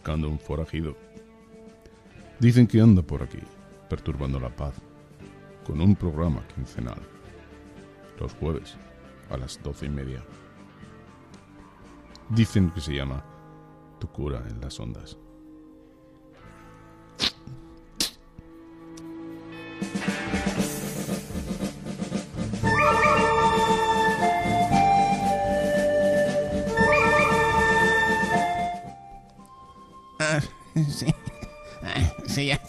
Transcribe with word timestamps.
Buscando 0.00 0.30
un 0.30 0.38
forajido. 0.38 0.96
Dicen 2.38 2.66
que 2.66 2.80
anda 2.80 3.02
por 3.02 3.22
aquí, 3.22 3.40
perturbando 3.90 4.40
la 4.40 4.48
paz, 4.48 4.72
con 5.66 5.78
un 5.78 5.94
programa 5.94 6.42
quincenal. 6.54 7.02
Los 8.18 8.32
jueves, 8.32 8.76
a 9.28 9.36
las 9.36 9.62
doce 9.62 9.84
y 9.84 9.90
media. 9.90 10.24
Dicen 12.30 12.70
que 12.70 12.80
se 12.80 12.94
llama 12.94 13.22
Tu 13.98 14.08
cura 14.08 14.42
en 14.48 14.58
las 14.62 14.80
ondas. 14.80 15.18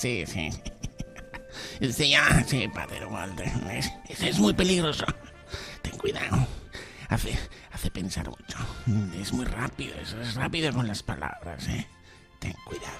Sí, 0.01 0.25
sí, 0.25 0.49
sí. 1.91 2.09
Ya, 2.09 2.43
sí, 2.43 2.67
padre 2.67 3.05
Walter. 3.05 3.47
Es, 3.71 3.91
es, 4.21 4.39
muy 4.39 4.53
peligroso. 4.53 5.05
Ten 5.81 5.97
cuidado. 5.97 6.47
Hace, 7.09 7.37
hace 7.71 7.91
pensar 7.91 8.27
mucho. 8.27 8.57
Es 9.19 9.31
muy 9.33 9.45
rápido, 9.45 9.95
es, 10.01 10.13
es 10.13 10.35
rápido 10.35 10.73
con 10.73 10.87
las 10.87 11.03
palabras, 11.03 11.67
¿eh? 11.67 11.87
Ten 12.39 12.53
cuidado. 12.65 12.95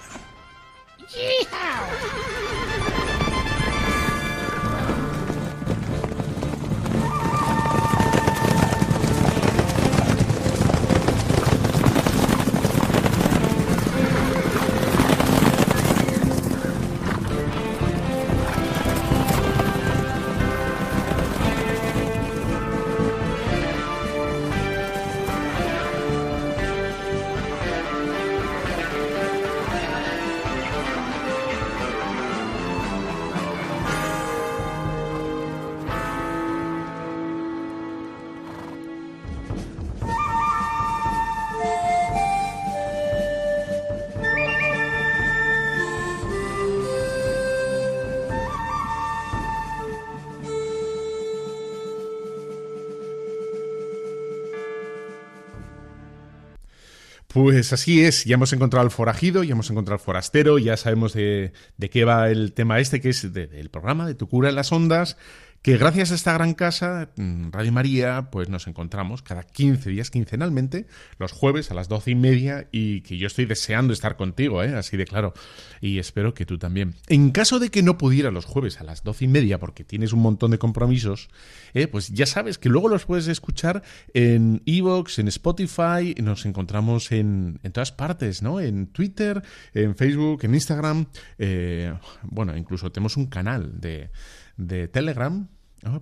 Pues 57.32 57.72
así 57.72 58.04
es, 58.04 58.24
ya 58.24 58.34
hemos 58.34 58.52
encontrado 58.52 58.84
al 58.84 58.90
forajido, 58.90 59.42
ya 59.42 59.52
hemos 59.52 59.70
encontrado 59.70 59.94
al 59.94 60.04
forastero, 60.04 60.58
ya 60.58 60.76
sabemos 60.76 61.14
de, 61.14 61.52
de 61.78 61.88
qué 61.90 62.04
va 62.04 62.28
el 62.28 62.52
tema 62.52 62.78
este, 62.78 63.00
que 63.00 63.08
es 63.08 63.32
de- 63.32 63.46
del 63.46 63.70
programa 63.70 64.06
de 64.06 64.14
Tu 64.14 64.28
cura 64.28 64.50
en 64.50 64.54
las 64.54 64.70
ondas, 64.70 65.16
que 65.62 65.76
gracias 65.76 66.10
a 66.10 66.16
esta 66.16 66.32
gran 66.32 66.54
casa, 66.54 67.10
mm, 67.16 67.50
Radio 67.52 67.70
María, 67.70 68.30
pues 68.32 68.48
nos 68.48 68.66
encontramos 68.66 69.22
cada 69.22 69.44
15 69.44 69.90
días, 69.90 70.10
quincenalmente, 70.10 70.86
los 71.18 71.30
jueves 71.30 71.70
a 71.70 71.74
las 71.74 71.88
doce 71.88 72.10
y 72.10 72.14
media, 72.16 72.66
y 72.72 73.02
que 73.02 73.16
yo 73.16 73.28
estoy 73.28 73.44
deseando 73.44 73.92
estar 73.92 74.16
contigo, 74.16 74.64
¿eh? 74.64 74.74
así 74.74 74.96
de 74.96 75.04
claro, 75.04 75.34
y 75.80 76.00
espero 76.00 76.34
que 76.34 76.46
tú 76.46 76.58
también. 76.58 76.96
En 77.06 77.30
caso 77.30 77.60
de 77.60 77.70
que 77.70 77.84
no 77.84 77.96
pudiera 77.96 78.32
los 78.32 78.44
jueves 78.44 78.80
a 78.80 78.84
las 78.84 79.04
doce 79.04 79.26
y 79.26 79.28
media, 79.28 79.60
porque 79.60 79.84
tienes 79.84 80.12
un 80.12 80.20
montón 80.20 80.50
de 80.50 80.58
compromisos, 80.58 81.28
eh, 81.74 81.86
pues 81.86 82.08
ya 82.08 82.26
sabes 82.26 82.58
que 82.58 82.68
luego 82.68 82.88
los 82.88 83.06
puedes 83.06 83.28
escuchar 83.28 83.84
en 84.14 84.62
Evox, 84.66 85.20
en 85.20 85.28
Spotify, 85.28 86.16
nos 86.20 86.44
encontramos 86.44 87.12
en, 87.12 87.60
en 87.62 87.70
todas 87.70 87.92
partes, 87.92 88.42
¿no? 88.42 88.58
En 88.58 88.88
Twitter, 88.88 89.40
en 89.74 89.94
Facebook, 89.94 90.40
en 90.42 90.54
Instagram, 90.54 91.06
eh, 91.38 91.94
bueno, 92.24 92.56
incluso 92.56 92.90
tenemos 92.90 93.16
un 93.16 93.26
canal 93.26 93.80
de, 93.80 94.10
de 94.56 94.88
Telegram. 94.88 95.48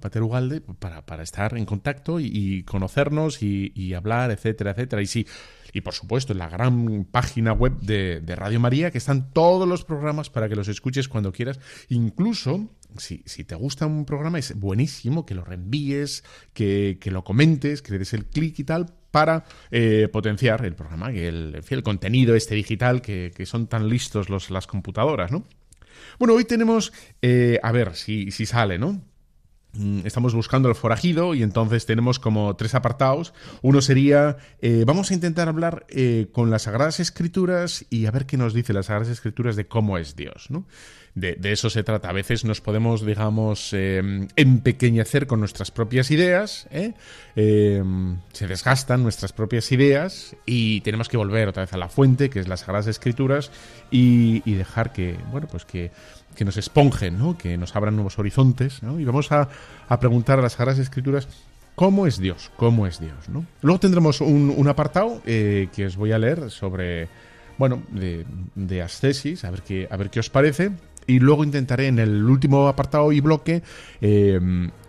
Pater 0.01 0.23
Ugalde, 0.23 0.61
para, 0.61 1.23
estar 1.23 1.57
en 1.57 1.65
contacto 1.65 2.21
y, 2.21 2.65
conocernos 2.65 3.43
y, 3.43 3.95
hablar, 3.95 4.31
etcétera, 4.31 4.73
etcétera. 4.73 5.01
Y 5.01 5.07
sí, 5.07 5.27
y 5.73 5.81
por 5.81 5.95
supuesto, 5.95 6.33
en 6.33 6.39
la 6.39 6.49
gran 6.49 7.05
página 7.05 7.53
web 7.53 7.79
de, 7.81 8.23
Radio 8.37 8.61
María, 8.61 8.91
que 8.91 8.99
están 8.99 9.33
todos 9.33 9.67
los 9.67 9.85
programas 9.85 10.29
para 10.29 10.49
que 10.49 10.57
los 10.57 10.69
escuches 10.69 11.09
cuando 11.09 11.33
quieras. 11.33 11.59
Incluso, 11.89 12.69
si, 12.99 13.23
si 13.25 13.45
te 13.45 13.55
gusta 13.55 13.87
un 13.87 14.05
programa, 14.05 14.39
es 14.39 14.59
buenísimo 14.59 15.25
que 15.25 15.35
lo 15.35 15.45
reenvíes, 15.45 16.25
que, 16.53 16.99
que 17.01 17.11
lo 17.11 17.25
comentes, 17.25 17.81
que 17.81 17.93
le 17.93 18.01
des 18.01 18.13
el 18.13 18.27
clic 18.27 18.59
y 18.59 18.65
tal, 18.65 18.87
para 19.11 19.45
eh, 19.71 20.09
potenciar 20.13 20.65
el 20.65 20.75
programa, 20.75 21.11
el, 21.11 21.61
el 21.69 21.83
contenido 21.83 22.37
este 22.37 22.55
digital 22.55 23.03
que, 23.03 23.33
que 23.35 23.47
son 23.47 23.67
tan 23.67 23.89
listos 23.89 24.29
los, 24.29 24.51
las 24.51 24.67
computadoras, 24.67 25.33
¿no? 25.33 25.45
Bueno, 26.19 26.35
hoy 26.35 26.45
tenemos, 26.45 26.93
eh, 27.23 27.59
a 27.63 27.73
ver 27.73 27.97
si, 27.97 28.31
si 28.31 28.47
sale, 28.47 28.79
¿no? 28.79 29.01
mm, 29.73 30.01
estamos 30.05 30.35
buscando 30.35 30.69
el 30.69 30.75
forajido 30.75 31.35
y 31.35 31.43
entonces 31.43 31.87
tenemos 31.87 32.19
como 32.19 32.57
tres 32.57 32.75
apartados. 32.75 33.33
Uno 33.63 33.81
sería, 33.81 34.37
eh, 34.61 34.85
vamos 34.87 35.11
a 35.11 35.15
intentar 35.15 35.49
hablar 35.49 35.87
eh, 35.89 36.29
con 36.33 36.51
las 36.51 36.63
Sagradas 36.63 37.01
Escrituras 37.01 37.85
y 37.91 38.07
a 38.07 38.11
ver 38.11 38.27
qué 38.27 38.37
nos 38.37 38.55
dice 38.55 38.73
las 38.73 38.87
Sagradas 38.87 39.09
Escrituras 39.09 39.57
de 39.57 39.67
cómo 39.67 39.99
es 39.99 40.17
Dios, 40.17 40.51
¿no? 40.51 40.67
De, 41.15 41.39
eso 41.43 41.71
se 41.71 41.83
trata. 41.83 42.09
A 42.09 42.13
veces 42.13 42.45
nos 42.45 42.61
podemos, 42.61 43.05
digamos, 43.05 43.71
eh, 43.73 44.29
empequeñecer 44.37 45.27
con 45.27 45.41
nuestras 45.41 45.71
propias 45.71 46.11
ideas, 46.11 46.67
¿eh? 46.71 46.95
Eh, 47.37 47.83
se 48.33 48.47
desgastan 48.47 49.03
nuestras 49.03 49.33
propias 49.33 49.71
ideas 49.73 50.37
y 50.47 50.81
tenemos 50.83 51.09
que 51.09 51.17
volver 51.17 51.49
otra 51.49 51.65
vez 51.65 51.73
a 51.73 51.79
la 51.79 51.89
fuente, 51.89 52.31
que 52.31 52.41
es 52.41 52.49
las 52.49 52.61
Sagradas 52.61 52.87
Escrituras, 52.87 53.51
y, 53.91 54.43
y 54.45 54.55
dejar 54.55 54.93
que, 54.93 55.17
bueno, 55.31 55.49
pues 55.49 55.65
que 55.65 55.91
que 56.35 56.45
nos 56.45 56.57
esponjen, 56.57 57.19
¿no? 57.19 57.37
que 57.37 57.57
nos 57.57 57.75
abran 57.77 57.97
nuevos 57.97 58.19
horizontes, 58.19 58.83
¿no? 58.83 59.01
y 59.01 59.05
vamos 59.05 59.33
a, 59.33 59.49
a 59.89 60.01
preguntar 60.01 60.39
a 60.39 60.43
las 60.43 60.53
Sagradas 60.53 60.79
Escrituras 60.79 61.29
cómo 61.75 62.07
es 62.07 62.19
Dios, 62.19 62.51
cómo 62.57 62.87
es 62.87 63.01
Dios. 63.01 63.29
¿no? 63.29 63.45
Luego 63.63 63.81
tendremos 63.81 64.21
un, 64.21 64.53
un 64.57 64.69
apartado 64.69 65.21
eh, 65.27 65.69
que 65.75 65.87
os 65.87 65.97
voy 65.97 66.13
a 66.13 66.19
leer 66.19 66.51
sobre, 66.51 67.09
bueno, 67.59 67.83
de, 67.91 68.27
de 68.55 68.83
ascesis, 68.83 69.45
a 69.45 69.51
ver, 69.51 69.63
qué, 69.63 69.89
a 69.91 69.97
ver 69.97 70.11
qué 70.11 70.21
os 70.21 70.31
parece, 70.31 70.71
y 71.11 71.19
luego 71.19 71.43
intentaré 71.43 71.89
en 71.89 71.99
el 71.99 72.25
último 72.25 72.69
apartado 72.69 73.11
y 73.11 73.21
bloque 73.21 73.63
eh, 74.01 74.41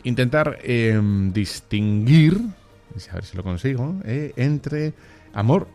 intentar 0.03 0.59
eh, 0.63 0.99
distinguir, 1.33 2.39
a 3.09 3.15
ver 3.15 3.25
si 3.25 3.35
lo 3.35 3.43
consigo, 3.43 3.95
eh, 4.05 4.31
entre 4.35 4.93
amor 5.33 5.67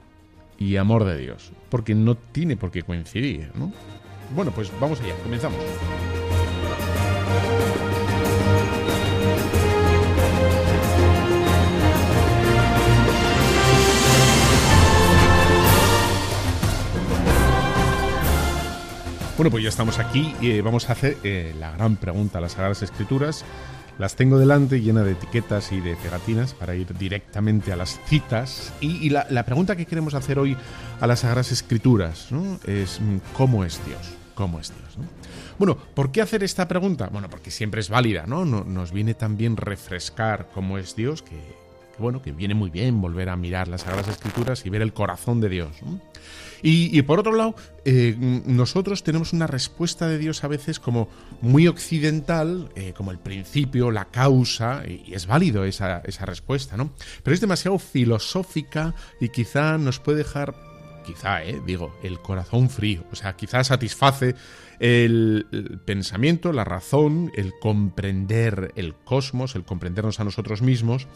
y 0.56 0.76
amor 0.76 1.04
de 1.04 1.18
Dios, 1.18 1.52
porque 1.68 1.94
no 1.96 2.14
tiene 2.14 2.56
por 2.56 2.70
qué 2.70 2.82
coincidir, 2.82 3.50
¿no? 3.56 3.72
Bueno, 4.34 4.52
pues 4.52 4.70
vamos 4.80 5.00
allá, 5.00 5.14
comenzamos. 5.22 5.58
Bueno, 19.36 19.50
pues 19.50 19.62
ya 19.62 19.68
estamos 19.68 19.98
aquí 19.98 20.34
y 20.40 20.52
eh, 20.52 20.62
vamos 20.62 20.88
a 20.88 20.92
hacer 20.92 21.18
eh, 21.22 21.54
la 21.60 21.70
gran 21.72 21.96
pregunta 21.96 22.38
a 22.38 22.40
las 22.40 22.52
Sagradas 22.52 22.82
Escrituras. 22.82 23.44
Las 23.98 24.16
tengo 24.16 24.38
delante 24.38 24.80
llena 24.80 25.02
de 25.02 25.12
etiquetas 25.12 25.72
y 25.72 25.80
de 25.80 25.94
pegatinas 25.96 26.54
para 26.54 26.74
ir 26.74 26.96
directamente 26.96 27.70
a 27.70 27.76
las 27.76 28.00
citas. 28.06 28.72
Y, 28.80 29.10
la, 29.10 29.44
pregunta 29.44 29.76
que 29.76 29.84
queremos 29.84 30.14
hacer 30.14 30.38
hoy 30.38 30.56
a 31.00 31.06
las 31.06 31.20
Sagradas 31.20 31.52
Escrituras 31.52 32.28
es 32.66 32.98
¿cómo 33.34 33.66
es 33.66 33.78
Dios? 33.84 34.14
¿Cómo 34.34 34.58
es 34.58 34.72
Dios? 34.74 34.96
¿no? 34.96 35.04
Bueno, 35.58 35.76
¿por 35.76 36.10
qué 36.12 36.22
hacer 36.22 36.42
esta 36.42 36.66
pregunta? 36.66 37.10
Bueno, 37.12 37.28
porque 37.28 37.50
siempre 37.50 37.80
es 37.80 37.90
válida, 37.90 38.24
¿no? 38.26 38.46
Nos 38.46 38.90
viene 38.90 39.12
también 39.12 39.58
refrescar 39.58 40.48
cómo 40.54 40.78
es 40.78 40.96
Dios, 40.96 41.20
que, 41.20 41.36
que 41.36 42.02
bueno, 42.02 42.22
que 42.22 42.32
viene 42.32 42.54
muy 42.54 42.70
bien 42.70 43.02
volver 43.02 43.28
a 43.28 43.36
mirar 43.36 43.68
las 43.68 43.82
Sagradas 43.82 44.08
Escrituras 44.08 44.64
y 44.64 44.70
ver 44.70 44.80
el 44.80 44.94
corazón 44.94 45.42
de 45.42 45.50
Dios. 45.50 45.70
¿no? 45.82 46.00
Y, 46.62 47.00
por 47.02 47.20
otro 47.20 47.34
lado, 47.34 47.54
eh, 47.84 48.16
nosotros 48.46 49.02
tenemos 49.02 49.32
una 49.32 49.46
respuesta 49.46 50.08
de 50.08 50.18
Dios 50.18 50.44
a 50.44 50.48
veces 50.48 50.80
como 50.80 51.08
muy 51.40 51.68
occidental, 51.68 52.70
eh, 52.74 52.92
como 52.96 53.10
el 53.10 53.18
principio, 53.18 53.90
la 53.90 54.06
causa, 54.06 54.82
y, 54.86 55.14
es 55.14 55.26
válido 55.26 55.64
esa, 55.64 56.00
esa, 56.04 56.26
respuesta, 56.26 56.76
¿no? 56.76 56.90
Pero 57.22 57.34
es 57.34 57.40
demasiado 57.40 57.78
filosófica 57.78 58.94
y 59.20 59.28
quizá 59.28 59.78
nos 59.78 60.00
puede 60.00 60.18
dejar, 60.18 60.54
quizá, 61.06 61.44
eh, 61.44 61.60
digo, 61.66 61.94
el 62.02 62.20
corazón 62.20 62.70
frío. 62.70 63.04
O 63.12 63.16
sea, 63.16 63.34
quizá 63.36 63.62
satisface 63.62 64.34
el 64.78 65.46
pensamiento, 65.84 66.52
la 66.52 66.64
razón, 66.64 67.32
el 67.34 67.52
comprender 67.60 68.72
el 68.76 68.94
cosmos, 68.94 69.54
el 69.54 69.64
comprendernos 69.64 70.20
a 70.20 70.24
nosotros 70.24 70.62
mismos, 70.62 71.06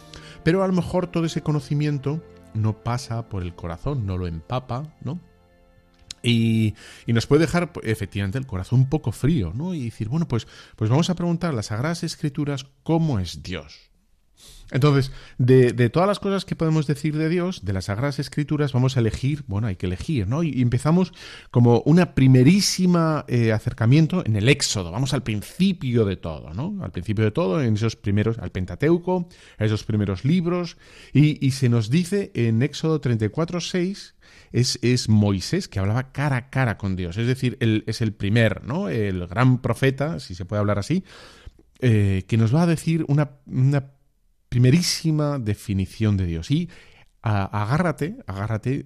pero 0.43 0.63
a 0.63 0.67
lo 0.67 0.73
mejor 0.73 1.09
todo 1.09 1.25
ese 1.25 1.43
conocimiento 1.43 2.23
no 2.55 2.83
pasa 2.83 3.29
por 3.29 3.43
el 3.43 3.55
corazón, 3.55 4.07
no 4.07 4.17
lo 4.17 4.27
empapa, 4.27 4.95
¿no? 5.03 5.21
Y, 6.23 6.75
nos 7.07 7.27
puede 7.27 7.43
dejar 7.43 7.73
efectivamente 7.83 8.39
el 8.39 8.47
corazón 8.47 8.81
un 8.81 8.89
poco 8.89 9.13
frío, 9.13 9.53
¿no? 9.55 9.75
Y 9.75 9.85
decir, 9.87 10.09
bueno, 10.09 10.29
pues, 10.29 10.47
pues 10.77 10.91
vamos 10.91 11.11
a 11.11 11.15
preguntar 11.15 11.51
a 11.51 11.57
las 11.57 11.67
Sagradas 11.67 12.03
Escrituras 12.03 12.67
cómo 12.83 13.19
es 13.19 13.43
Dios. 13.43 13.90
Entonces, 14.71 15.11
de, 15.39 15.73
de, 15.73 15.91
todas 15.91 16.07
las 16.07 16.21
cosas 16.21 16.45
que 16.45 16.55
podemos 16.55 16.87
decir 16.87 17.17
de 17.17 17.29
Dios, 17.29 17.65
de 17.65 17.73
las 17.73 17.87
Sagradas 17.87 18.19
Escrituras, 18.19 18.73
vamos 18.73 18.97
a 18.97 19.01
elegir, 19.01 19.43
bueno, 19.49 19.67
hay 19.67 19.77
que 19.77 19.87
elegir, 19.87 20.29
¿no? 20.29 20.43
Y, 20.43 20.63
empezamos 20.63 21.13
como 21.51 21.83
una 21.87 22.15
primerísima 22.15 23.25
eh, 23.27 23.53
acercamiento 23.53 24.23
en 24.25 24.37
el 24.37 24.49
Éxodo, 24.49 24.93
vamos 24.93 25.13
al 25.13 25.23
principio 25.23 26.05
de 26.05 26.17
todo, 26.17 26.55
¿no? 26.55 26.85
Al 26.85 26.93
principio 26.93 27.25
de 27.25 27.33
todo, 27.33 27.61
en 27.61 27.75
esos 27.75 27.97
primeros, 27.97 28.39
al 28.39 28.51
Pentateuco, 28.51 29.29
esos 29.59 29.83
primeros 29.85 30.25
libros, 30.25 30.77
y, 31.13 31.45
y 31.45 31.51
se 31.51 31.69
nos 31.69 31.91
dice 31.91 32.31
en 32.35 32.63
Éxodo 32.63 33.01
34, 33.01 33.61
6, 33.61 34.15
es, 34.53 34.79
es, 34.83 35.09
Moisés 35.09 35.69
que 35.69 35.79
hablaba 35.81 36.13
cara 36.13 36.37
a 36.37 36.51
cara 36.51 36.77
con 36.77 36.97
Dios. 36.97 37.17
Es 37.17 37.27
decir, 37.27 37.57
él 37.61 37.85
es 37.87 38.01
el 38.01 38.13
primer, 38.13 38.65
¿no? 38.65 38.89
El 38.89 39.27
gran 39.27 39.61
profeta, 39.61 40.21
si 40.21 40.35
se 40.35 40.45
puede 40.45 40.61
hablar 40.61 40.79
así, 40.79 41.05
eh, 41.81 42.25
que 42.29 42.37
nos 42.37 42.55
va 42.55 42.63
a 42.63 42.67
decir 42.67 43.05
una, 43.09 43.31
primerísima 44.51 45.39
definición 45.39 46.19
de 46.19 46.27
Dios. 46.27 46.51
Y 46.51 46.69
agárrate, 47.23 48.17
agárrate 48.27 48.85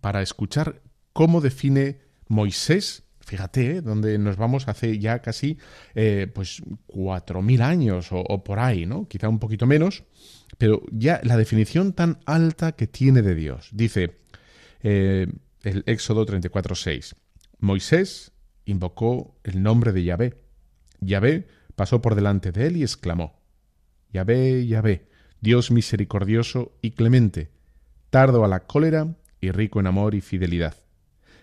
para 0.00 0.22
escuchar 0.22 0.82
cómo 1.12 1.40
define 1.40 1.98
Moisés. 2.28 3.02
Fíjate, 3.18 3.76
¿eh? 3.76 3.80
donde 3.82 4.18
nos 4.18 4.36
vamos 4.36 4.68
hace 4.68 4.98
ya 4.98 5.20
casi 5.20 5.58
eh, 5.94 6.28
pues 6.32 6.62
cuatro 6.86 7.42
mil 7.42 7.62
años 7.62 8.12
o, 8.12 8.18
o 8.18 8.44
por 8.44 8.58
ahí, 8.58 8.86
¿no? 8.86 9.06
Quizá 9.08 9.28
un 9.28 9.38
poquito 9.38 9.66
menos, 9.66 10.04
pero 10.58 10.82
ya 10.90 11.20
la 11.22 11.36
definición 11.36 11.92
tan 11.92 12.18
alta 12.26 12.72
que 12.72 12.86
tiene 12.86 13.22
de 13.22 13.34
Dios. 13.34 13.68
Dice, 13.72 14.18
eh, 14.82 15.26
el 15.62 15.82
Éxodo 15.86 16.26
34.6. 16.26 17.14
Moisés 17.58 18.32
invocó 18.64 19.38
el 19.44 19.62
nombre 19.62 19.92
de 19.92 20.04
Yahvé. 20.04 20.34
Yahvé 21.00 21.46
pasó 21.76 22.02
por 22.02 22.14
delante 22.14 22.52
de 22.52 22.66
él 22.66 22.76
y 22.76 22.82
exclamó, 22.82 23.39
Yahvé, 24.12 24.66
Yahvé, 24.66 25.06
Dios 25.40 25.70
misericordioso 25.70 26.72
y 26.82 26.92
clemente, 26.92 27.50
tardo 28.10 28.44
a 28.44 28.48
la 28.48 28.60
cólera 28.60 29.16
y 29.40 29.50
rico 29.52 29.80
en 29.80 29.86
amor 29.86 30.14
y 30.14 30.20
fidelidad, 30.20 30.74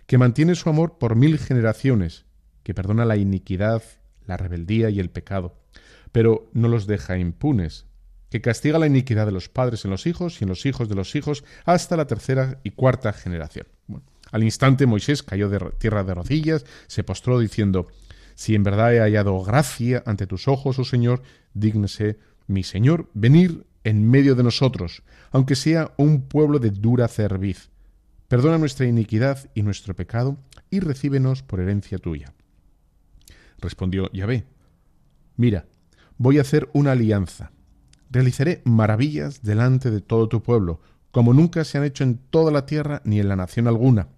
que 0.05 0.17
mantiene 0.17 0.55
su 0.55 0.69
amor 0.69 0.97
por 0.97 1.15
mil 1.15 1.39
generaciones, 1.39 2.25
que 2.63 2.73
perdona 2.73 3.05
la 3.05 3.17
iniquidad, 3.17 3.81
la 4.25 4.37
rebeldía 4.37 4.89
y 4.89 4.99
el 4.99 5.09
pecado, 5.09 5.57
pero 6.11 6.49
no 6.53 6.67
los 6.67 6.87
deja 6.87 7.17
impunes, 7.17 7.85
que 8.29 8.41
castiga 8.41 8.77
la 8.77 8.87
iniquidad 8.87 9.25
de 9.25 9.31
los 9.31 9.49
padres 9.49 9.85
en 9.85 9.91
los 9.91 10.05
hijos 10.05 10.41
y 10.41 10.43
en 10.43 10.49
los 10.49 10.65
hijos 10.65 10.89
de 10.89 10.95
los 10.95 11.15
hijos 11.15 11.43
hasta 11.65 11.95
la 11.95 12.07
tercera 12.07 12.59
y 12.63 12.71
cuarta 12.71 13.13
generación. 13.13 13.67
Al 14.31 14.43
instante 14.43 14.85
Moisés 14.85 15.23
cayó 15.23 15.49
de 15.49 15.59
tierra 15.77 16.03
de 16.03 16.13
rodillas, 16.13 16.65
se 16.87 17.03
postró 17.03 17.39
diciendo, 17.39 17.87
Si 18.35 18.55
en 18.55 18.63
verdad 18.63 18.93
he 18.93 18.99
hallado 18.99 19.41
gracia 19.41 20.03
ante 20.05 20.27
tus 20.27 20.47
ojos, 20.49 20.77
oh 20.79 20.83
Señor, 20.83 21.21
dígnese 21.53 22.19
mi 22.47 22.63
Señor 22.63 23.09
venir 23.13 23.65
en 23.83 24.09
medio 24.09 24.35
de 24.35 24.43
nosotros, 24.43 25.03
aunque 25.31 25.55
sea 25.55 25.93
un 25.97 26.21
pueblo 26.23 26.59
de 26.59 26.71
dura 26.71 27.07
cerviz. 27.07 27.69
Perdona 28.27 28.57
nuestra 28.57 28.87
iniquidad 28.87 29.49
y 29.53 29.61
nuestro 29.61 29.95
pecado, 29.95 30.37
y 30.69 30.79
recíbenos 30.79 31.43
por 31.43 31.61
herencia 31.61 31.97
tuya. 31.97 32.33
Respondió 33.59 34.11
Yahvé, 34.11 34.45
Mira, 35.37 35.65
voy 36.17 36.39
a 36.39 36.41
hacer 36.41 36.69
una 36.73 36.91
alianza 36.91 37.51
realizaré 38.09 38.61
maravillas 38.65 39.41
delante 39.43 39.91
de 39.91 40.01
todo 40.01 40.29
tu 40.29 40.41
pueblo, 40.41 40.79
como 41.11 41.33
nunca 41.33 41.63
se 41.63 41.77
han 41.77 41.83
hecho 41.83 42.03
en 42.03 42.17
toda 42.17 42.51
la 42.51 42.65
tierra 42.65 43.01
ni 43.05 43.19
en 43.19 43.29
la 43.29 43.35
nación 43.35 43.67
alguna. 43.67 44.09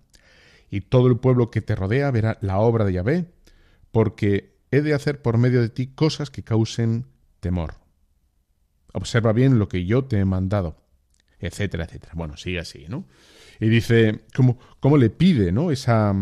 Y 0.70 0.82
todo 0.82 1.08
el 1.08 1.18
pueblo 1.18 1.50
que 1.50 1.62
te 1.62 1.76
rodea 1.76 2.12
verá 2.12 2.38
la 2.42 2.60
obra 2.60 2.86
de 2.86 2.94
Yahvé, 2.94 3.32
porque 3.92 4.58
he 4.72 4.82
de 4.82 4.94
hacer 4.94 5.22
por 5.22 5.38
medio 5.38 5.62
de 5.62 5.70
ti 5.70 5.88
cosas 5.88 6.30
que 6.30 6.44
causen 6.44 7.08
temor. 7.40 7.76
Observa 8.94 9.34
bien 9.34 9.60
lo 9.60 9.68
que 9.68 9.86
yo 9.86 10.06
te 10.06 10.20
he 10.20 10.26
mandado, 10.26 10.78
etcétera, 11.40 11.86
etcétera. 11.86 12.14
Bueno, 12.16 12.38
sigue 12.38 12.60
así, 12.60 12.86
¿no? 12.90 13.06
Y 13.60 13.70
dice, 13.70 14.22
¿cómo, 14.36 14.58
cómo 14.80 14.98
le 14.98 15.10
pide, 15.10 15.52
¿no? 15.52 15.72
Esa, 15.72 16.14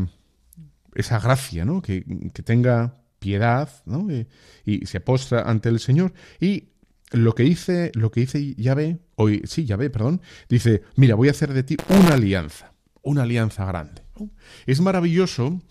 esa 0.95 1.19
gracia, 1.19 1.65
¿no? 1.65 1.81
Que, 1.81 2.03
que 2.33 2.43
tenga 2.43 3.01
piedad, 3.19 3.69
¿no? 3.85 4.11
Y, 4.11 4.27
y 4.65 4.85
se 4.85 4.99
postra 4.99 5.43
ante 5.43 5.69
el 5.69 5.79
Señor. 5.79 6.13
Y 6.39 6.69
lo 7.11 7.35
que 7.35 7.43
dice, 7.43 7.91
lo 7.93 8.11
que 8.11 8.21
dice 8.21 8.55
Yahvé, 8.55 8.99
hoy, 9.15 9.41
sí, 9.45 9.65
Yahvé, 9.65 9.89
perdón, 9.89 10.21
dice, 10.49 10.83
mira, 10.95 11.15
voy 11.15 11.29
a 11.29 11.31
hacer 11.31 11.53
de 11.53 11.63
ti 11.63 11.77
una 11.89 12.15
alianza, 12.15 12.73
una 13.01 13.23
alianza 13.23 13.65
grande. 13.65 14.03
Es 14.65 14.81
maravilloso 14.81 15.61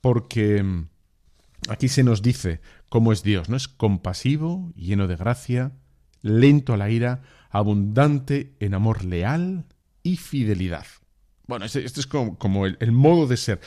porque 0.00 0.62
mm, 0.62 0.88
aquí 1.68 1.88
se 1.88 2.02
nos 2.02 2.22
dice 2.22 2.60
cómo 2.88 3.12
es 3.12 3.22
Dios, 3.22 3.48
¿no? 3.48 3.56
Es 3.56 3.68
compasivo, 3.68 4.72
lleno 4.76 5.06
de 5.06 5.16
gracia, 5.16 5.72
lento 6.22 6.72
a 6.72 6.76
la 6.76 6.90
ira, 6.90 7.22
abundante 7.50 8.54
en 8.60 8.74
amor 8.74 9.04
leal 9.04 9.66
y 10.02 10.16
fidelidad. 10.16 10.86
Bueno, 11.46 11.66
este, 11.66 11.84
es 11.84 12.06
como, 12.06 12.66
el, 12.66 12.92
modo 12.92 13.26
de 13.26 13.36
ser. 13.36 13.60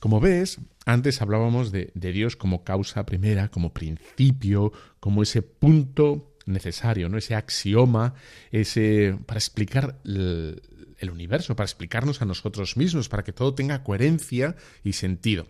Como 0.00 0.20
ves, 0.20 0.58
antes 0.84 1.22
hablábamos 1.22 1.72
de, 1.72 1.90
Dios 1.94 2.36
como 2.36 2.64
causa 2.64 3.06
primera, 3.06 3.48
como 3.48 3.72
principio, 3.72 4.72
como 5.00 5.22
ese 5.22 5.42
punto 5.42 6.36
necesario, 6.46 7.08
¿no? 7.08 7.18
Ese 7.18 7.34
axioma, 7.34 8.14
ese 8.50 9.16
para 9.26 9.38
explicar 9.38 10.00
el 10.04 11.10
universo, 11.10 11.56
para 11.56 11.66
explicarnos 11.66 12.20
a 12.20 12.26
nosotros 12.26 12.76
mismos, 12.76 13.08
para 13.08 13.24
que 13.24 13.32
todo 13.32 13.54
tenga 13.54 13.82
coherencia 13.82 14.56
y 14.84 14.92
sentido. 14.92 15.48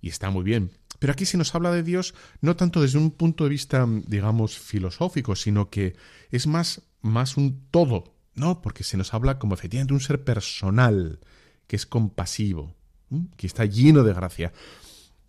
Y 0.00 0.08
está 0.08 0.30
muy 0.30 0.44
bien. 0.44 0.70
Pero 1.04 1.12
aquí 1.12 1.26
se 1.26 1.36
nos 1.36 1.54
habla 1.54 1.70
de 1.70 1.82
Dios 1.82 2.14
no 2.40 2.56
tanto 2.56 2.80
desde 2.80 2.96
un 2.96 3.10
punto 3.10 3.44
de 3.44 3.50
vista, 3.50 3.86
digamos, 4.06 4.58
filosófico, 4.58 5.36
sino 5.36 5.68
que 5.68 5.96
es 6.30 6.46
más, 6.46 6.80
más 7.02 7.36
un 7.36 7.66
todo, 7.70 8.14
¿no? 8.34 8.62
Porque 8.62 8.84
se 8.84 8.96
nos 8.96 9.12
habla 9.12 9.38
como 9.38 9.52
efectivamente 9.52 9.92
un 9.92 10.00
ser 10.00 10.24
personal, 10.24 11.20
que 11.66 11.76
es 11.76 11.84
compasivo, 11.84 12.74
que 13.36 13.46
está 13.46 13.66
lleno 13.66 14.02
de 14.02 14.14
gracia. 14.14 14.54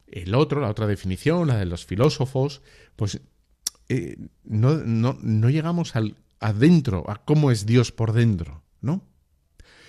El 0.08 0.34
otro, 0.36 0.62
la 0.62 0.70
otra 0.70 0.88
definición, 0.88 1.50
la 1.50 1.58
de 1.58 1.66
los 1.66 1.86
filósofos, 1.86 2.62
pues 2.96 3.20
eh, 3.90 4.16
no, 4.46 4.76
no, 4.76 5.50
llegamos 5.50 5.98
al 5.98 6.16
adentro, 6.40 7.04
a 7.10 7.18
cómo 7.26 7.52
es 7.52 7.66
Dios 7.66 7.92
por 7.92 8.14
dentro, 8.14 8.64
¿no? 8.80 9.02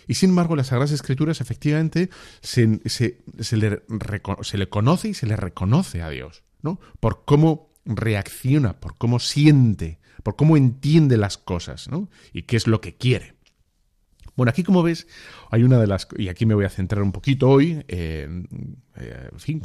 Y 0.07 0.15
sin 0.15 0.31
embargo, 0.31 0.57
las 0.57 0.69
Sagradas 0.69 0.93
Escrituras 0.93 1.41
efectivamente 1.41 2.11
se, 2.41 2.81
se, 2.87 3.17
le, 3.57 3.83
se, 4.43 4.59
le, 4.59 4.69
conoce 4.69 5.09
y 5.09 5.15
se 5.15 5.27
le 5.27 5.37
reconoce 5.37 6.03
a 6.03 6.11
Dios, 6.11 6.43
¿no? 6.63 6.81
Por 7.01 7.25
cómo 7.25 7.73
reacciona, 7.85 8.79
por 8.81 8.97
cómo 8.97 9.19
siente, 9.19 9.99
por 10.23 10.37
cómo 10.37 10.57
entiende 10.57 11.17
las 11.17 11.39
cosas, 11.39 11.89
¿no? 11.89 12.09
Y 12.33 12.43
qué 12.43 12.57
es 12.57 12.67
lo 12.67 12.81
que 12.81 12.95
quiere. 12.97 13.35
Bueno, 14.37 14.51
aquí 14.51 14.63
como 14.63 14.83
ves, 14.83 15.07
hay 15.51 15.63
una 15.63 15.79
de 15.79 15.87
las, 15.87 16.09
y 16.17 16.29
aquí 16.29 16.45
me 16.45 16.55
voy 16.55 16.67
a 16.67 16.71
centrar 16.71 17.03
un 17.03 17.13
poquito 17.13 17.49
hoy, 17.49 17.85
eh, 17.89 18.29
en 18.29 19.41
fin, 19.41 19.63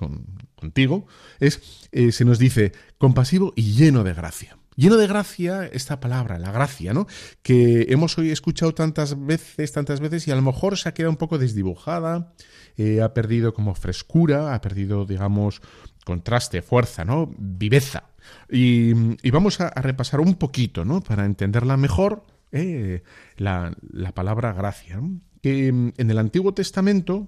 contigo, 0.56 1.08
es, 1.40 1.90
eh, 1.92 2.14
se 2.14 2.24
nos 2.24 2.40
dice, 2.40 2.72
compasivo 2.98 3.52
y 3.56 3.74
lleno 3.74 4.04
de 4.04 4.14
gracia. 4.14 4.58
Lleno 4.76 4.96
de 4.96 5.08
gracia, 5.08 5.66
esta 5.66 6.00
palabra, 6.00 6.40
la 6.40 6.52
gracia, 6.52 6.94
¿no? 6.94 7.08
Que 7.42 7.88
hemos 7.90 8.18
hoy 8.18 8.32
escuchado 8.32 8.74
tantas 8.74 9.26
veces, 9.26 9.72
tantas 9.74 10.00
veces, 10.00 10.28
y 10.28 10.32
a 10.32 10.36
lo 10.36 10.42
mejor 10.42 10.78
se 10.78 10.88
ha 10.88 10.94
quedado 10.94 11.12
un 11.12 11.18
poco 11.18 11.38
desdibujada, 11.38 12.34
eh, 12.78 13.02
ha 13.02 13.14
perdido 13.14 13.54
como 13.54 13.76
frescura, 13.76 14.54
ha 14.54 14.62
perdido, 14.62 15.06
digamos, 15.06 15.62
contraste, 16.06 16.62
fuerza, 16.62 17.04
¿no? 17.04 17.34
Viveza. 17.38 18.12
Y, 18.50 18.94
vamos 19.30 19.60
a, 19.60 19.70
repasar 19.82 20.20
un 20.20 20.36
poquito, 20.36 20.86
¿no? 20.86 21.02
Para 21.02 21.26
entenderla 21.26 21.78
mejor, 21.78 22.24
eh, 22.52 23.04
la, 23.38 23.76
palabra 24.14 24.54
gracia, 24.54 25.02
que 25.42 25.72
mm, 25.72 25.94
en 25.98 26.12
el 26.12 26.18
Antiguo 26.18 26.54
Testamento 26.54 27.28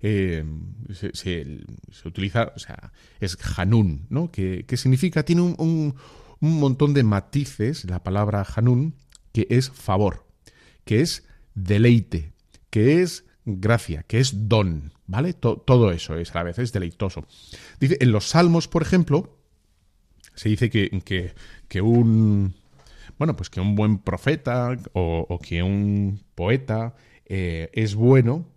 eh, 0.00 0.44
se, 0.92 1.64
utiliza, 2.04 2.52
o 2.54 2.58
sea, 2.58 2.92
es 3.20 3.38
Hanun, 3.56 4.06
¿no? 4.10 4.30
Que, 4.30 4.64
significa, 4.76 5.22
tiene 5.24 5.42
un, 5.42 5.94
montón 6.52 6.94
de 6.94 7.02
matices, 7.02 7.84
la 7.84 8.02
palabra 8.02 8.46
Hanun, 8.54 8.94
que 9.32 9.46
es 9.50 9.70
favor, 9.70 10.26
que 10.84 11.00
es 11.00 11.26
deleite, 11.54 12.32
que 12.70 13.02
es 13.02 13.24
gracia, 13.44 14.02
que 14.04 14.20
es 14.20 14.48
don, 14.48 14.92
¿vale? 15.06 15.32
todo 15.34 15.92
eso 15.92 16.16
es 16.16 16.30
a 16.32 16.38
la 16.38 16.44
vez, 16.44 16.58
es 16.58 16.72
deleitoso. 16.72 17.26
Dice, 17.80 17.98
en 18.00 18.12
los 18.12 18.28
Salmos, 18.28 18.68
por 18.68 18.82
ejemplo, 18.82 19.38
se 20.34 20.48
dice 20.48 20.70
que, 20.70 21.34
que 21.68 21.80
un 21.80 22.54
bueno, 23.18 23.36
pues 23.36 23.50
que 23.50 23.60
un 23.60 23.74
buen 23.74 23.98
profeta 23.98 24.76
o, 24.92 25.38
que 25.42 25.62
un 25.62 26.24
poeta 26.34 26.94
eh, 27.26 27.70
es 27.72 27.94
bueno 27.94 28.50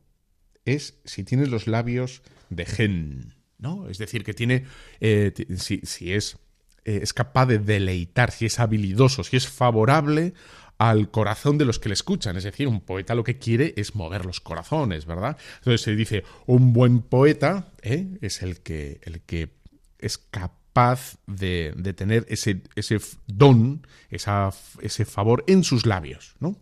es 0.66 1.00
si 1.06 1.24
tienes 1.24 1.50
los 1.50 1.68
labios 1.68 2.22
de 2.50 2.66
gen, 2.66 3.36
¿no? 3.58 3.88
Es 3.90 3.98
decir, 3.98 4.24
que 4.24 4.34
tiene, 4.34 4.66
eh, 5.00 5.34
si, 5.56 6.12
es, 6.12 6.38
eh, 6.88 7.02
es 7.04 7.14
capaz 7.14 7.46
de 7.46 7.60
deleitar, 7.60 8.32
si 8.32 8.46
es 8.48 8.60
habilidoso, 8.60 9.24
si 9.24 9.38
es 9.38 9.48
favorable 9.48 10.34
al 10.78 11.12
corazón 11.12 11.58
de 11.58 11.66
los 11.66 11.80
que 11.80 11.90
le 11.90 11.94
escuchan. 11.94 12.38
Es 12.38 12.44
decir, 12.46 12.68
un 12.68 12.82
poeta 12.82 13.14
lo 13.14 13.24
que 13.24 13.38
quiere 13.38 13.74
es 13.78 13.94
mover 13.94 14.26
los 14.26 14.40
corazones, 14.40 15.06
¿verdad? 15.06 15.38
Entonces 15.58 15.82
se 15.82 15.96
dice, 15.96 16.24
un 16.46 16.74
buen 16.74 17.02
poeta 17.02 17.74
es 17.84 18.42
el 18.42 18.62
que, 18.62 19.02
el 19.04 19.22
que 19.22 19.50
es 20.00 20.18
capaz 20.18 21.18
de, 21.26 21.74
tener 21.96 22.26
ese, 22.30 22.62
ese 22.76 23.00
don, 23.26 23.86
esa, 24.10 24.52
ese 24.82 25.06
favor 25.06 25.44
en 25.48 25.64
sus 25.64 25.86
labios. 25.86 26.36
¿no? 26.40 26.58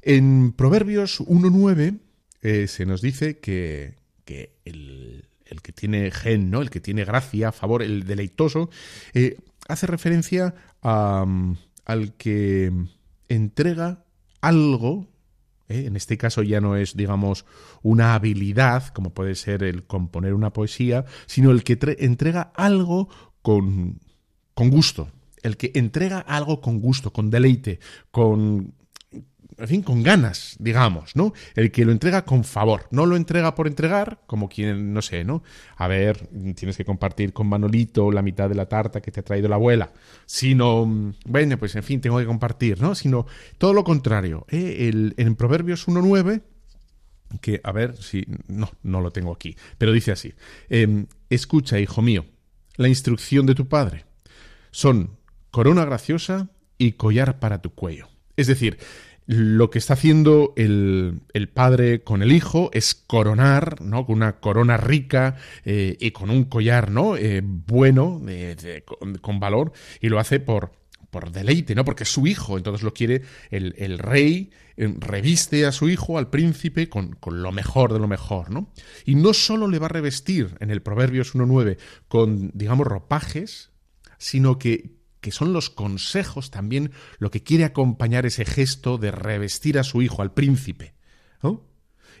En 0.00 0.52
Proverbios 0.52 1.20
1.9 1.20 1.98
eh, 2.42 2.68
se 2.68 2.86
nos 2.86 3.02
dice 3.02 3.38
que, 3.38 3.96
el, 4.64 5.25
que 5.62 5.72
tiene 5.72 6.10
gen, 6.10 6.50
¿no? 6.50 6.62
el 6.62 6.70
que 6.70 6.80
tiene 6.80 7.04
gracia, 7.04 7.52
favor, 7.52 7.82
el 7.82 8.04
deleitoso, 8.04 8.70
eh, 9.14 9.36
hace 9.68 9.86
referencia 9.86 10.54
al 10.82 12.14
que 12.16 12.72
entrega 13.28 14.04
algo 14.40 15.08
¿eh? 15.68 15.86
En 15.86 15.96
este 15.96 16.16
caso 16.16 16.42
ya 16.42 16.60
no 16.60 16.76
es, 16.76 16.96
digamos, 16.96 17.44
una 17.82 18.14
habilidad, 18.14 18.88
como 18.88 19.10
puede 19.10 19.34
ser 19.34 19.62
el 19.62 19.84
componer 19.84 20.34
una 20.34 20.52
poesía, 20.52 21.04
sino 21.26 21.50
el 21.50 21.64
que 21.64 21.78
entrega 21.98 22.52
algo 22.54 23.08
con, 23.42 24.00
con 24.54 24.70
gusto, 24.70 25.10
el 25.42 25.56
que 25.56 25.72
entrega 25.74 26.20
algo 26.20 26.60
con 26.60 26.80
gusto, 26.80 27.12
con 27.12 27.30
deleite, 27.30 27.80
con 28.10 28.74
en 29.58 29.68
fin, 29.68 29.82
con 29.82 30.02
ganas, 30.02 30.56
digamos, 30.58 31.16
¿no? 31.16 31.32
El 31.54 31.70
que 31.70 31.84
lo 31.84 31.92
entrega 31.92 32.24
con 32.24 32.44
favor, 32.44 32.86
no 32.90 33.06
lo 33.06 33.16
entrega 33.16 33.54
por 33.54 33.66
entregar, 33.66 34.20
como 34.26 34.48
quien, 34.48 34.92
no 34.92 35.02
sé, 35.02 35.24
¿no? 35.24 35.42
A 35.76 35.88
ver, 35.88 36.28
tienes 36.54 36.76
que 36.76 36.84
compartir 36.84 37.32
con 37.32 37.46
Manolito 37.46 38.10
la 38.10 38.22
mitad 38.22 38.48
de 38.48 38.54
la 38.54 38.66
tarta 38.66 39.00
que 39.00 39.10
te 39.10 39.20
ha 39.20 39.24
traído 39.24 39.48
la 39.48 39.56
abuela, 39.56 39.92
sino, 40.26 41.14
bueno, 41.24 41.58
pues 41.58 41.74
en 41.76 41.82
fin, 41.82 42.00
tengo 42.00 42.18
que 42.18 42.26
compartir, 42.26 42.80
¿no? 42.80 42.94
Sino 42.94 43.26
todo 43.58 43.72
lo 43.72 43.84
contrario. 43.84 44.46
¿eh? 44.50 44.88
El, 44.88 45.14
en 45.16 45.36
Proverbios 45.36 45.88
1.9, 45.88 46.42
que, 47.40 47.60
a 47.64 47.72
ver 47.72 47.96
si, 47.96 48.24
no, 48.48 48.70
no 48.82 49.00
lo 49.00 49.10
tengo 49.10 49.32
aquí, 49.32 49.56
pero 49.78 49.92
dice 49.92 50.12
así, 50.12 50.34
em, 50.68 51.06
escucha, 51.30 51.78
hijo 51.78 52.02
mío, 52.02 52.26
la 52.76 52.88
instrucción 52.88 53.46
de 53.46 53.54
tu 53.54 53.68
padre. 53.68 54.04
Son 54.70 55.16
corona 55.50 55.84
graciosa 55.84 56.50
y 56.78 56.92
collar 56.92 57.38
para 57.38 57.62
tu 57.62 57.70
cuello. 57.70 58.08
Es 58.36 58.46
decir, 58.46 58.78
lo 59.26 59.70
que 59.70 59.78
está 59.78 59.94
haciendo 59.94 60.54
el, 60.56 61.20
padre 61.52 62.02
con 62.02 62.22
el 62.22 62.32
hijo 62.32 62.70
es 62.72 62.94
coronar, 62.94 63.80
¿no? 63.82 64.06
Con 64.06 64.16
una 64.16 64.38
corona 64.38 64.76
rica 64.76 65.36
eh, 65.64 65.96
y 66.00 66.12
con 66.12 66.30
un 66.30 66.44
collar, 66.44 66.90
¿no? 66.90 67.16
Eh, 67.16 67.42
bueno, 67.44 68.22
con, 69.20 69.40
valor, 69.40 69.72
y 70.00 70.08
lo 70.08 70.20
hace 70.20 70.38
por, 70.38 70.72
por 71.10 71.32
deleite, 71.32 71.74
¿no? 71.74 71.84
Porque 71.84 72.04
es 72.04 72.12
su 72.12 72.26
hijo, 72.26 72.56
entonces 72.56 72.84
lo 72.84 72.94
quiere 72.94 73.22
el, 73.50 73.98
rey, 73.98 74.50
eh, 74.76 74.94
reviste 74.98 75.66
a 75.66 75.72
su 75.72 75.88
hijo, 75.88 76.18
al 76.18 76.30
príncipe, 76.30 76.88
con, 76.88 77.14
con, 77.14 77.42
lo 77.42 77.50
mejor 77.50 77.92
de 77.92 77.98
lo 77.98 78.06
mejor, 78.06 78.50
¿no? 78.50 78.72
Y 79.04 79.16
no 79.16 79.34
solo 79.34 79.66
le 79.66 79.80
va 79.80 79.86
a 79.86 79.90
revestir 79.90 80.56
en 80.60 80.70
el 80.70 80.82
Proverbios 80.82 81.34
1.9 81.34 81.78
con, 82.06 82.52
digamos, 82.54 82.86
ropajes, 82.86 83.70
sino 84.18 84.58
que 84.58 84.95
que 85.20 85.32
son 85.32 85.52
los 85.52 85.70
consejos 85.70 86.50
también 86.50 86.92
lo 87.18 87.30
que 87.30 87.42
quiere 87.42 87.64
acompañar 87.64 88.26
ese 88.26 88.44
gesto 88.44 88.98
de 88.98 89.10
revestir 89.10 89.78
a 89.78 89.84
su 89.84 90.02
hijo, 90.02 90.22
al 90.22 90.32
príncipe. 90.32 90.94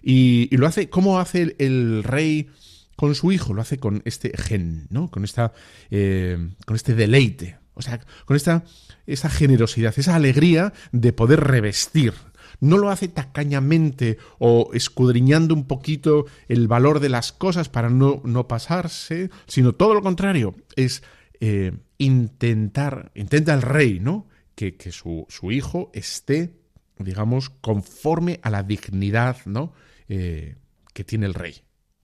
Y, 0.02 0.56
lo 0.56 0.66
hace, 0.66 0.88
¿cómo 0.88 1.18
hace 1.18 1.56
el, 1.58 2.04
rey 2.04 2.48
con 2.94 3.14
su 3.14 3.32
hijo? 3.32 3.54
Lo 3.54 3.62
hace 3.62 3.78
con 3.78 4.02
este 4.04 4.32
gen, 4.36 4.86
¿no? 4.90 5.10
Con 5.10 5.24
esta, 5.24 5.52
eh, 5.90 6.38
con 6.64 6.76
este 6.76 6.94
deleite, 6.94 7.58
o 7.74 7.82
sea, 7.82 8.00
con 8.24 8.36
esta, 8.36 8.64
esa 9.06 9.28
generosidad, 9.28 9.94
esa 9.96 10.14
alegría 10.14 10.72
de 10.92 11.12
poder 11.12 11.40
revestir. 11.40 12.14
No 12.60 12.78
lo 12.78 12.90
hace 12.90 13.08
tacañamente 13.08 14.16
o 14.38 14.70
escudriñando 14.72 15.54
un 15.54 15.66
poquito 15.66 16.26
el 16.48 16.68
valor 16.68 17.00
de 17.00 17.08
las 17.08 17.32
cosas 17.32 17.68
para 17.68 17.90
no, 17.90 18.22
no 18.24 18.48
pasarse, 18.48 19.30
sino 19.46 19.72
todo 19.72 19.92
lo 19.92 20.02
contrario, 20.02 20.54
es 20.76 21.02
eh, 21.40 21.72
intentar, 21.98 23.10
intenta 23.14 23.54
el 23.54 23.62
rey, 23.62 24.00
¿no? 24.00 24.28
Que, 24.54 24.74
su, 24.90 25.26
hijo 25.50 25.90
esté, 25.92 26.54
digamos, 26.98 27.50
conforme 27.50 28.40
a 28.42 28.50
la 28.50 28.62
dignidad, 28.62 29.38
¿no? 29.44 29.74
Eh, 30.08 30.56
que 30.94 31.04
tiene 31.04 31.26
el 31.26 31.34
rey, 31.34 31.56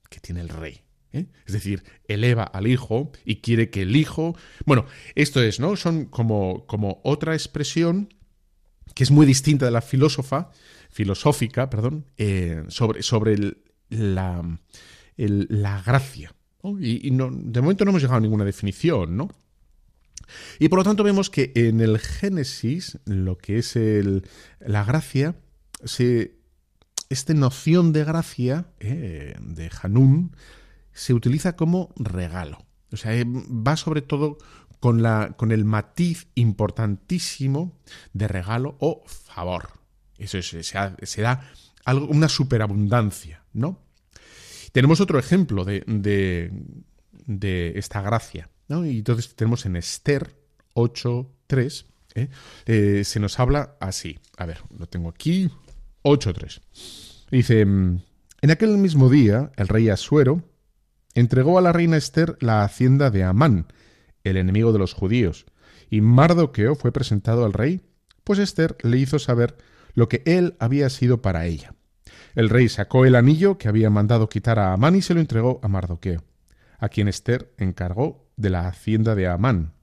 que 0.09 0.19
tiene 0.19 0.41
el 0.41 0.49
rey. 0.49 0.81
¿eh? 1.13 1.25
Es 1.47 1.53
decir, 1.53 1.83
eleva 2.07 2.43
al 2.43 2.67
hijo 2.67 3.11
y 3.25 3.37
quiere 3.37 3.71
que 3.71 3.81
el 3.81 3.95
hijo. 3.95 4.35
Bueno, 4.65 4.85
esto 5.15 5.41
es, 5.41 5.59
¿no? 5.59 5.75
Son 5.75 6.05
como, 6.05 6.67
como 6.67 7.01
otra 7.03 7.33
expresión 7.33 8.13
que 8.93 9.03
es 9.03 9.09
muy 9.09 9.25
distinta 9.25 9.65
de 9.65 9.71
la 9.71 9.81
filósofa, 9.81 10.51
filosófica, 10.91 11.71
perdón, 11.71 12.05
sobre, 12.67 13.01
sobre 13.01 13.37
la, 13.89 14.59
la 15.17 15.81
gracia. 15.81 16.35
Y, 16.63 17.11
no, 17.11 17.29
de 17.31 17.61
momento 17.61 17.83
no 17.83 17.91
hemos 17.91 18.01
llegado 18.01 18.17
a 18.17 18.21
ninguna 18.21 18.45
definición, 18.45 19.17
¿no? 19.17 19.29
Y 20.59 20.69
por 20.69 20.79
lo 20.79 20.83
tanto 20.83 21.03
vemos 21.03 21.29
que 21.29 21.51
en 21.55 21.81
el 21.81 21.99
Génesis, 21.99 22.99
lo 23.05 23.37
que 23.37 23.57
es 23.57 23.75
el, 23.75 24.25
la 24.59 24.85
gracia, 24.85 25.35
se, 25.83 26.37
esta 27.09 27.33
noción 27.33 27.91
de 27.91 28.05
gracia, 28.05 28.67
eh, 28.79 29.35
de 29.41 29.69
Hanún, 29.81 30.35
se 30.93 31.13
utiliza 31.13 31.55
como 31.55 31.93
regalo. 31.97 32.65
O 32.91 32.97
sea, 32.97 33.13
eh, 33.13 33.25
va 33.25 33.75
sobre 33.75 34.01
todo 34.01 34.37
con, 34.79 35.01
la, 35.01 35.33
con 35.35 35.51
el 35.51 35.65
matiz 35.65 36.27
importantísimo 36.35 37.77
de 38.13 38.27
regalo 38.27 38.75
o 38.79 39.03
favor. 39.05 39.69
Eso 40.17 40.37
es, 40.37 40.47
se, 40.47 41.21
da 41.21 41.49
algo, 41.85 42.07
una 42.07 42.29
superabundancia, 42.29 43.43
¿no? 43.53 43.79
Tenemos 44.73 44.99
otro 45.01 45.19
ejemplo 45.19 45.65
de, 45.65 45.83
de, 45.85 47.73
esta 47.75 48.01
gracia, 48.01 48.49
¿no? 48.67 48.83
Y 48.85 48.97
entonces 48.97 49.35
tenemos 49.35 49.67
en 49.67 49.75
Esther 49.75 50.35
8.3, 50.73 51.85
¿eh? 52.15 52.29
¿eh? 52.65 53.03
se 53.05 53.19
nos 53.19 53.39
habla 53.39 53.77
así. 53.79 54.17
A 54.35 54.47
ver, 54.47 54.61
lo 54.75 54.87
tengo 54.87 55.09
aquí. 55.09 55.51
8.3. 56.03 56.61
Dice, 57.29 57.65
mm, 57.65 58.01
en 58.41 58.51
aquel 58.51 58.75
mismo 58.79 59.09
día, 59.09 59.51
el 59.57 59.67
rey 59.67 59.89
Asuero 59.89 60.43
entregó 61.13 61.59
a 61.59 61.61
la 61.61 61.71
reina 61.71 61.95
Esther 61.95 62.35
la 62.41 62.63
hacienda 62.63 63.11
de 63.11 63.23
Amán, 63.23 63.67
el 64.23 64.37
enemigo 64.37 64.73
de 64.73 64.79
los 64.79 64.93
judíos, 64.93 65.45
y 65.91 66.01
Mardoqueo 66.01 66.73
fue 66.73 66.91
presentado 66.91 67.45
al 67.45 67.53
rey, 67.53 67.81
pues 68.23 68.39
Esther 68.39 68.75
le 68.81 68.97
hizo 68.97 69.19
saber 69.19 69.55
lo 69.93 70.09
que 70.09 70.23
él 70.25 70.55
había 70.57 70.89
sido 70.89 71.21
para 71.21 71.45
ella. 71.45 71.75
El 72.35 72.49
rey 72.49 72.67
sacó 72.67 73.05
el 73.05 73.15
anillo 73.15 73.57
que 73.57 73.67
había 73.67 73.89
mandado 73.89 74.27
quitar 74.27 74.57
a 74.59 74.73
Amán 74.73 74.95
y 74.95 75.01
se 75.01 75.13
lo 75.13 75.19
entregó 75.19 75.59
a 75.63 75.67
Mardoqueo, 75.67 76.23
a 76.79 76.89
quien 76.89 77.07
Esther 77.07 77.53
encargó 77.57 78.27
de 78.37 78.49
la 78.49 78.67
hacienda 78.67 79.13
de 79.15 79.27
Amán. 79.27 79.73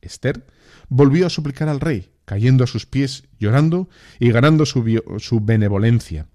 Esther 0.00 0.46
volvió 0.88 1.26
a 1.26 1.30
suplicar 1.30 1.68
al 1.68 1.80
rey, 1.80 2.12
cayendo 2.24 2.64
a 2.64 2.66
sus 2.66 2.86
pies, 2.86 3.24
llorando 3.38 3.88
y 4.18 4.30
ganando 4.30 4.66
su, 4.66 5.02
su 5.18 5.40
benevolencia, 5.40 6.26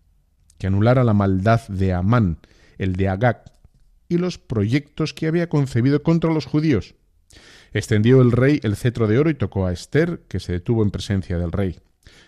que 0.57 0.67
anulara 0.67 1.03
la 1.03 1.13
maldad 1.13 1.67
de 1.67 1.93
Amán, 1.93 2.39
el 2.77 2.95
de 2.95 3.09
Agag, 3.09 3.43
y 4.07 4.17
los 4.17 4.37
proyectos 4.37 5.13
que 5.13 5.27
había 5.27 5.49
concebido 5.49 6.03
contra 6.03 6.33
los 6.33 6.45
judíos. 6.45 6.95
Extendió 7.73 8.21
el 8.21 8.31
rey 8.31 8.59
el 8.63 8.75
cetro 8.75 9.07
de 9.07 9.17
oro 9.17 9.29
y 9.29 9.35
tocó 9.35 9.65
a 9.65 9.71
Esther, 9.71 10.23
que 10.27 10.39
se 10.39 10.53
detuvo 10.53 10.83
en 10.83 10.91
presencia 10.91 11.37
del 11.37 11.51
rey. 11.51 11.79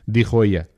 Dijo 0.06 0.44
ella, 0.44 0.70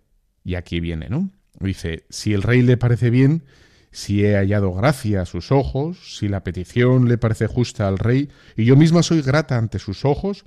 y 0.43 0.55
aquí 0.55 0.79
viene, 0.79 1.09
¿no? 1.09 1.31
Dice, 1.59 2.05
si 2.09 2.33
el 2.33 2.43
rey 2.43 2.61
le 2.61 2.77
parece 2.77 3.09
bien, 3.09 3.43
si 3.91 4.25
he 4.25 4.35
hallado 4.35 4.73
gracia 4.73 5.21
a 5.21 5.25
sus 5.25 5.51
ojos, 5.51 6.17
si 6.17 6.27
la 6.27 6.43
petición 6.43 7.07
le 7.07 7.17
parece 7.17 7.47
justa 7.47 7.87
al 7.87 7.97
rey, 7.97 8.29
y 8.57 8.65
yo 8.65 8.75
misma 8.75 9.03
soy 9.03 9.21
grata 9.21 9.57
ante 9.57 9.79
sus 9.79 10.03
ojos, 10.03 10.45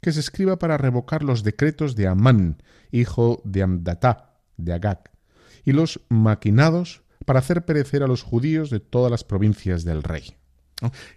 que 0.00 0.12
se 0.12 0.20
escriba 0.20 0.58
para 0.58 0.78
revocar 0.78 1.22
los 1.22 1.42
decretos 1.42 1.96
de 1.96 2.06
Amán, 2.06 2.62
hijo 2.90 3.42
de 3.44 3.62
Amdatá, 3.62 4.38
de 4.56 4.72
Agag, 4.72 5.10
y 5.64 5.72
los 5.72 6.00
maquinados 6.08 7.02
para 7.24 7.40
hacer 7.40 7.64
perecer 7.64 8.02
a 8.02 8.06
los 8.06 8.22
judíos 8.22 8.70
de 8.70 8.80
todas 8.80 9.10
las 9.10 9.24
provincias 9.24 9.84
del 9.84 10.02
rey. 10.02 10.36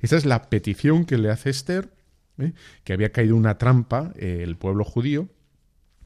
Esa 0.01 0.17
es 0.17 0.25
la 0.25 0.49
petición 0.49 1.05
que 1.05 1.17
le 1.17 1.29
hace 1.29 1.49
Esther, 1.49 1.93
¿eh? 2.39 2.53
que 2.83 2.93
había 2.93 3.11
caído 3.11 3.35
una 3.35 3.57
trampa 3.57 4.13
eh, 4.15 4.41
el 4.43 4.57
pueblo 4.57 4.83
judío 4.83 5.29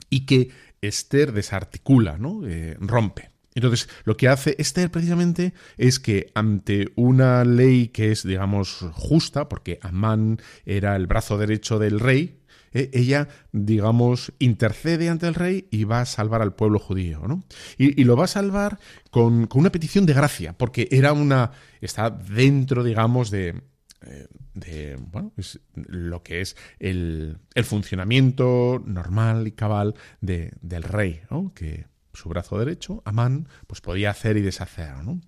y 0.09 0.25
que 0.25 0.51
Esther 0.87 1.31
desarticula, 1.31 2.17
¿no? 2.17 2.45
Eh, 2.45 2.75
rompe. 2.79 3.31
Entonces, 3.55 3.87
lo 4.03 4.17
que 4.17 4.27
hace 4.27 4.55
Esther 4.57 4.89
precisamente 4.89 5.53
es 5.77 5.99
que 5.99 6.31
ante 6.33 6.91
una 6.95 7.43
ley 7.45 7.89
que 7.89 8.11
es, 8.11 8.23
digamos, 8.23 8.85
justa, 8.93 9.47
porque 9.47 9.79
Amán 9.81 10.39
era 10.65 10.95
el 10.95 11.07
brazo 11.07 11.37
derecho 11.37 11.77
del 11.77 11.99
rey, 11.99 12.39
eh, 12.73 12.89
ella, 12.93 13.27
digamos, 13.51 14.33
intercede 14.39 15.09
ante 15.09 15.27
el 15.27 15.35
rey 15.35 15.67
y 15.69 15.83
va 15.83 16.01
a 16.01 16.05
salvar 16.05 16.41
al 16.41 16.55
pueblo 16.55 16.79
judío, 16.79 17.21
¿no? 17.27 17.43
Y, 17.77 18.03
lo 18.03 18.17
va 18.17 18.25
a 18.25 18.27
salvar 18.27 18.79
con, 19.11 19.47
una 19.53 19.71
petición 19.71 20.05
de 20.05 20.13
gracia, 20.13 20.53
porque 20.53 20.87
era 20.91 21.13
una. 21.13 21.51
está 21.81 22.09
dentro, 22.09 22.83
digamos, 22.83 23.29
de. 23.29 23.61
Eh, 24.05 24.27
de 24.53 24.95
bueno, 25.11 25.31
es 25.37 25.59
lo 25.75 26.23
que 26.23 26.41
es 26.41 26.55
el, 26.79 27.37
el 27.55 27.63
funcionamiento 27.63 28.81
normal 28.85 29.47
y 29.47 29.51
cabal 29.51 29.95
de, 30.21 30.53
del 30.61 30.83
rey, 30.83 31.21
¿no? 31.29 31.53
que 31.53 31.87
su 32.13 32.29
brazo 32.29 32.59
derecho, 32.59 33.01
Amán, 33.05 33.47
pues 33.67 33.81
podía 33.81 34.11
hacer 34.11 34.37
y 34.37 34.41
deshacer. 34.41 34.95
¿no? 35.03 35.21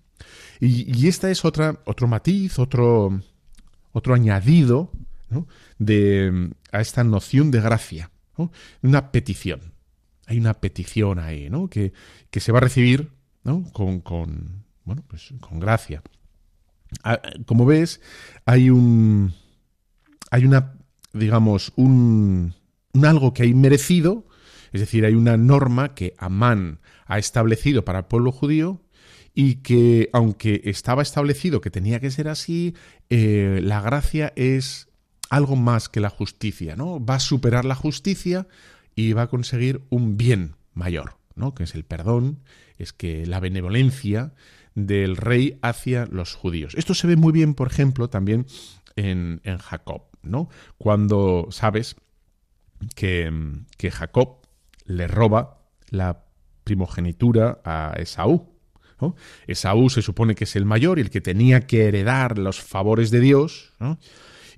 Y, 0.60 0.98
y 0.98 1.08
esta 1.08 1.30
es 1.30 1.44
otra, 1.44 1.80
otro 1.84 2.06
matiz, 2.06 2.58
otro, 2.58 3.20
otro 3.92 4.14
añadido 4.14 4.92
de, 5.78 6.50
a 6.72 6.80
esta 6.80 7.04
noción 7.04 7.50
de 7.50 7.60
gracia, 7.60 8.10
una 8.82 9.10
petición. 9.10 9.74
Hay 10.26 10.38
una 10.38 10.54
petición 10.54 11.18
ahí, 11.18 11.50
¿no? 11.50 11.68
que, 11.68 11.92
que 12.30 12.40
se 12.40 12.52
va 12.52 12.58
a 12.58 12.62
recibir 12.62 13.10
con, 13.72 14.00
con, 14.00 14.64
bueno, 14.84 15.04
pues, 15.06 15.32
con 15.40 15.60
gracia. 15.60 16.02
Ah, 17.02 17.20
como 17.46 17.66
ves, 17.66 18.00
hay 18.44 18.70
un. 18.70 19.34
hay 20.30 20.44
una, 20.44 20.74
digamos, 21.12 21.72
un, 21.76 22.54
un 22.92 23.04
algo 23.04 23.34
que 23.34 23.42
hay 23.44 23.54
merecido, 23.54 24.26
es 24.72 24.80
decir, 24.80 25.04
hay 25.04 25.14
una 25.14 25.36
norma 25.36 25.94
que 25.94 26.14
Amán 26.18 26.80
ha 27.06 27.18
establecido 27.18 27.84
para 27.84 28.00
el 28.00 28.04
pueblo 28.06 28.32
judío 28.32 28.82
y 29.34 29.56
que, 29.56 30.08
aunque 30.12 30.62
estaba 30.64 31.02
establecido 31.02 31.60
que 31.60 31.70
tenía 31.70 32.00
que 32.00 32.10
ser 32.10 32.28
así, 32.28 32.74
eh, 33.10 33.60
la 33.62 33.80
gracia 33.82 34.32
es 34.34 34.88
algo 35.28 35.56
más 35.56 35.88
que 35.88 36.00
la 36.00 36.08
justicia, 36.08 36.74
¿no? 36.74 37.04
Va 37.04 37.16
a 37.16 37.20
superar 37.20 37.64
la 37.64 37.74
justicia 37.74 38.46
y 38.94 39.12
va 39.12 39.22
a 39.22 39.28
conseguir 39.28 39.82
un 39.90 40.16
bien 40.16 40.56
mayor, 40.72 41.18
¿no? 41.34 41.54
Que 41.54 41.64
es 41.64 41.74
el 41.74 41.84
perdón, 41.84 42.40
es 42.78 42.92
que 42.92 43.26
la 43.26 43.40
benevolencia 43.40 44.32
del 44.76 45.16
rey 45.16 45.58
hacia 45.62 46.06
los 46.06 46.34
judíos. 46.34 46.74
Esto 46.76 46.94
se 46.94 47.08
ve 47.08 47.16
muy 47.16 47.32
bien, 47.32 47.54
por 47.54 47.66
ejemplo, 47.66 48.08
también 48.08 48.46
en, 48.94 49.40
en 49.42 49.58
Jacob, 49.58 50.02
¿no? 50.22 50.48
Cuando 50.78 51.48
sabes 51.50 51.96
que, 52.94 53.32
que 53.76 53.90
Jacob 53.90 54.46
le 54.84 55.08
roba 55.08 55.62
la 55.90 56.24
primogenitura 56.64 57.60
a 57.64 57.94
Esaú. 57.96 58.54
¿no? 59.00 59.14
Esaú 59.46 59.90
se 59.90 60.02
supone 60.02 60.34
que 60.34 60.44
es 60.44 60.56
el 60.56 60.64
mayor 60.64 60.98
y 60.98 61.02
el 61.02 61.10
que 61.10 61.20
tenía 61.20 61.66
que 61.66 61.86
heredar 61.86 62.38
los 62.38 62.60
favores 62.60 63.10
de 63.10 63.20
Dios. 63.20 63.72
¿no? 63.78 63.98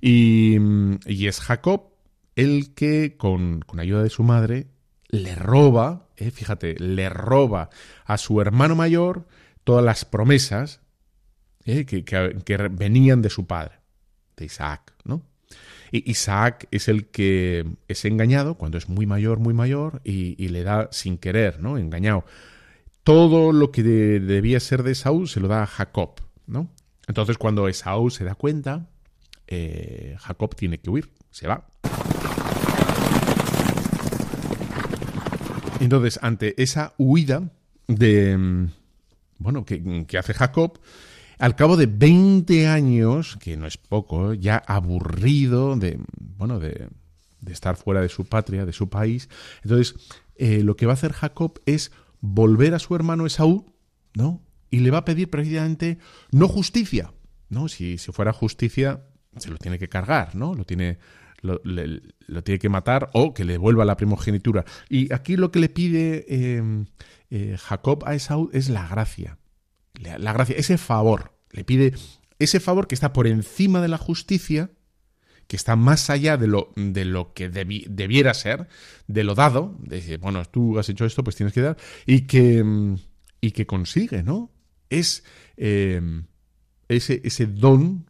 Y, 0.01 0.57
es 1.05 1.39
Jacob 1.39 1.93
el 2.35 2.73
que, 2.73 3.15
con, 3.17 3.63
ayuda 3.77 4.03
de 4.03 4.09
su 4.09 4.23
madre, 4.23 4.67
le 5.09 5.35
roba, 5.35 6.07
eh, 6.17 6.31
fíjate, 6.31 6.75
le 6.79 7.09
roba 7.09 7.69
a 8.05 8.17
su 8.17 8.41
hermano 8.41 8.75
mayor 8.75 9.27
todas 9.69 9.85
las 9.85 10.03
promesas 10.03 10.81
eh, 11.63 11.85
que, 11.85 12.69
venían 12.71 13.21
de 13.21 13.29
su 13.29 13.45
padre, 13.45 13.75
de 14.35 14.45
Isaac, 14.45 14.95
¿no? 15.03 15.21
Y 15.91 16.09
Isaac 16.09 16.67
es 16.71 16.87
el 16.87 17.05
que 17.05 17.67
es 17.87 18.03
engañado 18.03 18.55
cuando 18.55 18.79
es 18.79 18.89
muy 18.89 19.05
mayor, 19.05 19.37
muy 19.37 19.53
mayor, 19.53 20.01
y, 20.03 20.47
le 20.47 20.63
da 20.63 20.89
sin 20.91 21.19
querer, 21.19 21.61
¿no? 21.61 21.77
Engañado. 21.77 22.25
Todo 23.03 23.51
lo 23.51 23.71
que 23.71 23.83
debía 23.83 24.59
ser 24.59 24.81
de 24.81 24.95
Saúl 24.95 25.29
se 25.29 25.39
lo 25.39 25.47
da 25.47 25.61
a 25.61 25.67
Jacob, 25.67 26.15
¿no? 26.47 26.71
Entonces 27.07 27.37
cuando 27.37 27.67
Esaú 27.67 28.09
se 28.09 28.23
da 28.23 28.33
cuenta, 28.33 28.89
eh, 29.45 30.15
Jacob 30.17 30.55
tiene 30.55 30.79
que 30.79 30.89
huir, 30.89 31.11
se 31.29 31.47
va. 31.47 31.67
Entonces, 35.79 36.17
ante 36.23 36.59
esa 36.59 36.95
huida 36.97 37.51
de. 37.87 38.69
Bueno, 39.39 39.65
que, 39.65 40.05
hace 40.17 40.33
Jacob, 40.33 40.79
al 41.39 41.55
cabo 41.55 41.77
de 41.77 41.87
20 41.87 42.67
años, 42.67 43.37
que 43.37 43.57
no 43.57 43.65
es 43.65 43.77
poco, 43.77 44.33
ya 44.33 44.57
aburrido 44.57 45.75
de. 45.75 45.99
Bueno, 46.37 46.59
de, 46.59 46.89
estar 47.47 47.77
fuera 47.77 48.01
de 48.01 48.09
su 48.09 48.25
patria, 48.25 48.65
de 48.65 48.73
su 48.73 48.89
país. 48.89 49.29
Entonces, 49.63 49.95
eh, 50.35 50.61
lo 50.61 50.75
que 50.75 50.85
va 50.85 50.91
a 50.91 50.95
hacer 50.95 51.13
Jacob 51.13 51.59
es 51.65 51.91
volver 52.19 52.75
a 52.75 52.79
su 52.79 52.95
hermano 52.95 53.25
Esaú, 53.25 53.73
¿no? 54.13 54.43
Y 54.69 54.79
le 54.79 54.91
va 54.91 54.99
a 54.99 55.05
pedir 55.05 55.29
precisamente 55.29 55.97
no 56.31 56.47
justicia, 56.47 57.13
¿no? 57.47 57.69
Si, 57.69 57.97
si 57.97 58.11
fuera 58.11 58.33
justicia, 58.33 59.05
se 59.37 59.49
lo 59.49 59.57
tiene 59.57 59.79
que 59.79 59.87
cargar, 59.87 60.35
¿no? 60.35 60.53
Lo 60.53 60.65
tiene, 60.65 60.99
lo, 61.41 62.43
tiene 62.43 62.59
que 62.59 62.69
matar 62.69 63.09
o 63.13 63.33
que 63.33 63.45
le 63.45 63.53
devuelva 63.53 63.85
la 63.85 63.97
primogenitura. 63.97 64.65
Y 64.89 65.13
aquí 65.13 65.35
lo 65.35 65.51
que 65.51 65.59
le 65.59 65.69
pide 65.69 66.25
eh, 66.27 66.85
eh, 67.29 67.57
Jacob 67.57 68.03
a 68.05 68.15
Esaú 68.15 68.49
es 68.53 68.69
la 68.69 68.87
gracia. 68.87 69.37
La, 69.93 70.33
gracia, 70.33 70.55
ese 70.57 70.77
favor. 70.77 71.33
Le 71.51 71.63
pide 71.63 71.93
ese 72.37 72.59
favor 72.59 72.87
que 72.87 72.95
está 72.95 73.13
por 73.13 73.27
encima 73.27 73.81
de 73.81 73.87
la 73.87 73.97
justicia, 73.97 74.71
que 75.47 75.55
está 75.55 75.75
más 75.75 76.09
allá 76.09 76.37
de 76.37 76.47
lo, 76.47 76.71
de 76.75 77.05
lo 77.05 77.33
que 77.33 77.49
debiera 77.49 78.33
ser, 78.33 78.67
de 79.07 79.23
lo 79.23 79.35
dado. 79.35 79.77
Bueno, 80.19 80.45
tú 80.45 80.77
has 80.79 80.89
hecho 80.89 81.05
esto, 81.05 81.23
pues 81.23 81.35
tienes 81.35 81.53
que 81.53 81.61
dar. 81.61 81.77
Y 82.05 82.21
que, 82.21 82.63
y 83.41 83.51
que 83.51 83.65
consigue, 83.65 84.23
¿no? 84.23 84.51
Es 84.89 85.23
eh, 85.57 86.01
ese, 86.87 87.21
ese 87.23 87.47
don 87.47 88.05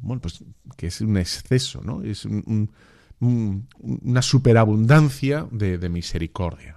bueno, 0.00 0.20
pues 0.22 0.42
que 0.76 0.86
es 0.88 1.00
un 1.00 1.16
exceso, 1.16 1.80
¿no? 1.82 2.02
Es 2.02 2.24
un, 2.24 2.70
una 3.20 4.22
superabundancia 4.22 5.46
de, 5.50 5.88
misericordia. 5.88 6.76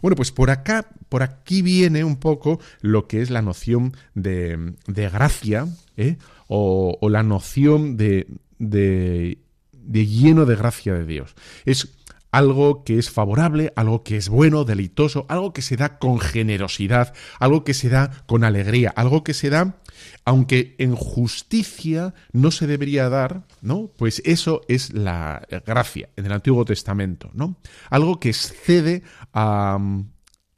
Bueno, 0.00 0.16
pues 0.16 0.32
por 0.32 0.50
acá, 0.50 0.88
por 1.08 1.22
aquí 1.22 1.62
viene 1.62 2.04
un 2.04 2.16
poco 2.16 2.58
lo 2.80 3.06
que 3.06 3.20
es 3.20 3.30
la 3.30 3.42
noción 3.42 3.92
de, 4.14 4.74
gracia, 4.86 5.68
¿eh? 5.96 6.16
o, 6.48 6.98
la 7.10 7.22
noción 7.22 7.96
de, 7.96 8.28
de, 8.58 9.36
lleno 9.82 10.46
de 10.46 10.56
gracia 10.56 10.94
de 10.94 11.04
Dios. 11.04 11.34
Es 11.66 11.94
algo 12.30 12.82
que 12.82 12.98
es 12.98 13.10
favorable, 13.10 13.72
algo 13.76 14.02
que 14.02 14.16
es 14.16 14.28
bueno, 14.28 14.64
deleitoso, 14.64 15.26
algo 15.28 15.52
que 15.52 15.62
se 15.62 15.76
da 15.76 15.98
con 15.98 16.18
generosidad, 16.18 17.14
algo 17.38 17.62
que 17.62 17.74
se 17.74 17.90
da 17.90 18.10
con 18.26 18.42
alegría, 18.42 18.90
algo 18.96 19.22
que 19.22 19.34
se 19.34 19.50
da 19.50 19.76
aunque 20.24 20.74
en 20.78 20.94
justicia 20.94 22.14
no 22.32 22.50
se 22.50 22.66
debería 22.66 23.08
dar, 23.08 23.46
¿no? 23.60 23.90
Pues 23.96 24.22
eso 24.24 24.62
es 24.68 24.92
la 24.92 25.46
gracia 25.66 26.08
en 26.16 26.26
el 26.26 26.32
Antiguo 26.32 26.64
Testamento, 26.64 27.30
¿no? 27.34 27.56
Algo 27.90 28.20
que 28.20 28.30
excede 28.30 29.02
a, 29.32 29.78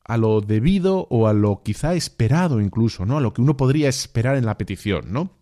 a 0.04 0.16
lo 0.16 0.40
debido 0.40 1.06
o 1.10 1.26
a 1.26 1.32
lo 1.32 1.62
quizá 1.62 1.94
esperado 1.94 2.60
incluso, 2.60 3.06
¿no? 3.06 3.18
A 3.18 3.20
lo 3.20 3.32
que 3.32 3.42
uno 3.42 3.56
podría 3.56 3.88
esperar 3.88 4.36
en 4.36 4.46
la 4.46 4.58
petición, 4.58 5.12
¿no? 5.12 5.32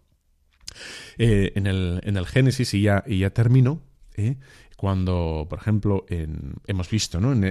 Eh, 1.18 1.52
en, 1.54 1.66
el, 1.66 2.00
en, 2.02 2.16
el, 2.16 2.26
Génesis, 2.26 2.74
y 2.74 2.82
ya, 2.82 3.04
ya 3.06 3.30
termino, 3.30 3.82
¿eh? 4.16 4.36
cuando, 4.76 5.46
por 5.48 5.58
ejemplo, 5.60 6.04
hemos 6.66 6.90
visto, 6.90 7.20
¿no? 7.20 7.32
En, 7.32 7.46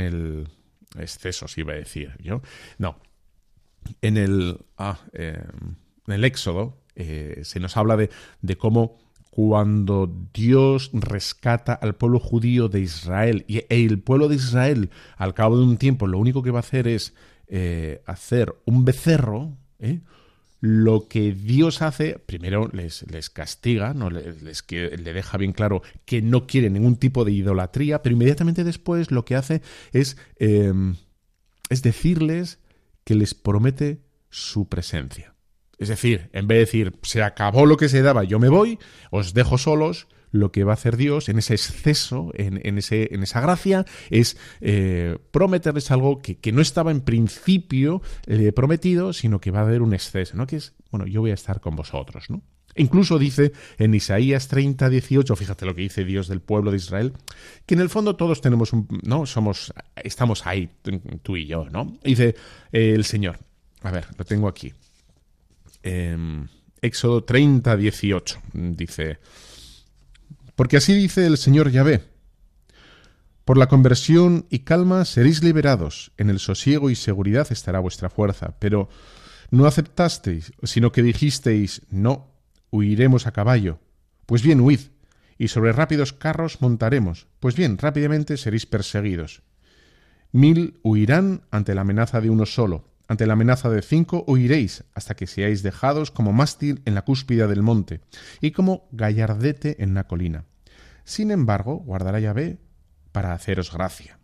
el 0.00 0.48
exceso, 0.98 1.46
si 1.46 1.60
iba 1.60 1.74
a 1.74 1.76
decir 1.76 2.16
yo. 2.20 2.42
No. 2.78 2.98
En 4.02 4.16
el, 4.16 4.58
ah, 4.76 4.98
em, 5.12 5.74
en 6.06 6.14
el 6.14 6.24
Éxodo 6.24 6.78
eh, 6.96 7.42
se 7.44 7.60
nos 7.60 7.76
habla 7.76 7.96
de, 7.96 8.10
cómo 8.56 8.98
cuando 9.30 10.12
Dios 10.34 10.90
rescata 10.92 11.72
al 11.74 11.94
pueblo 11.94 12.18
judío 12.18 12.68
de 12.68 12.80
Israel 12.80 13.44
y 13.46 13.62
el 13.68 14.00
pueblo 14.00 14.28
de 14.28 14.34
Israel 14.34 14.90
al 15.16 15.32
cabo 15.32 15.58
de 15.58 15.64
un 15.64 15.76
tiempo 15.76 16.08
lo 16.08 16.18
único 16.18 16.42
que 16.42 16.50
va 16.50 16.58
a 16.58 16.60
hacer 16.60 16.88
es 16.88 17.14
eh, 17.46 18.02
hacer 18.04 18.54
un 18.64 18.84
becerro, 18.84 19.56
¿eh? 19.78 20.00
lo 20.60 21.06
que 21.06 21.32
Dios 21.32 21.82
hace, 21.82 22.18
primero 22.18 22.68
les, 22.72 23.08
les 23.10 23.30
castiga, 23.30 23.94
¿no? 23.94 24.10
les, 24.10 24.64
le 24.72 25.12
deja 25.12 25.38
bien 25.38 25.52
claro 25.52 25.82
que 26.04 26.20
no 26.20 26.46
quiere 26.48 26.68
ningún 26.68 26.96
tipo 26.96 27.24
de 27.24 27.30
idolatría, 27.30 28.02
pero 28.02 28.14
inmediatamente 28.14 28.64
después 28.64 29.12
lo 29.12 29.24
que 29.24 29.36
hace 29.36 29.62
es, 29.92 30.16
em, 30.38 30.96
es 31.70 31.82
decirles 31.82 32.58
que 33.08 33.14
les 33.14 33.32
promete 33.32 34.02
su 34.28 34.68
presencia. 34.68 35.34
Es 35.78 35.88
decir, 35.88 36.28
en 36.34 36.46
vez 36.46 36.56
de 36.56 36.60
decir, 36.60 36.98
se 37.00 37.22
acabó 37.22 37.64
lo 37.64 37.78
que 37.78 37.88
se 37.88 38.02
daba, 38.02 38.22
yo 38.22 38.38
me 38.38 38.50
voy, 38.50 38.78
os 39.10 39.32
dejo 39.32 39.56
solos, 39.56 40.08
lo 40.30 40.52
que 40.52 40.62
va 40.62 40.72
a 40.72 40.74
hacer 40.74 40.98
Dios 40.98 41.30
en 41.30 41.38
ese 41.38 41.54
exceso, 41.54 42.32
en, 42.34 42.76
ese, 42.76 43.14
en 43.14 43.22
esa 43.22 43.40
gracia, 43.40 43.86
es 44.10 44.36
eh, 44.60 45.16
prometerles 45.30 45.90
algo 45.90 46.18
que, 46.18 46.52
no 46.52 46.60
estaba 46.60 46.90
en 46.90 47.00
principio 47.00 48.02
eh, 48.26 48.52
prometido, 48.52 49.14
sino 49.14 49.40
que 49.40 49.52
va 49.52 49.60
a 49.60 49.62
haber 49.62 49.80
un 49.80 49.94
exceso, 49.94 50.36
¿no? 50.36 50.46
Que 50.46 50.56
es, 50.56 50.74
bueno, 50.90 51.06
yo 51.06 51.22
voy 51.22 51.30
a 51.30 51.34
estar 51.34 51.62
con 51.62 51.76
vosotros, 51.76 52.28
¿no? 52.28 52.42
Incluso 52.78 53.18
dice 53.18 53.52
en 53.78 53.94
Isaías 53.94 54.48
30, 54.48 54.88
18, 54.88 55.36
fíjate 55.36 55.66
lo 55.66 55.74
que 55.74 55.82
dice 55.82 56.04
Dios 56.04 56.28
del 56.28 56.40
pueblo 56.40 56.70
de 56.70 56.78
Israel, 56.78 57.12
que 57.66 57.74
en 57.74 57.80
el 57.80 57.90
fondo 57.90 58.16
todos 58.16 58.40
tenemos 58.40 58.72
un, 58.72 58.88
¿no? 59.02 59.26
Somos, 59.26 59.72
estamos 59.96 60.46
ahí, 60.46 60.70
tú 61.22 61.36
y 61.36 61.46
yo, 61.46 61.68
¿no? 61.70 61.98
Dice 62.02 62.34
eh, 62.72 62.92
el 62.94 63.04
Señor, 63.04 63.38
a 63.82 63.90
ver, 63.90 64.06
lo 64.16 64.24
tengo 64.24 64.48
aquí. 64.48 64.72
Em, 65.82 66.46
Éxodo 66.80 67.24
30, 67.24 67.76
18, 67.76 68.40
dice, 68.54 69.18
porque 70.54 70.76
así 70.76 70.94
dice 70.94 71.26
el 71.26 71.36
Señor 71.38 71.70
Yahvé. 71.70 72.02
Por 73.44 73.56
la 73.56 73.68
conversión 73.68 74.44
y 74.50 74.58
calma 74.58 75.04
seréis 75.04 75.42
liberados, 75.42 76.12
en 76.18 76.28
el 76.28 76.38
sosiego 76.38 76.90
y 76.90 76.94
seguridad 76.94 77.46
estará 77.50 77.80
vuestra 77.80 78.10
fuerza. 78.10 78.56
Pero 78.58 78.90
no 79.50 79.66
aceptasteis, 79.66 80.52
sino 80.64 80.92
que 80.92 81.02
dijisteis, 81.02 81.82
no, 81.90 82.37
huiremos 82.70 83.26
a 83.26 83.32
caballo. 83.32 83.80
Pues 84.26 84.42
bien, 84.42 84.60
huid, 84.60 84.80
y 85.38 85.48
sobre 85.48 85.72
rápidos 85.72 86.12
carros 86.12 86.60
montaremos. 86.60 87.28
Pues 87.40 87.56
bien, 87.56 87.78
rápidamente 87.78 88.36
seréis 88.36 88.66
perseguidos. 88.66 89.42
Mil 90.32 90.78
huirán 90.82 91.42
ante 91.50 91.74
la 91.74 91.82
amenaza 91.82 92.20
de 92.20 92.28
uno 92.28 92.44
solo, 92.44 92.88
ante 93.08 93.26
la 93.26 93.32
amenaza 93.32 93.70
de 93.70 93.80
cinco 93.80 94.24
huiréis 94.26 94.84
hasta 94.94 95.14
que 95.14 95.26
seáis 95.26 95.62
dejados 95.62 96.10
como 96.10 96.34
mástil 96.34 96.82
en 96.84 96.94
la 96.94 97.02
cúspide 97.02 97.46
del 97.46 97.62
monte 97.62 98.00
y 98.42 98.50
como 98.50 98.86
gallardete 98.92 99.82
en 99.82 99.90
una 99.90 100.04
colina. 100.04 100.44
Sin 101.04 101.30
embargo, 101.30 101.76
guardará 101.76 102.20
Yahvé 102.20 102.58
para 103.12 103.32
haceros 103.32 103.72
gracia. 103.72 104.18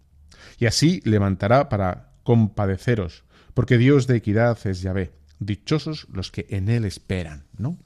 Y 0.58 0.66
así 0.66 1.00
levantará 1.04 1.70
para 1.70 2.12
compadeceros, 2.24 3.24
porque 3.54 3.78
Dios 3.78 4.06
de 4.06 4.16
equidad 4.16 4.58
es 4.66 4.82
Yahvé. 4.82 5.12
Dichosos 5.38 6.06
los 6.12 6.30
que 6.30 6.46
en 6.50 6.68
él 6.68 6.84
esperan, 6.84 7.46
¿no? 7.56 7.78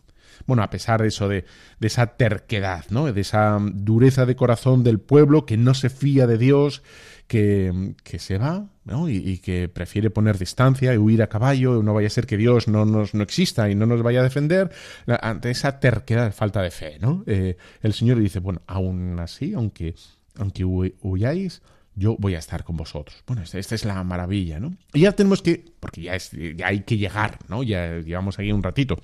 Bueno, 0.47 0.63
a 0.63 0.71
pesar 0.71 1.03
de 1.03 1.09
eso, 1.09 1.29
de, 1.29 1.45
de, 1.79 1.87
esa 1.87 2.17
terquedad, 2.17 2.85
¿no? 2.91 3.13
De 3.13 3.21
esa 3.21 3.59
dureza 3.61 4.27
de 4.27 4.37
corazón 4.37 4.85
del 4.85 5.01
pueblo 5.01 5.47
que 5.47 5.57
no 5.57 5.75
se 5.75 5.91
fía 5.91 6.27
de 6.27 6.39
Dios, 6.39 6.83
que, 7.29 8.19
se 8.19 8.39
va 8.39 8.67
¿no? 8.85 9.09
y, 9.09 9.39
que 9.39 9.69
prefiere 9.69 10.11
poner 10.11 10.39
distancia 10.39 10.95
y 10.95 10.97
huir 10.97 11.23
a 11.23 11.29
caballo, 11.29 11.83
no 11.83 11.93
vaya 11.93 12.07
a 12.07 12.11
ser 12.11 12.27
que 12.27 12.39
Dios 12.39 12.69
no, 12.69 12.87
nos, 12.87 13.15
no 13.15 13.23
exista 13.23 13.71
y 13.71 13.75
no 13.75 13.87
nos 13.87 14.03
vaya 14.03 14.21
a 14.21 14.23
defender, 14.23 14.71
ante 15.07 15.51
esa 15.51 15.79
terquedad, 15.79 16.33
falta 16.33 16.63
de 16.63 16.71
fe. 16.71 16.99
¿no? 16.99 17.23
Eh, 17.27 17.57
el 17.83 17.93
Señor 17.93 18.19
dice, 18.19 18.41
bueno, 18.41 18.63
aún 18.67 19.19
así, 19.21 19.53
aunque, 19.53 19.95
aunque 20.37 20.65
huyáis, 20.65 21.63
yo 21.95 22.17
voy 22.19 22.35
a 22.35 22.39
estar 22.39 22.65
con 22.65 22.77
vosotros. 22.77 23.23
Bueno, 23.27 23.43
esta, 23.43 23.59
es 23.59 23.85
la 23.85 24.03
maravilla, 24.05 24.59
¿no? 24.59 24.75
Y 24.95 25.01
ya 25.01 25.13
tenemos 25.13 25.43
que, 25.43 25.65
porque 25.81 26.03
ya, 26.03 26.15
es, 26.15 26.31
ya 26.31 26.69
hay 26.69 26.81
que 26.81 26.97
llegar, 26.97 27.39
¿no? 27.49 27.63
Ya 27.63 27.99
llevamos 27.99 28.39
ahí 28.39 28.53
un 28.53 28.63
ratito 28.63 28.99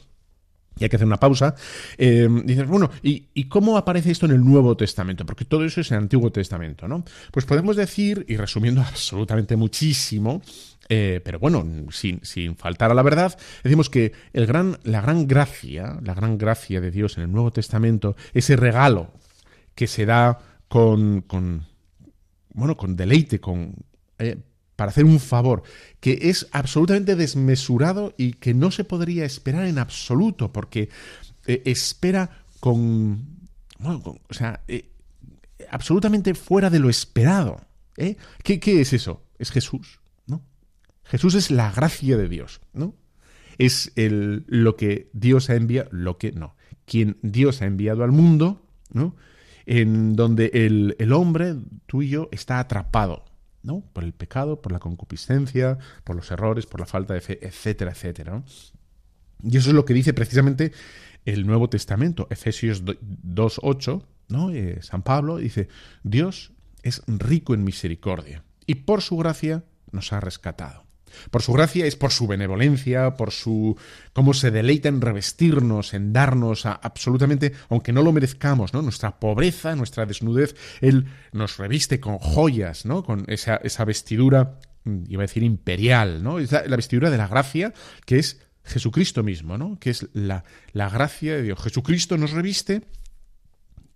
y 0.79 0.85
hay 0.85 0.91
que 0.91 0.97
hacer 0.97 1.07
una 1.07 1.21
pausa, 1.21 1.55
eh, 1.99 2.29
dices, 2.45 2.67
bueno, 2.67 2.91
¿y, 3.03 3.45
cómo 3.45 3.77
aparece 3.77 4.11
esto 4.11 4.27
en 4.27 4.33
el 4.33 4.45
Nuevo 4.45 4.77
Testamento? 4.77 5.25
Porque 5.25 5.45
todo 5.45 5.65
eso 5.65 5.81
es 5.81 5.91
el 5.93 5.99
Antiguo 5.99 6.33
Testamento, 6.33 6.89
¿no? 6.89 7.05
Pues 7.31 7.47
podemos 7.47 7.77
decir, 7.77 8.25
y 8.29 8.37
resumiendo 8.37 8.81
absolutamente 8.87 9.57
muchísimo, 9.57 10.43
eh, 10.89 11.21
pero 11.25 11.39
bueno, 11.39 11.65
sin, 11.91 12.25
sin, 12.25 12.57
faltar 12.57 12.91
a 12.91 12.95
la 12.95 13.03
verdad, 13.03 13.39
decimos 13.63 13.89
que 13.89 14.13
el 14.33 14.47
gran, 14.47 14.79
la 14.83 15.01
gran 15.01 15.27
gracia, 15.27 15.99
la 16.03 16.15
gran 16.15 16.39
gracia 16.39 16.81
de 16.81 16.91
Dios 16.91 17.17
en 17.17 17.25
el 17.25 17.33
Nuevo 17.33 17.53
Testamento, 17.53 18.17
ese 18.33 18.57
regalo 18.57 19.13
que 19.75 19.87
se 19.87 20.07
da 20.07 20.39
con, 20.69 21.23
con 21.23 21.67
bueno, 22.55 22.77
con 22.77 22.97
deleite, 22.97 23.41
con... 23.41 23.75
Eh, 24.19 24.39
para 24.77 24.91
hacer 24.91 25.05
un 25.05 25.21
favor, 25.21 25.63
que 26.01 26.19
es 26.23 26.49
absolutamente 26.53 27.17
desmesurado 27.17 28.15
y 28.17 28.33
que 28.35 28.55
no 28.55 28.71
se 28.71 28.85
podría 28.85 29.25
esperar 29.25 29.67
en 29.67 29.79
absoluto, 29.79 30.53
porque 30.53 30.89
eh, 31.47 31.63
espera 31.65 32.45
con, 32.61 33.39
o 33.83 34.35
sea, 34.35 34.63
eh, 34.69 34.91
absolutamente 35.71 36.35
fuera 36.35 36.71
de 36.71 36.81
lo 36.81 36.91
esperado. 36.91 37.61
¿eh? 37.97 38.17
¿Qué, 38.43 38.59
¿Qué, 38.59 38.81
es 38.81 38.93
eso? 38.93 39.23
Es 39.39 39.51
Jesús, 39.51 40.01
¿no? 40.27 40.43
Jesús 41.05 41.35
es 41.35 41.51
la 41.51 41.71
gracia 41.71 42.17
de 42.17 42.29
Dios, 42.29 42.61
¿no? 42.73 42.95
Es 43.59 43.93
el, 43.95 44.45
lo 44.49 44.77
que 44.77 45.11
Dios 45.13 45.51
ha 45.51 45.55
enviado, 45.55 45.89
lo 45.93 46.19
que 46.19 46.33
no, 46.33 46.57
quien 46.87 47.19
Dios 47.23 47.63
ha 47.63 47.67
enviado 47.67 48.03
al 48.03 48.11
mundo, 48.11 48.67
¿no? 48.93 49.15
En 49.67 50.17
donde 50.17 50.51
el, 50.53 50.97
el 50.99 51.13
hombre, 51.13 51.55
tú 51.87 52.03
y 52.03 52.09
yo, 52.09 52.29
está 52.33 52.59
atrapado 52.59 53.25
¿no? 53.65 53.81
Por 53.93 54.05
el 54.05 54.13
pecado, 54.13 54.63
por 54.63 54.71
la 54.71 54.79
concupiscencia, 54.79 55.79
por 56.05 56.15
los 56.15 56.31
errores, 56.31 56.67
por 56.67 56.81
la 56.81 56.87
falta 56.87 57.15
de 57.15 57.21
fe, 57.21 57.39
etcétera, 57.43 57.91
etcétera. 57.91 58.43
Y 59.43 59.57
eso 59.57 59.71
es 59.71 59.75
lo 59.75 59.85
que 59.85 59.95
dice 59.95 60.15
precisamente 60.15 60.73
el 61.25 61.47
Nuevo 61.47 61.69
Testamento, 61.69 62.29
Efesios 62.31 62.85
2.8, 62.85 64.05
¿no? 64.29 64.51
Eh, 64.51 64.79
San 64.83 65.03
Pablo 65.03 65.39
dice, 65.39 65.69
Dios 66.03 66.53
es 66.83 67.03
rico 67.07 67.55
en 67.55 67.65
misericordia 67.65 68.45
y 68.67 68.77
por 68.77 69.03
su 69.03 69.17
gracia 69.17 69.65
nos 69.91 70.13
ha 70.13 70.21
rescatado. 70.21 70.84
Por 71.31 71.43
su 71.43 71.53
gracia 71.53 71.87
es 71.87 71.97
por 71.97 72.13
su 72.13 72.27
benevolencia, 72.27 73.15
por 73.17 73.31
su 73.31 73.77
cómo 74.13 74.35
se 74.35 74.51
deleita 74.51 74.89
en 74.89 75.01
revestirnos, 75.01 75.95
en 75.95 76.13
darnos 76.13 76.67
absolutamente, 76.67 77.53
aunque 77.69 77.93
no 77.93 78.03
lo 78.03 78.13
merezcamos, 78.13 78.73
¿no? 78.73 78.83
Nuestra 78.83 79.19
pobreza, 79.19 79.75
nuestra 79.77 80.07
desnudez, 80.07 80.55
Él 80.81 81.07
nos 81.33 81.59
reviste 81.59 82.01
con 82.01 82.19
joyas, 82.19 82.87
¿no? 82.87 83.03
Con 83.03 83.25
esa, 83.29 83.57
esa 83.57 83.85
vestidura, 83.85 84.59
mm, 84.85 85.05
iba 85.09 85.23
a 85.23 85.27
decir 85.27 85.43
imperial, 85.43 86.23
¿no? 86.23 86.39
Es 86.39 86.53
la, 86.53 86.77
vestidura 86.77 87.11
de 87.11 87.19
la 87.19 87.29
gracia, 87.29 87.73
que 88.07 88.19
es 88.19 88.41
Jesucristo 88.65 89.23
mismo, 89.23 89.59
¿no? 89.59 89.79
Que 89.79 89.91
es 89.91 90.09
la, 90.13 90.45
la 90.73 90.89
gracia 90.89 91.37
de 91.37 91.43
Dios. 91.43 91.61
Jesucristo 91.61 92.17
nos 92.17 92.33
reviste 92.33 92.83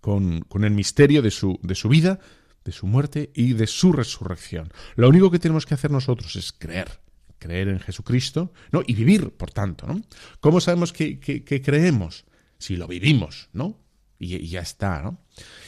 con, 0.01 0.41
con 0.43 0.65
el 0.65 0.73
misterio 0.73 1.23
de 1.23 1.31
su, 1.31 1.59
de 1.63 1.75
su 1.75 1.89
vida, 1.89 2.19
de 2.65 2.73
su 2.73 2.87
muerte 2.87 3.31
y 3.35 3.55
de 3.55 3.67
su 3.67 3.93
resurrección. 3.93 4.71
Lo 4.97 5.09
único 5.09 5.31
que 5.31 5.39
tenemos 5.39 5.65
que 5.65 5.75
hacer 5.75 5.91
nosotros 5.91 6.37
es 6.37 6.53
creer 6.53 7.01
creer 7.39 7.69
en 7.69 7.81
Jesucristo, 7.81 8.53
¿no? 8.73 8.83
Y 8.87 8.95
vivir, 8.95 9.31
por 9.31 9.51
tanto, 9.51 9.87
¿no? 9.87 10.01
¿Cómo 10.41 10.61
sabemos 10.61 10.93
que, 10.93 11.21
creemos? 11.65 12.25
Si 12.59 12.77
lo 12.77 12.87
vivimos, 12.87 13.49
¿no? 13.53 13.79
Y, 14.19 14.49
ya 14.49 14.61
está, 14.61 15.03
¿no? 15.03 15.19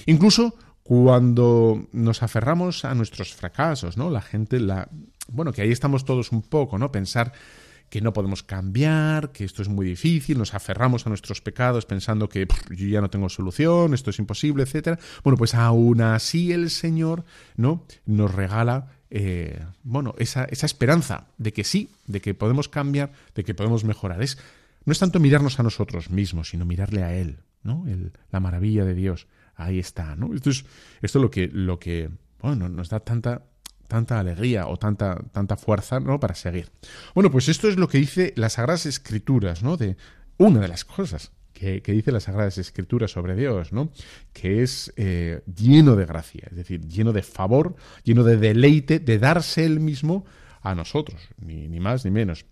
Incluso 0.06 0.56
cuando 0.82 1.88
nos 1.92 2.22
aferramos 2.22 2.84
a 2.84 2.94
nuestros 2.94 3.34
fracasos, 3.34 3.96
¿no? 3.96 4.10
La 4.10 4.20
gente, 4.20 4.58
la, 4.58 4.88
bueno, 5.28 5.52
que 5.52 5.62
ahí 5.62 5.70
estamos 5.70 6.04
todos 6.04 6.32
un 6.32 6.42
poco, 6.42 6.78
¿no? 6.78 6.90
Pensar 6.90 7.32
que 7.90 8.00
no 8.00 8.12
podemos 8.12 8.42
cambiar, 8.42 9.32
que 9.32 9.44
esto 9.44 9.62
es 9.62 9.68
muy 9.68 9.84
difícil, 9.84 10.38
nos 10.38 10.54
aferramos 10.54 11.06
a 11.06 11.08
nuestros 11.08 11.40
pecados 11.40 11.86
pensando 11.86 12.28
que 12.28 12.46
yo 12.70 12.86
ya 12.86 13.00
no 13.00 13.10
tengo 13.10 13.28
solución, 13.28 13.94
esto 13.94 14.10
es 14.10 14.18
imposible, 14.20 14.62
etcétera. 14.62 14.98
Bueno, 15.24 15.36
pues 15.36 15.54
aún 15.54 16.00
así 16.00 16.52
el 16.52 16.70
Señor, 16.70 17.24
¿no? 17.56 17.84
Nos 18.06 18.32
regala 18.32 18.99
eh, 19.10 19.64
bueno, 19.82 20.14
esa, 20.18 20.44
esperanza 20.44 21.26
de 21.36 21.52
que 21.52 21.64
sí, 21.64 21.90
de 22.06 22.20
que 22.20 22.34
podemos 22.34 22.68
cambiar, 22.68 23.12
de 23.34 23.44
que 23.44 23.54
podemos 23.54 23.84
mejorar. 23.84 24.22
Es, 24.22 24.38
no 24.84 24.92
es 24.92 24.98
tanto 24.98 25.20
mirarnos 25.20 25.58
a 25.58 25.62
nosotros 25.62 26.10
mismos, 26.10 26.50
sino 26.50 26.64
mirarle 26.64 27.02
a 27.02 27.14
Él, 27.14 27.38
¿no? 27.62 27.84
La 28.30 28.40
maravilla 28.40 28.84
de 28.84 28.94
Dios. 28.94 29.26
Ahí 29.56 29.78
está, 29.78 30.16
¿no? 30.16 30.34
Esto 30.34 30.50
es, 30.50 30.64
esto 31.02 31.18
es 31.18 31.22
lo 31.22 31.30
que, 31.30 31.48
lo 31.48 31.78
que 31.78 32.10
bueno, 32.40 32.68
nos 32.68 32.88
da 32.88 33.00
tanta, 33.00 33.42
tanta 33.88 34.18
alegría 34.18 34.68
o 34.68 34.78
tanta, 34.78 35.16
tanta 35.32 35.56
fuerza, 35.56 36.00
¿no? 36.00 36.20
Para 36.20 36.34
seguir. 36.34 36.70
Bueno, 37.14 37.30
pues 37.30 37.48
esto 37.48 37.68
es 37.68 37.76
lo 37.76 37.88
que 37.88 37.98
dice 37.98 38.32
las 38.36 38.54
Sagradas 38.54 38.86
Escrituras, 38.86 39.62
¿no? 39.62 39.76
De 39.76 39.96
una 40.38 40.60
de 40.60 40.68
las 40.68 40.84
cosas 40.84 41.32
que, 41.60 41.92
dice 41.92 42.10
las 42.10 42.24
Sagradas 42.24 42.56
Escrituras 42.56 43.10
sobre 43.10 43.36
Dios, 43.36 43.72
¿no? 43.72 43.90
que 44.32 44.62
es 44.62 44.92
eh, 44.96 45.42
lleno 45.54 45.94
de 45.94 46.06
gracia, 46.06 46.48
es 46.50 46.56
decir, 46.56 46.86
lleno 46.86 47.12
de 47.12 47.22
favor, 47.22 47.76
lleno 48.02 48.24
de 48.24 48.38
deleite, 48.38 48.98
de 48.98 49.18
darse 49.18 49.66
él 49.66 49.78
mismo 49.78 50.24
a 50.62 50.74
nosotros, 50.74 51.28
ni, 51.38 51.68
ni 51.68 51.78
más 51.78 52.04
ni 52.04 52.10
menos. 52.10 52.46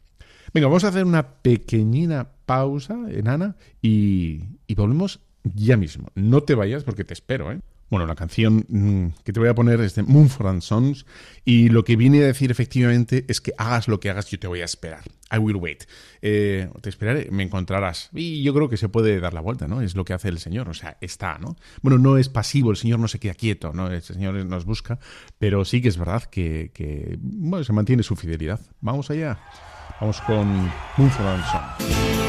Venga, 0.52 0.66
vamos 0.66 0.84
a 0.84 0.88
hacer 0.88 1.04
una 1.04 1.26
pequeñina 1.26 2.28
pausa, 2.44 2.98
enana, 3.08 3.56
y, 3.80 4.44
y 4.66 4.74
volvemos 4.74 5.20
ya 5.42 5.76
mismo. 5.76 6.08
No 6.14 6.42
te 6.42 6.54
vayas 6.54 6.84
porque 6.84 7.04
te 7.04 7.14
espero, 7.14 7.52
¿eh? 7.52 7.60
Bueno, 7.90 8.06
la 8.06 8.14
canción 8.14 8.66
mm, 8.68 9.22
que 9.24 9.32
te 9.32 9.40
voy 9.40 9.48
a 9.48 9.54
poner 9.54 9.80
es 9.80 9.94
de 9.94 10.02
Moonford 10.02 10.60
Sons 10.60 11.06
y 11.44 11.70
lo 11.70 11.84
que 11.84 11.96
viene 11.96 12.22
a 12.22 12.26
decir 12.26 12.50
efectivamente 12.50 13.24
es 13.28 13.40
que 13.40 13.52
hagas 13.56 13.88
lo 13.88 13.98
que 14.00 14.10
hagas, 14.10 14.30
yo 14.30 14.38
te 14.38 14.46
voy 14.46 14.60
a 14.60 14.66
esperar. 14.66 15.02
I 15.30 15.38
will 15.38 15.56
wait. 15.56 15.84
Eh, 16.22 16.68
te 16.80 16.88
esperaré, 16.88 17.28
me 17.30 17.42
encontrarás. 17.42 18.10
Y 18.12 18.42
yo 18.42 18.54
creo 18.54 18.68
que 18.68 18.76
se 18.76 18.88
puede 18.88 19.20
dar 19.20 19.34
la 19.34 19.40
vuelta, 19.40 19.68
¿no? 19.68 19.80
Es 19.80 19.94
lo 19.94 20.04
que 20.04 20.12
hace 20.12 20.28
el 20.28 20.38
Señor, 20.38 20.68
o 20.68 20.74
sea, 20.74 20.98
está, 21.00 21.38
¿no? 21.38 21.56
Bueno, 21.82 21.98
no 21.98 22.18
es 22.18 22.28
pasivo, 22.28 22.70
el 22.70 22.76
Señor 22.76 22.98
no 22.98 23.08
se 23.08 23.18
queda 23.18 23.34
quieto, 23.34 23.72
¿no? 23.72 23.90
El 23.90 24.02
Señor 24.02 24.34
nos 24.46 24.64
busca, 24.64 24.98
pero 25.38 25.64
sí 25.64 25.80
que 25.80 25.88
es 25.88 25.98
verdad 25.98 26.24
que, 26.24 26.70
que 26.74 27.18
bueno, 27.20 27.64
se 27.64 27.72
mantiene 27.72 28.02
su 28.02 28.16
fidelidad. 28.16 28.60
Vamos 28.80 29.10
allá. 29.10 29.38
Vamos 30.00 30.20
con 30.22 30.70
Moonford 30.96 31.42
Sons. 31.50 32.27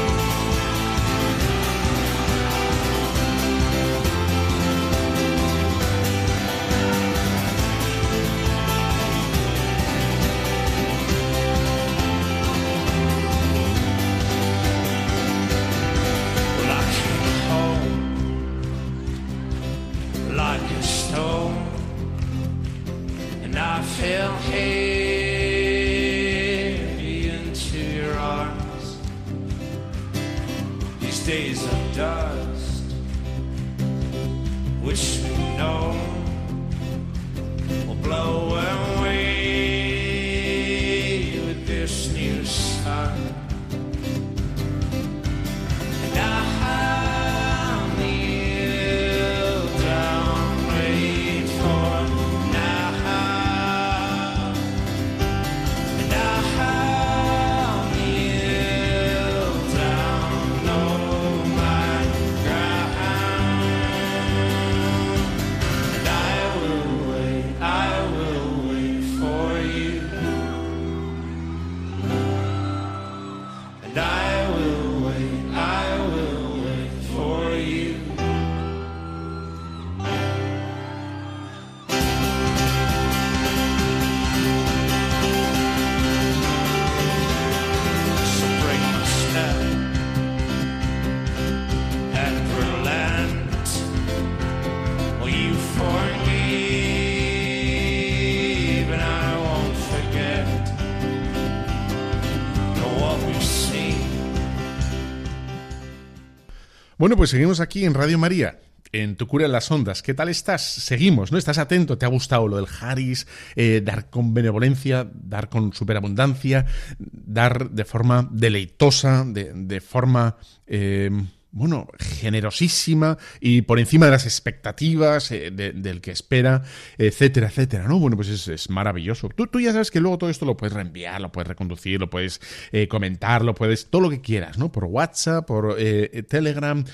Bueno, 107.00 107.16
pues 107.16 107.30
seguimos 107.30 107.60
aquí 107.60 107.86
en 107.86 107.94
Radio 107.94 108.18
María. 108.18 108.60
En 108.92 109.16
tu 109.16 109.26
cura 109.26 109.46
en 109.46 109.52
las 109.52 109.70
ondas, 109.70 110.02
¿qué 110.02 110.12
tal 110.12 110.28
estás? 110.28 110.60
Seguimos, 110.60 111.32
¿no? 111.32 111.38
Estás 111.38 111.56
atento, 111.56 111.96
¿te 111.96 112.04
ha 112.04 112.10
gustado 112.10 112.46
lo 112.46 112.56
del 112.56 112.66
Haris? 112.78 113.26
Eh, 113.56 113.80
dar 113.82 114.10
con 114.10 114.34
benevolencia, 114.34 115.10
dar 115.14 115.48
con 115.48 115.72
superabundancia, 115.72 116.66
dar 116.98 117.70
de 117.70 117.86
forma 117.86 118.28
deleitosa, 118.30 119.24
de, 119.24 119.80
forma 119.80 120.36
eh, 120.66 121.10
bueno, 121.52 121.88
generosísima 121.98 123.18
y 123.40 123.62
por 123.62 123.80
encima 123.80 124.06
de 124.06 124.12
las 124.12 124.24
expectativas 124.24 125.32
eh, 125.32 125.50
del 125.50 126.00
que 126.00 126.12
espera, 126.12 126.62
etcétera, 126.96 127.48
etcétera, 127.48 127.88
¿no? 127.88 127.98
Bueno, 127.98 128.16
pues 128.16 128.48
es, 128.48 128.70
maravilloso. 128.70 129.28
Tú, 129.30 129.46
tú, 129.48 129.60
ya 129.60 129.72
sabes 129.72 129.90
que 129.90 130.00
luego 130.00 130.18
todo 130.18 130.30
esto 130.30 130.46
lo 130.46 130.56
puedes 130.56 130.74
reenviar, 130.74 131.20
lo 131.20 131.32
puedes 131.32 131.48
reconducir, 131.48 131.98
lo 131.98 132.08
puedes 132.08 132.40
eh, 132.70 132.86
comentar, 132.86 133.44
lo 133.44 133.54
puedes, 133.54 133.90
todo 133.90 134.02
lo 134.02 134.10
que 134.10 134.20
quieras, 134.20 134.58
¿no? 134.58 134.70
Por 134.70 134.84
WhatsApp, 134.84 135.46
por 135.46 135.76
eh, 135.78 136.22
Telegram, 136.28 136.84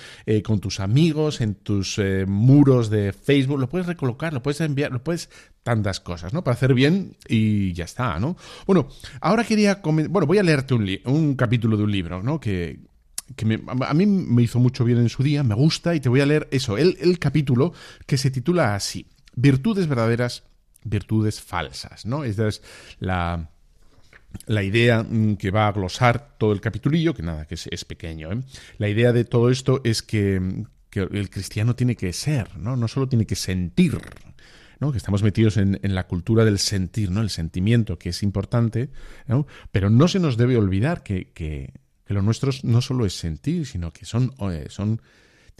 con 0.42 0.60
tus 0.60 0.80
amigos, 0.80 1.40
en 1.40 1.54
tus 1.54 2.00
muros 2.26 2.90
de 2.90 3.12
Facebook, 3.12 3.58
lo 3.58 3.68
puedes 3.68 3.86
recolocar, 3.86 4.32
lo 4.32 4.42
puedes 4.42 4.60
enviar, 4.60 4.90
lo 4.90 5.02
puedes 5.04 5.28
tantas 5.62 6.00
cosas, 6.00 6.32
¿no? 6.32 6.44
Para 6.44 6.54
hacer 6.54 6.74
bien 6.74 7.16
y 7.28 7.72
ya 7.72 7.84
está, 7.84 8.18
¿no? 8.18 8.36
Bueno, 8.66 8.88
ahora 9.20 9.44
quería, 9.44 9.80
bueno, 9.82 10.26
voy 10.26 10.38
a 10.38 10.42
leerte 10.42 10.74
un, 10.74 10.88
un 11.04 11.34
capítulo 11.34 11.76
de 11.76 11.82
un 11.82 11.90
libro, 11.90 12.22
¿no? 12.22 12.40
Que 12.40 12.78
que 13.34 13.60
a 13.66 13.94
mí 13.94 14.06
me 14.06 14.42
hizo 14.42 14.60
mucho 14.60 14.84
bien 14.84 14.98
en 14.98 15.08
su 15.08 15.22
día, 15.22 15.42
me 15.42 15.54
gusta 15.54 15.94
y 15.94 16.00
te 16.00 16.08
voy 16.08 16.20
a 16.20 16.26
leer 16.26 16.48
eso, 16.50 16.78
el, 16.78 16.96
el 17.00 17.18
capítulo 17.18 17.72
que 18.06 18.18
se 18.18 18.30
titula 18.30 18.74
así, 18.74 19.06
Virtudes 19.34 19.86
verdaderas, 19.86 20.44
virtudes 20.82 21.42
falsas, 21.42 22.06
¿no? 22.06 22.24
Es 22.24 22.62
la, 23.00 23.50
la 24.46 24.62
idea 24.62 25.02
mm, 25.02 25.36
que 25.36 25.50
va 25.50 25.68
a 25.68 25.72
glosar 25.72 26.36
todo 26.38 26.52
el 26.52 26.62
capitulillo, 26.62 27.14
que 27.14 27.22
nada, 27.22 27.46
que 27.46 27.54
es, 27.54 27.84
pequeño. 27.84 28.32
¿eh? 28.32 28.40
La 28.78 28.88
idea 28.88 29.12
de 29.12 29.24
todo 29.24 29.50
esto 29.50 29.82
es 29.84 30.02
que, 30.02 30.40
que, 30.88 31.00
el 31.00 31.28
cristiano 31.28 31.76
tiene 31.76 31.96
que 31.96 32.12
ser, 32.14 32.56
¿no? 32.56 32.76
No 32.76 32.88
solo 32.88 33.08
tiene 33.08 33.26
que 33.26 33.36
sentir, 33.36 33.98
¿no? 34.80 34.90
que 34.90 34.98
estamos 34.98 35.22
metidos 35.22 35.58
en, 35.58 35.78
en, 35.82 35.94
la 35.94 36.06
cultura 36.06 36.44
del 36.44 36.58
sentir, 36.58 37.10
¿no? 37.10 37.20
el 37.20 37.30
sentimiento, 37.30 37.98
que 37.98 38.10
es 38.10 38.22
importante, 38.22 38.90
¿no? 39.26 39.46
pero 39.72 39.90
no 39.90 40.08
se 40.08 40.18
nos 40.18 40.36
debe 40.36 40.56
olvidar 40.56 41.02
que, 41.02 41.32
que 41.32 41.72
que 42.06 42.14
lo 42.14 42.22
nuestro 42.22 42.52
no 42.62 42.80
solo 42.80 43.04
es 43.04 43.18
sentir, 43.18 43.66
sino 43.66 43.92
que 43.92 44.04
son, 44.04 44.32
eh, 44.50 44.66
son 44.68 45.00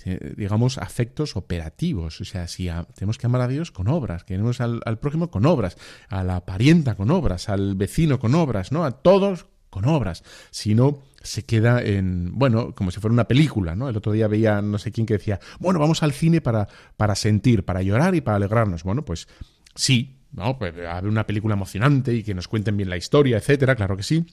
eh, 0.04 0.34
digamos, 0.36 0.78
afectos 0.78 1.36
operativos. 1.36 2.20
O 2.20 2.24
sea, 2.24 2.46
si 2.46 2.70
tenemos 2.94 3.18
que 3.18 3.26
amar 3.26 3.40
a 3.40 3.48
Dios 3.48 3.72
con 3.72 3.88
obras, 3.88 4.24
queremos 4.24 4.60
al, 4.60 4.80
prójimo 5.00 5.30
con 5.30 5.44
obras, 5.46 5.76
a 6.08 6.22
la 6.22 6.44
parienta 6.44 6.94
con 6.94 7.10
obras, 7.10 7.48
al 7.48 7.74
vecino 7.74 8.20
con 8.20 8.34
obras, 8.34 8.70
¿no? 8.70 8.84
A 8.84 8.92
todos 8.92 9.46
con 9.70 9.86
obras. 9.86 10.22
Si 10.50 10.74
no, 10.74 11.02
se 11.22 11.44
queda 11.44 11.82
en, 11.82 12.38
bueno, 12.38 12.74
como 12.74 12.92
si 12.92 13.00
fuera 13.00 13.12
una 13.12 13.26
película, 13.26 13.74
¿no? 13.74 13.88
El 13.88 13.96
otro 13.96 14.12
día 14.12 14.28
veía 14.28 14.62
no 14.62 14.78
sé 14.78 14.92
quién 14.92 15.06
que 15.06 15.14
decía, 15.14 15.40
bueno, 15.58 15.80
vamos 15.80 16.02
al 16.02 16.12
cine 16.12 16.40
para, 16.40 16.68
para 16.96 17.16
sentir, 17.16 17.64
para 17.64 17.82
llorar 17.82 18.14
y 18.14 18.20
para 18.20 18.36
alegrarnos. 18.36 18.84
Bueno, 18.84 19.04
pues 19.04 19.26
sí, 19.74 20.20
¿no? 20.30 20.58
Pues 20.58 20.74
haber 20.76 21.08
una 21.08 21.26
película 21.26 21.54
emocionante 21.54 22.14
y 22.14 22.22
que 22.22 22.34
nos 22.34 22.46
cuenten 22.46 22.76
bien 22.76 22.90
la 22.90 22.96
historia, 22.96 23.38
etcétera, 23.38 23.74
claro 23.74 23.96
que 23.96 24.04
sí 24.04 24.26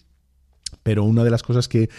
pero 0.81 1.03
una 1.03 1.23
de 1.23 1.29
las 1.29 1.43
cosas 1.43 1.67
que, 1.67 1.89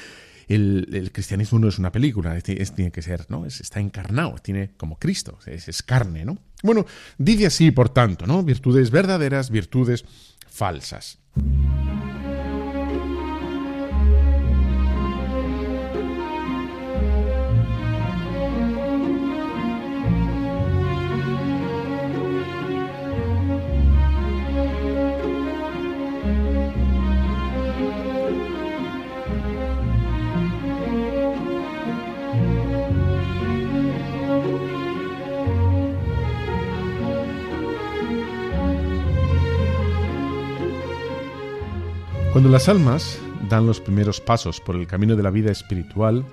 el, 0.48 1.10
cristianismo 1.12 1.58
no 1.58 1.68
es 1.68 1.78
una 1.78 1.92
película, 1.92 2.38
tiene 2.40 2.90
que 2.90 3.02
ser, 3.02 3.26
¿no? 3.28 3.46
está 3.46 3.80
encarnado, 3.80 4.34
tiene 4.42 4.72
como 4.76 4.98
Cristo, 4.98 5.38
es, 5.46 5.68
es, 5.68 5.82
carne, 5.82 6.24
¿no? 6.24 6.38
Bueno, 6.62 6.86
dice 7.18 7.46
así, 7.46 7.70
por 7.70 7.88
tanto, 7.88 8.26
¿no? 8.26 8.42
Virtudes 8.42 8.90
verdaderas, 8.90 9.50
virtudes 9.50 10.04
falsas. 10.48 11.18
Cuando 42.34 42.50
las 42.50 42.68
almas 42.68 43.20
dan 43.48 43.64
los 43.64 43.80
primeros 43.80 44.20
pasos 44.20 44.60
por 44.60 44.74
el 44.74 44.88
camino 44.88 45.14
de 45.14 45.22
la 45.22 45.30
vida 45.30 45.52
espiritual, 45.52 46.24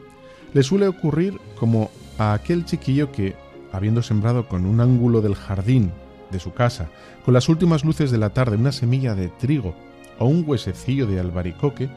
le 0.51 0.63
suele 0.63 0.87
ocurrir 0.87 1.39
como 1.59 1.91
a 2.17 2.33
aquel 2.33 2.65
chiquillo 2.65 3.11
que, 3.11 3.35
habiendo 3.71 4.01
sembrado 4.01 4.47
con 4.47 4.65
un 4.65 4.81
ángulo 4.81 5.21
del 5.21 5.35
jardín 5.35 5.91
de 6.31 6.39
su 6.39 6.55
casa, 6.55 6.89
con 7.23 7.35
las 7.35 7.49
últimas 7.49 7.85
luces 7.85 8.09
de 8.09 8.17
la 8.17 8.31
tarde, 8.31 8.57
una 8.57 8.71
semilla 8.71 9.13
de 9.13 9.29
trigo 9.29 9.75
o 10.17 10.25
un 10.25 10.43
huesecillo 10.43 11.05
de 11.05 11.19
albaricoque, 11.19 11.87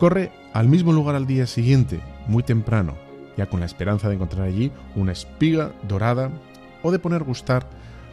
corre 0.00 0.32
al 0.52 0.66
mismo 0.66 0.92
lugar 0.92 1.14
al 1.14 1.28
día 1.28 1.46
siguiente, 1.46 2.00
muy 2.26 2.42
temprano, 2.42 2.96
ya 3.36 3.46
con 3.46 3.60
la 3.60 3.66
esperanza 3.66 4.08
de 4.08 4.16
encontrar 4.16 4.48
allí 4.48 4.72
una 4.96 5.12
espiga 5.12 5.70
dorada 5.86 6.32
o 6.82 6.90
de 6.90 6.98
poner 6.98 7.22
gustar 7.22 7.70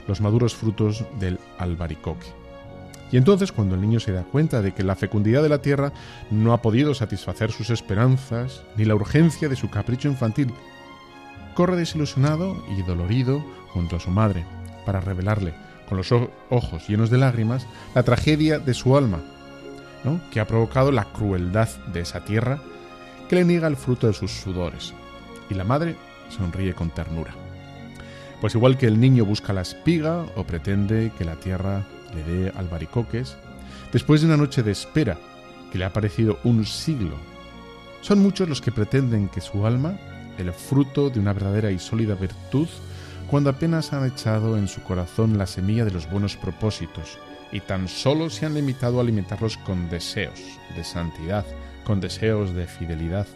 los 0.08 0.22
maduros 0.22 0.54
frutos 0.54 1.04
del 1.20 1.40
albaricoque. 1.58 2.37
Y 3.12 3.18
entonces 3.18 3.52
cuando 3.52 3.76
el 3.76 3.82
niño 3.82 4.00
se 4.00 4.12
da 4.12 4.24
cuenta 4.24 4.62
de 4.62 4.74
que 4.74 4.84
la 4.84 4.96
fecundidad 4.96 5.42
de 5.42 5.50
la 5.50 5.62
tierra 5.62 5.94
no 6.30 6.54
ha 6.54 6.62
podido 6.62 6.94
satisfacer 6.94 7.52
sus 7.52 7.70
esperanzas, 7.70 8.64
ni 8.76 8.86
la 8.86 8.96
urgencia 8.96 9.48
de 9.48 9.56
su 9.56 9.70
capricho 9.70 10.10
infantil, 10.10 10.54
corre 11.56 11.78
desilusionado 11.78 12.64
y 12.78 12.82
dolorido 12.84 13.44
junto 13.70 13.96
a 13.96 14.00
su 14.00 14.12
madre 14.12 14.46
para 14.86 15.00
revelarle, 15.00 15.54
con 15.88 15.98
los 15.98 16.12
ojos 16.12 16.88
llenos 16.88 17.10
de 17.10 17.18
lágrimas, 17.18 17.66
la 17.96 18.04
tragedia 18.04 18.60
de 18.60 18.74
su 18.74 18.98
alma, 18.98 19.22
¿no? 20.04 20.20
que 20.32 20.40
ha 20.40 20.48
provocado 20.48 20.92
la 20.92 21.06
crueldad 21.06 21.70
de 21.94 22.02
esa 22.02 22.26
tierra 22.26 22.62
que 23.30 23.36
le 23.36 23.46
niega 23.46 23.68
el 23.68 23.78
fruto 23.78 24.08
de 24.08 24.14
sus 24.14 24.32
sudores. 24.32 24.94
Y 25.50 25.54
la 25.54 25.64
madre 25.64 25.96
sonríe 26.30 26.74
con 26.74 26.90
ternura. 26.90 27.34
Pues 28.42 28.54
igual 28.54 28.78
que 28.78 28.86
el 28.88 29.00
niño 29.00 29.26
busca 29.26 29.54
la 29.54 29.62
espiga 29.62 30.26
o 30.36 30.44
pretende 30.44 31.12
que 31.18 31.26
la 31.26 31.38
tierra 31.38 31.86
le 32.14 32.24
dé 32.24 32.54
albaricoques, 32.56 33.38
después 33.92 34.22
de 34.22 34.28
una 34.28 34.38
noche 34.38 34.64
de 34.64 34.72
espera 34.72 35.18
que 35.72 35.78
le 35.78 35.86
ha 35.86 35.94
parecido 35.94 36.40
un 36.44 36.66
siglo. 36.66 37.16
Son 38.02 38.20
muchos 38.20 38.48
los 38.48 38.62
que 38.62 38.72
pretenden 38.72 39.30
que 39.30 39.42
su 39.42 39.66
alma, 39.66 39.98
el 40.38 40.52
fruto 40.54 41.10
de 41.10 41.20
una 41.20 41.34
verdadera 41.34 41.72
y 41.72 41.80
sólida 41.80 42.16
virtud, 42.16 42.68
cuando 43.30 43.50
apenas 43.50 43.92
han 43.92 44.06
echado 44.06 44.58
en 44.58 44.68
su 44.68 44.82
corazón 44.84 45.38
la 45.38 45.48
semilla 45.48 45.84
de 45.84 45.92
los 45.92 46.10
buenos 46.10 46.38
propósitos, 46.38 47.18
y 47.52 47.60
tan 47.60 47.88
solo 47.88 48.30
se 48.30 48.46
han 48.46 48.54
limitado 48.54 49.00
a 49.00 49.02
alimentarlos 49.02 49.58
con 49.58 49.90
deseos 49.90 50.40
de 50.76 50.84
santidad, 50.84 51.46
con 51.86 52.00
deseos 52.00 52.54
de 52.54 52.68
fidelidad. 52.68 53.28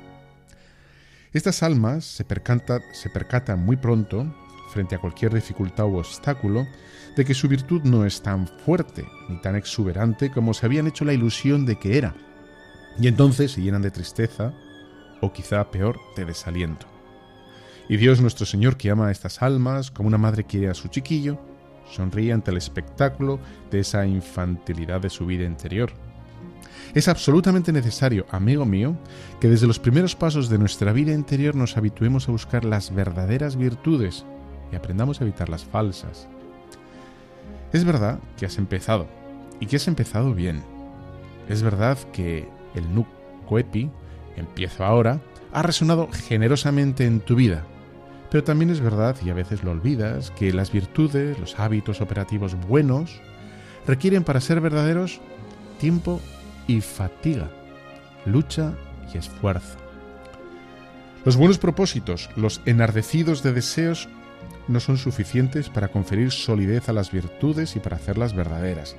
Estas 1.34 1.64
almas 1.64 2.06
se, 2.06 2.26
se 2.26 3.10
percatan 3.10 3.66
muy 3.66 3.78
pronto, 3.78 4.26
frente 4.72 4.96
a 4.96 5.00
cualquier 5.00 5.34
dificultad 5.34 5.86
u 5.86 5.98
obstáculo, 5.98 6.68
de 7.16 7.26
que 7.26 7.34
su 7.34 7.48
virtud 7.48 7.82
no 7.84 8.06
es 8.06 8.22
tan 8.22 8.48
fuerte 8.48 9.06
ni 9.30 9.40
tan 9.42 9.56
exuberante 9.56 10.32
como 10.32 10.54
se 10.54 10.66
habían 10.66 10.88
hecho 10.88 11.06
la 11.06 11.14
ilusión 11.14 11.66
de 11.66 11.78
que 11.78 11.98
era, 11.98 12.16
y 13.00 13.08
entonces 13.08 13.52
se 13.52 13.62
llenan 13.62 13.82
de 13.82 13.92
tristeza 13.92 14.54
o 15.22 15.32
quizá 15.32 15.70
peor, 15.70 16.00
de 16.16 16.26
desaliento. 16.26 16.88
Y 17.88 17.98
Dios 17.98 18.22
nuestro 18.22 18.46
Señor, 18.46 18.78
que 18.78 18.90
ama 18.90 19.08
a 19.08 19.12
estas 19.12 19.42
almas 19.42 19.92
como 19.92 20.08
una 20.08 20.18
madre 20.18 20.46
quiere 20.46 20.70
a 20.70 20.74
su 20.74 20.88
chiquillo, 20.88 21.40
sonríe 21.90 22.32
ante 22.32 22.52
el 22.52 22.58
espectáculo 22.58 23.40
de 23.70 23.80
esa 23.80 24.06
infantilidad 24.06 25.02
de 25.02 25.10
su 25.10 25.26
vida 25.26 25.46
interior. 25.46 25.92
Es 26.94 27.08
absolutamente 27.08 27.72
necesario, 27.72 28.26
amigo 28.32 28.66
mío, 28.66 28.98
que 29.40 29.48
desde 29.48 29.68
los 29.68 29.80
primeros 29.80 30.16
pasos 30.16 30.50
de 30.50 30.58
nuestra 30.58 30.92
vida 30.92 31.14
interior 31.14 31.56
nos 31.56 31.78
habituemos 31.78 32.28
a 32.28 32.32
buscar 32.32 32.66
las 32.66 32.94
verdaderas 32.94 33.56
virtudes 33.56 34.26
y 34.72 34.76
aprendamos 34.76 35.20
a 35.20 35.24
evitar 35.24 35.50
las 35.50 35.64
falsas, 35.64 36.28
es 37.74 37.84
verdad 37.84 38.20
que 38.38 38.46
has 38.46 38.58
empezado, 38.58 39.08
y 39.60 39.68
que 39.68 39.78
has 39.78 39.88
empezado 39.88 40.34
bien. 40.34 40.64
Es 41.48 41.62
verdad 41.62 41.98
que 42.12 42.50
el 42.76 42.94
Nuk 42.94 43.08
Coepi, 43.48 43.90
empiezo 44.36 44.86
ahora, 44.86 45.20
ha 45.54 45.62
resonado 45.62 46.10
generosamente 46.12 47.06
en 47.06 47.20
tu 47.20 47.36
vida. 47.36 47.64
Pero 48.30 48.44
también 48.44 48.72
es 48.72 48.80
verdad, 48.80 49.16
y 49.24 49.30
a 49.30 49.34
veces 49.34 49.64
lo 49.64 49.72
olvidas, 49.72 50.32
que 50.32 50.54
las 50.54 50.72
virtudes, 50.72 51.38
los 51.40 51.60
hábitos 51.60 52.02
operativos 52.02 52.56
buenos, 52.68 53.22
requieren 53.86 54.24
para 54.24 54.42
ser 54.42 54.62
verdaderos 54.62 55.20
tiempo 55.80 56.22
y 56.68 56.82
fatiga, 56.82 57.50
lucha 58.26 58.74
y 59.14 59.18
esfuerzo. 59.18 59.78
Los 61.26 61.36
buenos 61.36 61.58
propósitos, 61.58 62.30
los 62.36 62.62
enardecidos 62.66 63.44
de 63.44 63.54
deseos, 63.54 64.08
no 64.68 64.80
son 64.80 64.98
suficientes 64.98 65.70
para 65.70 65.90
conferir 65.90 66.32
solidez 66.32 66.90
a 66.90 66.94
las 66.94 67.12
virtudes 67.12 67.76
y 67.76 67.80
para 67.80 67.98
hacerlas 67.98 68.36
verdaderas. 68.36 68.96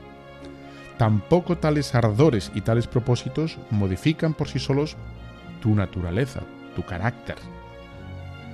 Tampoco 0.98 1.58
tales 1.58 1.94
ardores 1.94 2.52
y 2.54 2.60
tales 2.60 2.86
propósitos 2.86 3.58
modifican 3.70 4.34
por 4.34 4.48
sí 4.48 4.58
solos 4.58 4.96
tu 5.60 5.74
naturaleza, 5.74 6.40
tu 6.76 6.84
carácter. 6.84 7.36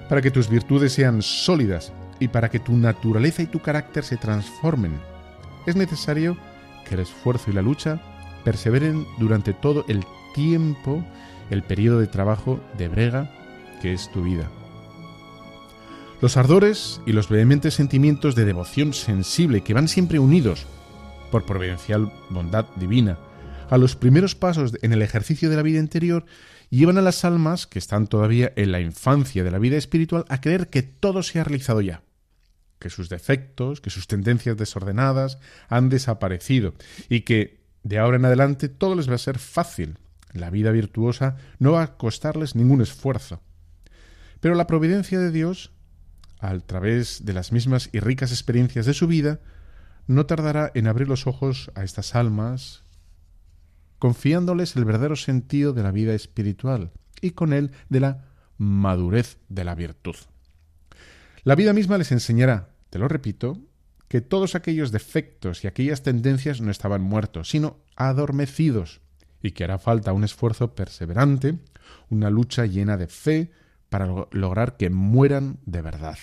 Para 0.09 0.23
que 0.23 0.31
tus 0.31 0.49
virtudes 0.49 0.93
sean 0.93 1.21
sólidas 1.23 1.93
y 2.21 2.29
para 2.29 2.49
que 2.49 2.59
tu 2.59 2.77
naturaleza 2.77 3.43
y 3.43 3.47
tu 3.47 3.61
carácter 3.61 4.05
se 4.05 4.17
transformen, 4.17 4.99
es 5.67 5.77
necesario 5.77 6.37
que 6.89 6.95
el 6.95 7.01
esfuerzo 7.01 7.51
y 7.51 7.55
la 7.55 7.63
lucha 7.63 8.01
perseveren 8.45 9.07
durante 9.19 9.53
todo 9.53 9.85
el 9.89 10.05
tiempo, 10.35 11.05
el 11.51 11.63
periodo 11.63 12.01
de 12.01 12.07
trabajo 12.07 12.61
de 12.79 12.89
brega 12.89 13.31
que 13.83 13.93
es 13.93 14.11
tu 14.11 14.23
vida. 14.23 14.49
Los 16.21 16.37
ardores 16.37 17.01
y 17.07 17.13
los 17.13 17.29
vehementes 17.29 17.75
sentimientos 17.75 18.35
de 18.35 18.45
devoción 18.45 18.93
sensible 18.93 19.63
que 19.63 19.75
van 19.75 19.89
siempre 19.89 20.19
unidos 20.19 20.67
por 21.31 21.47
providencial 21.47 22.13
bondad 22.31 22.67
divina 22.77 23.19
a 23.71 23.79
los 23.79 23.97
primeros 23.97 24.35
pasos 24.35 24.73
en 24.83 24.93
el 24.93 25.03
ejercicio 25.03 25.51
de 25.51 25.57
la 25.57 25.63
vida 25.63 25.79
interior 25.79 26.25
llevan 26.71 26.99
a 26.99 27.03
las 27.03 27.25
almas 27.25 27.67
que 27.67 27.79
están 27.79 28.07
todavía 28.07 28.53
en 28.57 28.73
la 28.73 28.81
infancia 28.81 29.45
de 29.45 29.51
la 29.51 29.59
vida 29.59 29.77
espiritual 29.77 30.25
a 30.29 30.41
creer 30.41 30.69
que 30.69 30.83
todo 30.83 31.23
se 31.23 31.39
ha 31.39 31.45
realizado 31.45 31.81
ya, 31.81 32.03
que 32.79 32.91
sus 32.91 33.09
defectos, 33.09 33.81
que 33.81 33.91
sus 33.91 34.07
tendencias 34.07 34.57
desordenadas 34.57 35.39
han 35.69 35.89
desaparecido 35.89 36.75
y 37.09 37.21
que 37.21 37.61
de 37.83 37.99
ahora 37.99 38.17
en 38.17 38.25
adelante 38.25 38.69
todo 38.69 38.95
les 38.95 39.09
va 39.09 39.15
a 39.15 39.19
ser 39.19 39.39
fácil. 39.39 39.99
La 40.33 40.51
vida 40.51 40.73
virtuosa 40.73 41.37
no 41.59 41.73
va 41.73 41.83
a 41.83 41.97
costarles 41.97 42.55
ningún 42.55 42.83
esfuerzo. 42.83 43.41
Pero 44.41 44.55
la 44.55 44.67
providencia 44.67 45.19
de 45.19 45.33
Dios 45.33 45.73
a 46.41 46.59
través 46.61 47.25
de 47.25 47.33
las 47.33 47.53
mismas 47.53 47.91
y 47.93 48.01
ricas 48.01 48.31
experiencias 48.31 48.87
de 48.87 48.95
su 48.95 49.07
vida, 49.07 49.41
no 50.07 50.27
tardará 50.27 50.71
en 50.75 50.87
abrir 50.87 51.09
los 51.09 51.27
ojos 51.27 51.71
a 51.75 51.85
estas 51.85 52.15
almas, 52.15 52.85
confiándoles 53.99 54.77
el 54.77 54.85
verdadero 54.85 55.17
sentido 55.17 55.73
de 55.73 55.83
la 55.83 55.91
vida 55.91 56.15
espiritual 56.15 56.93
y 57.21 57.33
con 57.33 57.53
él 57.53 57.73
de 57.89 58.01
la 58.01 58.25
madurez 58.57 59.39
de 59.49 59.65
la 59.65 59.75
virtud. 59.75 60.17
La 61.45 61.55
vida 61.55 61.73
misma 61.73 61.99
les 61.99 62.13
enseñará, 62.13 62.71
te 62.91 62.99
lo 62.99 63.09
repito, 63.09 63.59
que 64.09 64.21
todos 64.21 64.55
aquellos 64.55 64.93
defectos 64.93 65.65
y 65.65 65.67
aquellas 65.67 66.03
tendencias 66.03 66.61
no 66.61 66.71
estaban 66.71 67.03
muertos, 67.03 67.51
sino 67.51 67.79
adormecidos, 67.97 69.01
y 69.43 69.53
que 69.53 69.65
hará 69.65 69.79
falta 69.79 70.13
un 70.13 70.25
esfuerzo 70.25 70.75
perseverante, 70.75 71.59
una 72.09 72.31
lucha 72.31 72.67
llena 72.67 72.97
de 72.97 73.07
fe, 73.07 73.53
para 73.89 74.27
lograr 74.33 74.77
que 74.77 74.91
mueran 74.91 75.59
de 75.65 75.83
verdad. 75.83 76.19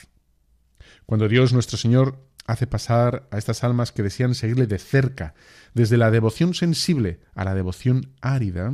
Cuando 1.06 1.28
Dios 1.28 1.54
nuestro 1.54 1.78
Señor 1.78 2.20
hace 2.48 2.68
pasar 2.68 3.28
a 3.32 3.38
estas 3.38 3.64
almas 3.64 3.92
que 3.92 4.04
desean 4.04 4.36
seguirle 4.36 4.68
de 4.68 4.80
cerca, 4.80 5.34
desde 5.74 5.98
la 5.98 6.12
devoción 6.12 6.54
sensible 6.54 7.20
a 7.34 7.44
la 7.44 7.56
devoción 7.56 8.14
árida, 8.22 8.74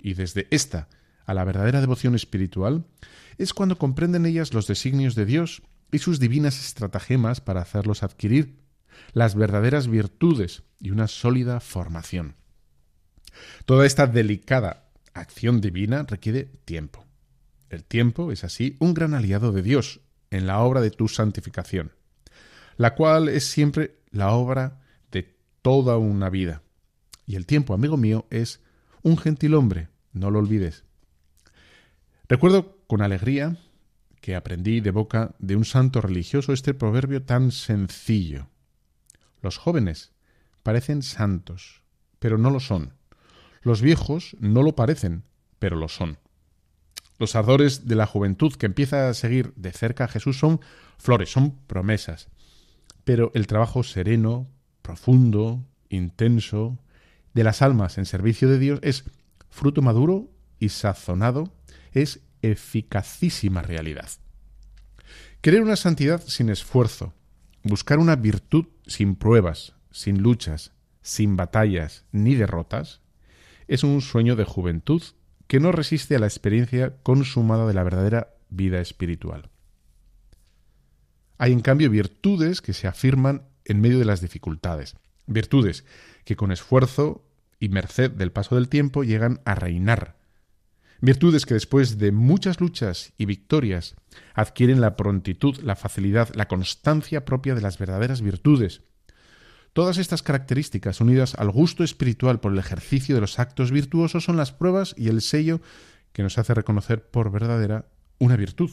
y 0.00 0.14
desde 0.14 0.48
esta 0.50 0.88
a 1.24 1.34
la 1.34 1.44
verdadera 1.44 1.80
devoción 1.80 2.14
espiritual, 2.14 2.84
es 3.38 3.54
cuando 3.54 3.78
comprenden 3.78 4.26
ellas 4.26 4.52
los 4.52 4.66
designios 4.66 5.14
de 5.14 5.24
Dios 5.24 5.62
y 5.92 5.98
sus 5.98 6.18
divinas 6.18 6.58
estratagemas 6.58 7.40
para 7.40 7.60
hacerlos 7.60 8.02
adquirir 8.02 8.58
las 9.12 9.34
verdaderas 9.34 9.88
virtudes 9.88 10.64
y 10.80 10.90
una 10.90 11.06
sólida 11.06 11.60
formación. 11.60 12.34
Toda 13.64 13.86
esta 13.86 14.06
delicada 14.06 14.88
acción 15.14 15.60
divina 15.60 16.04
requiere 16.08 16.44
tiempo. 16.64 17.06
El 17.70 17.84
tiempo 17.84 18.32
es 18.32 18.44
así 18.44 18.76
un 18.80 18.94
gran 18.94 19.14
aliado 19.14 19.52
de 19.52 19.62
Dios 19.62 20.00
en 20.32 20.46
la 20.46 20.60
obra 20.60 20.80
de 20.80 20.90
tu 20.90 21.08
santificación, 21.08 21.92
la 22.76 22.94
cual 22.94 23.28
es 23.28 23.44
siempre 23.44 23.98
la 24.10 24.32
obra 24.32 24.80
de 25.10 25.36
toda 25.60 25.98
una 25.98 26.30
vida. 26.30 26.62
Y 27.26 27.36
el 27.36 27.46
tiempo, 27.46 27.74
amigo 27.74 27.96
mío, 27.96 28.26
es 28.30 28.60
un 29.02 29.18
gentil 29.18 29.54
hombre, 29.54 29.88
no 30.12 30.30
lo 30.30 30.38
olvides. 30.38 30.84
Recuerdo 32.28 32.78
con 32.86 33.02
alegría 33.02 33.58
que 34.22 34.34
aprendí 34.34 34.80
de 34.80 34.90
boca 34.90 35.34
de 35.38 35.54
un 35.54 35.66
santo 35.66 36.00
religioso 36.00 36.54
este 36.54 36.72
proverbio 36.72 37.22
tan 37.22 37.50
sencillo. 37.50 38.48
Los 39.42 39.58
jóvenes 39.58 40.12
parecen 40.62 41.02
santos, 41.02 41.82
pero 42.18 42.38
no 42.38 42.50
lo 42.50 42.60
son. 42.60 42.94
Los 43.60 43.82
viejos 43.82 44.34
no 44.40 44.62
lo 44.62 44.74
parecen, 44.74 45.24
pero 45.58 45.76
lo 45.76 45.88
son. 45.88 46.18
Los 47.22 47.36
ardores 47.36 47.86
de 47.86 47.94
la 47.94 48.06
juventud 48.06 48.52
que 48.54 48.66
empieza 48.66 49.08
a 49.08 49.14
seguir 49.14 49.54
de 49.54 49.70
cerca 49.70 50.06
a 50.06 50.08
Jesús 50.08 50.40
son 50.40 50.60
flores, 50.98 51.30
son 51.30 51.56
promesas. 51.68 52.26
Pero 53.04 53.30
el 53.34 53.46
trabajo 53.46 53.84
sereno, 53.84 54.50
profundo, 54.82 55.64
intenso, 55.88 56.80
de 57.32 57.44
las 57.44 57.62
almas 57.62 57.96
en 57.96 58.06
servicio 58.06 58.48
de 58.48 58.58
Dios 58.58 58.80
es 58.82 59.04
fruto 59.50 59.82
maduro 59.82 60.32
y 60.58 60.70
sazonado, 60.70 61.54
es 61.92 62.24
eficacísima 62.42 63.62
realidad. 63.62 64.10
Querer 65.42 65.62
una 65.62 65.76
santidad 65.76 66.20
sin 66.26 66.48
esfuerzo, 66.48 67.14
buscar 67.62 68.00
una 68.00 68.16
virtud 68.16 68.66
sin 68.88 69.14
pruebas, 69.14 69.76
sin 69.92 70.22
luchas, 70.22 70.72
sin 71.02 71.36
batallas 71.36 72.04
ni 72.10 72.34
derrotas, 72.34 73.00
es 73.68 73.84
un 73.84 74.00
sueño 74.00 74.34
de 74.34 74.44
juventud 74.44 75.04
que 75.52 75.60
no 75.60 75.70
resiste 75.70 76.16
a 76.16 76.18
la 76.18 76.24
experiencia 76.24 76.96
consumada 77.02 77.66
de 77.66 77.74
la 77.74 77.82
verdadera 77.82 78.32
vida 78.48 78.80
espiritual. 78.80 79.50
Hay 81.36 81.52
en 81.52 81.60
cambio 81.60 81.90
virtudes 81.90 82.62
que 82.62 82.72
se 82.72 82.86
afirman 82.86 83.42
en 83.66 83.82
medio 83.82 83.98
de 83.98 84.06
las 84.06 84.22
dificultades, 84.22 84.96
virtudes 85.26 85.84
que 86.24 86.36
con 86.36 86.52
esfuerzo 86.52 87.28
y 87.60 87.68
merced 87.68 88.12
del 88.12 88.32
paso 88.32 88.54
del 88.54 88.70
tiempo 88.70 89.04
llegan 89.04 89.42
a 89.44 89.54
reinar, 89.54 90.16
virtudes 91.02 91.44
que 91.44 91.52
después 91.52 91.98
de 91.98 92.12
muchas 92.12 92.58
luchas 92.58 93.12
y 93.18 93.26
victorias 93.26 93.94
adquieren 94.32 94.80
la 94.80 94.96
prontitud, 94.96 95.58
la 95.58 95.76
facilidad, 95.76 96.30
la 96.34 96.48
constancia 96.48 97.26
propia 97.26 97.54
de 97.54 97.60
las 97.60 97.76
verdaderas 97.76 98.22
virtudes, 98.22 98.80
Todas 99.72 99.96
estas 99.96 100.22
características, 100.22 101.00
unidas 101.00 101.34
al 101.34 101.50
gusto 101.50 101.82
espiritual 101.82 102.40
por 102.40 102.52
el 102.52 102.58
ejercicio 102.58 103.14
de 103.14 103.22
los 103.22 103.38
actos 103.38 103.70
virtuosos, 103.70 104.24
son 104.24 104.36
las 104.36 104.52
pruebas 104.52 104.94
y 104.98 105.08
el 105.08 105.22
sello 105.22 105.60
que 106.12 106.22
nos 106.22 106.36
hace 106.36 106.52
reconocer 106.52 107.08
por 107.08 107.30
verdadera 107.30 107.86
una 108.18 108.36
virtud. 108.36 108.70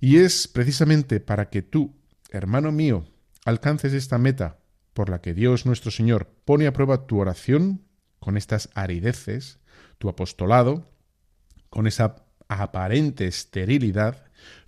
Y 0.00 0.16
es 0.16 0.48
precisamente 0.48 1.20
para 1.20 1.50
que 1.50 1.60
tú, 1.60 1.94
hermano 2.30 2.72
mío, 2.72 3.04
alcances 3.44 3.92
esta 3.92 4.16
meta 4.16 4.60
por 4.94 5.10
la 5.10 5.20
que 5.20 5.34
Dios 5.34 5.66
nuestro 5.66 5.90
Señor 5.90 6.32
pone 6.46 6.66
a 6.66 6.72
prueba 6.72 7.06
tu 7.06 7.18
oración 7.18 7.82
con 8.18 8.38
estas 8.38 8.70
arideces, 8.74 9.58
tu 9.98 10.08
apostolado, 10.08 10.90
con 11.68 11.86
esa 11.86 12.24
aparente 12.48 13.26
esterilidad, 13.26 14.24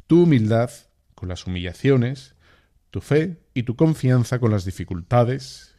tu 0.07 0.25
humildad 0.25 0.71
con 1.15 1.29
las 1.29 1.47
humillaciones, 1.47 2.35
tu 2.93 3.01
fe 3.01 3.39
y 3.55 3.63
tu 3.63 3.75
confianza 3.75 4.39
con 4.39 4.51
las 4.51 4.67
dificultades, 4.67 5.75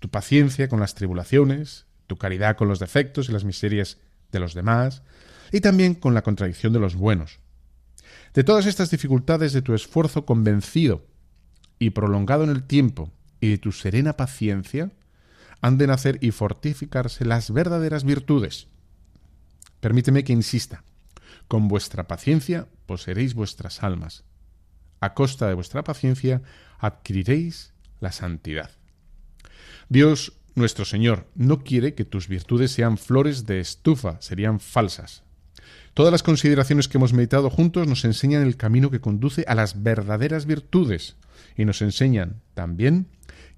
tu 0.00 0.10
paciencia 0.10 0.68
con 0.68 0.78
las 0.78 0.94
tribulaciones, 0.94 1.86
tu 2.06 2.18
caridad 2.18 2.58
con 2.58 2.68
los 2.68 2.78
defectos 2.78 3.28
y 3.28 3.32
las 3.32 3.44
miserias 3.44 3.96
de 4.30 4.38
los 4.38 4.52
demás, 4.52 5.02
y 5.50 5.62
también 5.62 5.94
con 5.94 6.12
la 6.12 6.22
contradicción 6.22 6.74
de 6.74 6.78
los 6.78 6.94
buenos. 6.94 7.40
De 8.34 8.44
todas 8.44 8.66
estas 8.66 8.90
dificultades 8.90 9.54
de 9.54 9.62
tu 9.62 9.72
esfuerzo 9.72 10.26
convencido 10.26 11.06
y 11.78 11.90
prolongado 11.90 12.44
en 12.44 12.50
el 12.50 12.62
tiempo 12.64 13.10
y 13.40 13.48
de 13.48 13.58
tu 13.58 13.72
serena 13.72 14.18
paciencia, 14.18 14.92
han 15.62 15.78
de 15.78 15.86
nacer 15.86 16.18
y 16.20 16.32
fortificarse 16.32 17.24
las 17.24 17.50
verdaderas 17.50 18.04
virtudes. 18.04 18.68
Permíteme 19.80 20.22
que 20.22 20.34
insista. 20.34 20.84
Con 21.48 21.66
vuestra 21.66 22.06
paciencia 22.06 22.68
poseeréis 22.84 23.32
vuestras 23.32 23.82
almas, 23.82 24.24
a 25.00 25.14
costa 25.14 25.48
de 25.48 25.54
vuestra 25.54 25.84
paciencia, 25.84 26.42
adquiriréis 26.78 27.72
la 28.00 28.12
santidad. 28.12 28.70
Dios 29.88 30.34
nuestro 30.54 30.84
Señor 30.84 31.26
no 31.34 31.60
quiere 31.60 31.94
que 31.94 32.04
tus 32.04 32.28
virtudes 32.28 32.72
sean 32.72 32.98
flores 32.98 33.46
de 33.46 33.60
estufa, 33.60 34.20
serían 34.20 34.60
falsas. 34.60 35.22
Todas 35.94 36.12
las 36.12 36.22
consideraciones 36.22 36.88
que 36.88 36.98
hemos 36.98 37.12
meditado 37.12 37.50
juntos 37.50 37.86
nos 37.86 38.04
enseñan 38.04 38.42
el 38.42 38.56
camino 38.56 38.90
que 38.90 39.00
conduce 39.00 39.44
a 39.48 39.54
las 39.54 39.82
verdaderas 39.82 40.46
virtudes 40.46 41.16
y 41.56 41.64
nos 41.64 41.82
enseñan 41.82 42.42
también 42.54 43.08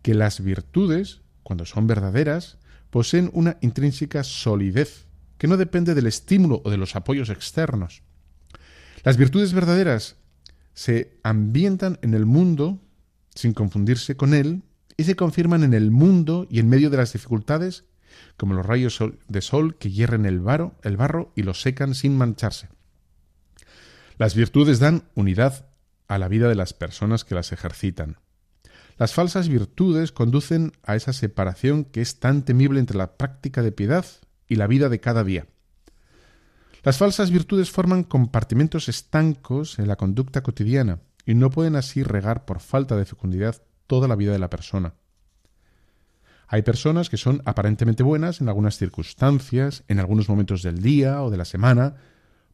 que 0.03 0.14
las 0.14 0.43
virtudes, 0.43 1.20
cuando 1.43 1.66
son 1.66 1.86
verdaderas, 1.86 2.59
poseen 2.91 3.30
una 3.32 3.59
intrínseca 3.61 4.24
solidez 4.24 5.07
que 5.38 5.49
no 5.49 5.57
depende 5.57 5.95
del 5.95 6.07
estímulo 6.07 6.61
o 6.64 6.70
de 6.70 6.76
los 6.76 6.97
apoyos 6.97 7.30
externos. 7.30 8.03
Las 9.05 9.16
virtudes 9.16 9.53
verdaderas 9.53 10.16
se 10.80 11.20
ambientan 11.22 11.98
en 12.00 12.14
el 12.14 12.24
mundo 12.24 12.80
sin 13.34 13.52
confundirse 13.52 14.16
con 14.16 14.32
él 14.32 14.62
y 14.96 15.04
se 15.04 15.14
confirman 15.14 15.62
en 15.62 15.74
el 15.74 15.90
mundo 15.90 16.46
y 16.48 16.58
en 16.58 16.70
medio 16.70 16.88
de 16.88 16.96
las 16.96 17.12
dificultades 17.12 17.84
como 18.38 18.54
los 18.54 18.64
rayos 18.64 18.98
de 19.28 19.42
sol 19.42 19.76
que 19.76 19.90
hierren 19.90 20.24
el, 20.24 20.40
barro, 20.40 20.74
el 20.82 20.96
barro 20.96 21.32
y 21.36 21.42
lo 21.42 21.52
secan 21.52 21.94
sin 21.94 22.16
mancharse. 22.16 22.70
Las 24.16 24.34
virtudes 24.34 24.78
dan 24.78 25.02
unidad 25.14 25.66
a 26.08 26.16
la 26.16 26.28
vida 26.28 26.48
de 26.48 26.54
las 26.54 26.72
personas 26.72 27.26
que 27.26 27.34
las 27.34 27.52
ejercitan. 27.52 28.16
Las 28.96 29.12
falsas 29.12 29.50
virtudes 29.50 30.12
conducen 30.12 30.72
a 30.82 30.96
esa 30.96 31.12
separación 31.12 31.84
que 31.84 32.00
es 32.00 32.20
tan 32.20 32.42
temible 32.42 32.80
entre 32.80 32.96
la 32.96 33.18
práctica 33.18 33.60
de 33.60 33.72
piedad 33.72 34.06
y 34.48 34.54
la 34.54 34.66
vida 34.66 34.88
de 34.88 34.98
cada 34.98 35.24
día. 35.24 35.46
Las 36.82 36.96
falsas 36.96 37.30
virtudes 37.30 37.70
forman 37.70 38.04
compartimentos 38.04 38.88
estancos 38.88 39.78
en 39.78 39.86
la 39.86 39.96
conducta 39.96 40.42
cotidiana 40.42 41.00
y 41.26 41.34
no 41.34 41.50
pueden 41.50 41.76
así 41.76 42.02
regar 42.02 42.46
por 42.46 42.60
falta 42.60 42.96
de 42.96 43.04
fecundidad 43.04 43.62
toda 43.86 44.08
la 44.08 44.16
vida 44.16 44.32
de 44.32 44.38
la 44.38 44.50
persona. 44.50 44.94
Hay 46.48 46.62
personas 46.62 47.10
que 47.10 47.16
son 47.16 47.42
aparentemente 47.44 48.02
buenas 48.02 48.40
en 48.40 48.48
algunas 48.48 48.76
circunstancias, 48.76 49.84
en 49.88 50.00
algunos 50.00 50.28
momentos 50.28 50.62
del 50.62 50.82
día 50.82 51.22
o 51.22 51.30
de 51.30 51.36
la 51.36 51.44
semana, 51.44 51.96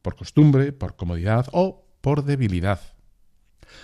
por 0.02 0.16
costumbre, 0.16 0.72
por 0.72 0.96
comodidad 0.96 1.46
o 1.52 1.86
por 2.00 2.24
debilidad. 2.24 2.80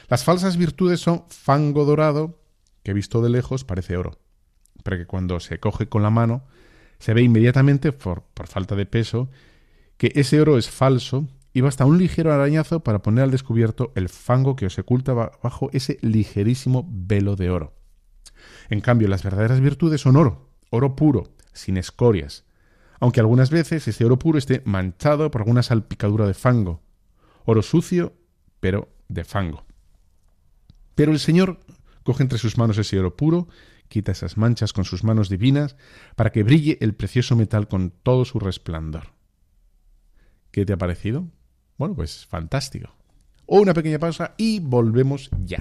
Las 0.08 0.24
falsas 0.24 0.56
virtudes 0.56 1.00
son 1.00 1.24
fango 1.28 1.84
dorado 1.84 2.40
que 2.82 2.92
visto 2.92 3.22
de 3.22 3.30
lejos 3.30 3.64
parece 3.64 3.96
oro, 3.96 4.18
pero 4.82 4.98
que 4.98 5.06
cuando 5.06 5.40
se 5.40 5.60
coge 5.60 5.88
con 5.88 6.02
la 6.02 6.10
mano 6.10 6.44
se 6.98 7.14
ve 7.14 7.22
inmediatamente, 7.22 7.92
por, 7.92 8.22
por 8.34 8.48
falta 8.48 8.76
de 8.76 8.86
peso, 8.86 9.28
que 10.02 10.10
ese 10.16 10.40
oro 10.40 10.58
es 10.58 10.68
falso 10.68 11.28
y 11.52 11.60
basta 11.60 11.84
un 11.84 11.96
ligero 11.96 12.32
arañazo 12.32 12.80
para 12.82 13.02
poner 13.02 13.22
al 13.22 13.30
descubierto 13.30 13.92
el 13.94 14.08
fango 14.08 14.56
que 14.56 14.66
os 14.66 14.76
oculta 14.76 15.12
bajo 15.14 15.70
ese 15.72 15.98
ligerísimo 16.00 16.88
velo 16.90 17.36
de 17.36 17.50
oro. 17.50 17.76
En 18.68 18.80
cambio, 18.80 19.06
las 19.06 19.22
verdaderas 19.22 19.60
virtudes 19.60 20.00
son 20.00 20.16
oro, 20.16 20.50
oro 20.70 20.96
puro, 20.96 21.30
sin 21.52 21.76
escorias, 21.76 22.44
aunque 22.98 23.20
algunas 23.20 23.50
veces 23.50 23.86
ese 23.86 24.04
oro 24.04 24.18
puro 24.18 24.38
esté 24.38 24.60
manchado 24.64 25.30
por 25.30 25.42
alguna 25.42 25.62
salpicadura 25.62 26.26
de 26.26 26.34
fango, 26.34 26.82
oro 27.44 27.62
sucio, 27.62 28.12
pero 28.58 28.88
de 29.06 29.22
fango. 29.22 29.64
Pero 30.96 31.12
el 31.12 31.20
Señor 31.20 31.60
coge 32.02 32.24
entre 32.24 32.38
sus 32.38 32.58
manos 32.58 32.76
ese 32.76 32.98
oro 32.98 33.16
puro, 33.16 33.46
quita 33.86 34.10
esas 34.10 34.36
manchas 34.36 34.72
con 34.72 34.84
sus 34.84 35.04
manos 35.04 35.28
divinas, 35.28 35.76
para 36.16 36.32
que 36.32 36.42
brille 36.42 36.76
el 36.80 36.92
precioso 36.96 37.36
metal 37.36 37.68
con 37.68 37.90
todo 37.90 38.24
su 38.24 38.40
resplandor. 38.40 39.11
¿Qué 40.52 40.66
te 40.66 40.74
ha 40.74 40.76
parecido? 40.76 41.24
Bueno, 41.78 41.94
pues 41.96 42.26
fantástico. 42.26 42.94
Una 43.46 43.72
pequeña 43.72 43.98
pausa 43.98 44.34
y 44.36 44.60
volvemos 44.60 45.30
ya. 45.44 45.58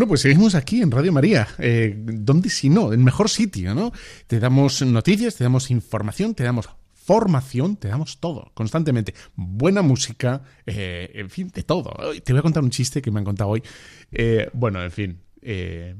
Bueno, 0.00 0.08
pues 0.08 0.22
seguimos 0.22 0.54
aquí 0.54 0.80
en 0.80 0.90
Radio 0.90 1.12
María. 1.12 1.46
Eh, 1.58 1.94
¿Dónde 1.94 2.48
si 2.48 2.70
no? 2.70 2.94
El 2.94 3.00
mejor 3.00 3.28
sitio, 3.28 3.74
¿no? 3.74 3.92
Te 4.26 4.40
damos 4.40 4.80
noticias, 4.80 5.36
te 5.36 5.44
damos 5.44 5.70
información, 5.70 6.34
te 6.34 6.42
damos 6.42 6.70
formación, 6.94 7.76
te 7.76 7.88
damos 7.88 8.18
todo, 8.18 8.50
constantemente. 8.54 9.12
Buena 9.36 9.82
música, 9.82 10.42
eh, 10.64 11.10
en 11.16 11.28
fin, 11.28 11.52
de 11.54 11.64
todo. 11.64 11.94
Te 12.24 12.32
voy 12.32 12.38
a 12.38 12.42
contar 12.42 12.62
un 12.62 12.70
chiste 12.70 13.02
que 13.02 13.10
me 13.10 13.18
han 13.18 13.26
contado 13.26 13.50
hoy. 13.50 13.62
Eh, 14.10 14.48
bueno, 14.54 14.82
en 14.82 14.90
fin. 14.90 15.20
Eh, 15.42 15.94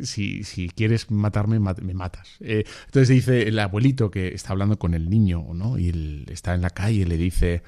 si, 0.00 0.44
si, 0.44 0.68
quieres 0.68 1.10
matarme, 1.10 1.58
me 1.58 1.92
matas. 1.92 2.36
Entonces 2.38 3.08
dice 3.08 3.48
el 3.48 3.58
abuelito 3.58 4.12
que 4.12 4.28
está 4.28 4.52
hablando 4.52 4.78
con 4.78 4.94
el 4.94 5.10
niño, 5.10 5.44
¿no? 5.54 5.76
Y 5.76 5.88
él 5.88 6.26
está 6.30 6.54
en 6.54 6.62
la 6.62 6.70
calle 6.70 7.00
y 7.00 7.04
le 7.04 7.16
dice, 7.16 7.64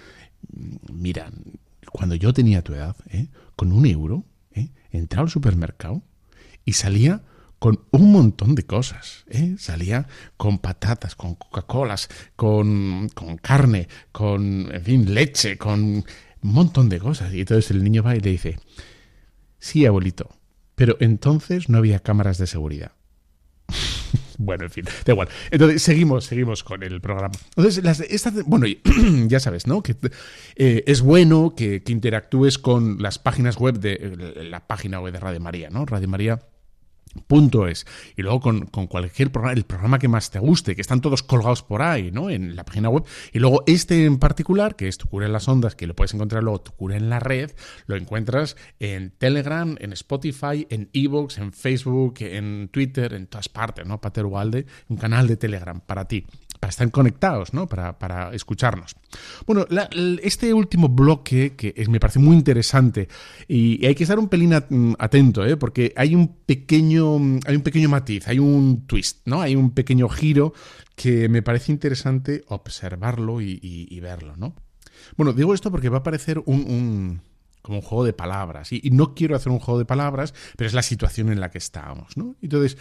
mira, 0.92 1.32
cuando 1.90 2.14
yo 2.14 2.32
tenía 2.32 2.62
tu 2.62 2.72
edad, 2.72 2.94
con 3.56 3.72
un 3.72 3.84
euro. 3.84 4.24
Entraba 4.96 5.24
al 5.24 5.30
supermercado 5.30 6.02
y 6.64 6.72
salía 6.72 7.22
con 7.58 7.80
un 7.90 8.12
montón 8.12 8.54
de 8.54 8.64
cosas. 8.64 9.24
¿eh? 9.28 9.56
Salía 9.58 10.06
con 10.36 10.58
patatas, 10.58 11.14
con 11.14 11.34
Coca-Colas, 11.34 12.08
con, 12.36 13.08
con, 13.14 13.38
carne, 13.38 13.88
con, 14.12 14.72
en 14.72 14.82
fin, 14.82 15.14
leche, 15.14 15.56
con 15.56 15.82
un 15.82 16.04
montón 16.42 16.88
de 16.88 16.98
cosas. 16.98 17.32
Y 17.32 17.40
entonces 17.40 17.70
el 17.70 17.82
niño 17.82 18.02
va 18.02 18.16
y 18.16 18.20
le 18.20 18.30
dice, 18.30 18.58
sí, 19.58 19.86
abuelito, 19.86 20.30
pero 20.74 20.96
entonces 21.00 21.68
no 21.68 21.78
había 21.78 22.00
cámaras 22.00 22.38
de 22.38 22.46
seguridad. 22.46 22.92
Bueno, 24.38 24.64
en 24.64 24.70
fin, 24.70 24.84
da 25.04 25.12
igual. 25.12 25.28
Entonces, 25.50 25.82
seguimos, 25.82 26.24
seguimos 26.24 26.62
con 26.64 26.82
el 26.82 27.00
programa. 27.00 27.34
Entonces, 27.56 27.82
las, 27.84 28.00
esta, 28.00 28.32
bueno, 28.46 28.66
ya 29.28 29.40
sabes, 29.40 29.66
¿no? 29.66 29.82
Que 29.82 29.96
eh, 30.56 30.84
es 30.86 31.00
bueno 31.02 31.54
que, 31.56 31.82
que, 31.82 31.92
interactúes 31.92 32.58
con 32.58 33.02
las 33.02 33.18
páginas 33.18 33.56
web 33.56 33.78
de 33.78 34.36
la 34.50 34.66
página 34.66 35.00
web 35.00 35.12
de 35.12 35.20
Radio 35.20 35.40
María, 35.40 35.70
¿no? 35.70 35.86
Radio 35.86 36.08
María 36.08 36.40
Punto 37.16 37.66
es. 37.66 37.86
Y 38.16 38.22
luego 38.22 38.40
con, 38.40 38.66
con, 38.66 38.86
cualquier 38.86 39.30
programa, 39.32 39.54
el 39.54 39.64
programa 39.64 39.98
que 39.98 40.08
más 40.08 40.30
te 40.30 40.38
guste, 40.38 40.74
que 40.74 40.80
están 40.80 41.00
todos 41.00 41.22
colgados 41.22 41.62
por 41.62 41.82
ahí, 41.82 42.10
¿no? 42.10 42.30
En 42.30 42.56
la 42.56 42.64
página 42.64 42.88
web. 42.88 43.04
Y 43.32 43.38
luego 43.38 43.62
este 43.66 44.04
en 44.04 44.18
particular, 44.18 44.76
que 44.76 44.88
es 44.88 44.98
Tu 44.98 45.08
Cura 45.08 45.26
en 45.26 45.32
las 45.32 45.48
Ondas, 45.48 45.74
que 45.74 45.86
lo 45.86 45.94
puedes 45.94 46.14
encontrar 46.14 46.42
luego 46.42 46.60
Tu 46.60 46.72
Cura 46.72 46.96
en 46.96 47.10
la 47.10 47.20
Red, 47.20 47.52
lo 47.86 47.96
encuentras 47.96 48.56
en 48.80 49.10
Telegram, 49.10 49.76
en 49.80 49.92
Spotify, 49.92 50.66
en 50.70 50.90
Evox, 50.92 51.38
en 51.38 51.52
Facebook, 51.52 52.16
en 52.20 52.68
Twitter, 52.72 53.14
en 53.14 53.26
todas 53.26 53.48
partes, 53.48 53.86
¿no? 53.86 54.00
Pater 54.00 54.24
Ugalde, 54.24 54.66
un 54.88 54.96
canal 54.96 55.26
de 55.26 55.36
Telegram 55.36 55.80
para 55.80 56.06
ti 56.06 56.26
para 56.58 56.70
estar 56.70 56.90
conectados, 56.90 57.52
¿no? 57.52 57.66
Para, 57.66 57.98
para 57.98 58.34
escucharnos. 58.34 58.96
Bueno, 59.46 59.66
este 60.22 60.52
último 60.52 60.88
bloque 60.88 61.54
que 61.56 61.74
es, 61.76 61.88
me 61.88 62.00
parece 62.00 62.18
muy 62.18 62.36
interesante 62.36 63.08
y, 63.48 63.84
hay 63.86 63.94
que 63.94 64.04
estar 64.04 64.18
un 64.18 64.28
pelín 64.28 64.52
atento, 64.98 65.44
¿eh? 65.44 65.56
Porque 65.56 65.92
hay 65.96 66.14
un 66.14 66.28
pequeño, 66.46 67.16
hay 67.46 67.56
un 67.56 67.62
pequeño 67.62 67.88
matiz, 67.88 68.26
hay 68.28 68.38
un 68.38 68.86
twist, 68.86 69.20
¿no? 69.26 69.40
Hay 69.40 69.54
un 69.54 69.70
pequeño 69.70 70.08
giro 70.08 70.52
que 70.94 71.28
me 71.28 71.42
parece 71.42 71.72
interesante 71.72 72.44
observarlo 72.48 73.40
y, 73.40 74.00
verlo, 74.00 74.36
¿no? 74.36 74.54
Bueno, 75.16 75.32
digo 75.32 75.54
esto 75.54 75.70
porque 75.70 75.88
va 75.88 75.98
a 75.98 76.02
parecer 76.02 76.42
un, 76.46 77.20
como 77.62 77.78
un 77.78 77.82
juego 77.82 78.04
de 78.04 78.12
palabras. 78.12 78.72
Y, 78.72 78.90
no 78.90 79.14
quiero 79.14 79.36
hacer 79.36 79.52
un 79.52 79.58
juego 79.58 79.78
de 79.78 79.84
palabras, 79.84 80.34
pero 80.56 80.68
es 80.68 80.74
la 80.74 80.82
situación 80.82 81.30
en 81.30 81.40
la 81.40 81.50
que 81.50 81.58
estamos, 81.58 82.16
¿no? 82.16 82.36
Entonces, 82.40 82.78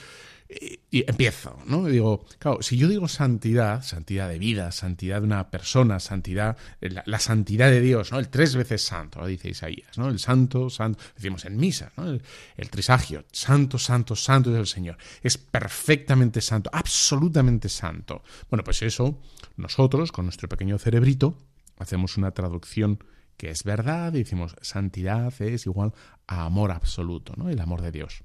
y 0.47 1.09
empiezo, 1.09 1.57
¿no? 1.65 1.85
digo, 1.85 2.23
claro, 2.37 2.61
si 2.61 2.77
yo 2.77 2.87
digo 2.87 3.07
santidad, 3.07 3.81
santidad 3.81 4.29
de 4.29 4.37
vida, 4.37 4.71
santidad 4.71 5.19
de 5.19 5.25
una 5.25 5.49
persona, 5.49 5.99
santidad, 5.99 6.55
la, 6.81 7.03
la 7.05 7.19
santidad 7.19 7.71
de 7.71 7.81
Dios, 7.81 8.11
¿no? 8.11 8.19
El 8.19 8.29
tres 8.29 8.55
veces 8.55 8.83
santo, 8.83 9.19
lo 9.19 9.27
dice 9.27 9.49
Isaías, 9.49 9.97
¿no? 9.97 10.07
El 10.07 10.19
santo, 10.19 10.69
santo, 10.69 11.03
decimos 11.15 11.45
en 11.45 11.57
misa, 11.57 11.91
¿no? 11.97 12.05
El, 12.05 12.21
el 12.57 12.69
trisagio, 12.69 13.25
santo, 13.31 13.79
santo, 13.79 14.15
santo 14.15 14.51
es 14.53 14.59
el 14.59 14.67
Señor. 14.67 14.97
Es 15.23 15.37
perfectamente 15.37 16.41
santo, 16.41 16.69
absolutamente 16.71 17.67
santo. 17.67 18.23
Bueno, 18.49 18.63
pues 18.63 18.83
eso, 18.83 19.19
nosotros, 19.57 20.11
con 20.11 20.25
nuestro 20.25 20.47
pequeño 20.47 20.77
cerebrito, 20.77 21.37
hacemos 21.79 22.17
una 22.17 22.31
traducción 22.31 22.99
que 23.37 23.49
es 23.49 23.63
verdad 23.63 24.13
y 24.13 24.19
decimos 24.19 24.55
santidad 24.61 25.33
es 25.41 25.65
igual 25.65 25.93
a 26.27 26.45
amor 26.45 26.71
absoluto, 26.71 27.33
¿no? 27.35 27.49
El 27.49 27.59
amor 27.59 27.81
de 27.81 27.91
Dios. 27.91 28.21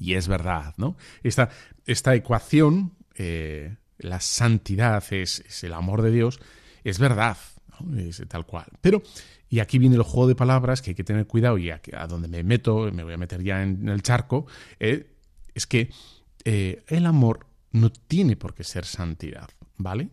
Y 0.00 0.14
es 0.14 0.28
verdad, 0.28 0.72
¿no? 0.78 0.96
Esta, 1.22 1.50
esta 1.86 2.14
ecuación, 2.14 2.94
eh, 3.16 3.76
la 3.98 4.18
santidad 4.20 5.04
es, 5.12 5.62
el 5.62 5.74
amor 5.74 6.00
de 6.00 6.10
Dios, 6.10 6.40
es 6.84 6.98
verdad, 6.98 7.36
¿no? 7.78 7.98
es 7.98 8.22
tal 8.26 8.46
cual. 8.46 8.66
Pero, 8.80 9.02
y 9.50 9.58
aquí 9.60 9.78
viene 9.78 9.96
el 9.96 10.02
juego 10.02 10.26
de 10.26 10.34
palabras 10.34 10.80
que 10.80 10.92
hay 10.92 10.94
que 10.94 11.04
tener 11.04 11.26
cuidado 11.26 11.58
y 11.58 11.70
a, 11.70 11.82
a 11.92 12.06
donde 12.06 12.28
me 12.28 12.42
meto, 12.42 12.90
me 12.90 13.04
voy 13.04 13.12
a 13.12 13.18
meter 13.18 13.42
ya 13.42 13.62
en, 13.62 13.82
en 13.82 13.88
el 13.90 14.02
charco, 14.02 14.46
eh, 14.78 15.12
es 15.54 15.66
que 15.66 15.90
eh, 16.44 16.82
el 16.88 17.04
amor 17.04 17.46
no 17.72 17.90
tiene 17.92 18.36
por 18.36 18.54
qué 18.54 18.64
ser 18.64 18.86
santidad, 18.86 19.50
¿vale? 19.76 20.08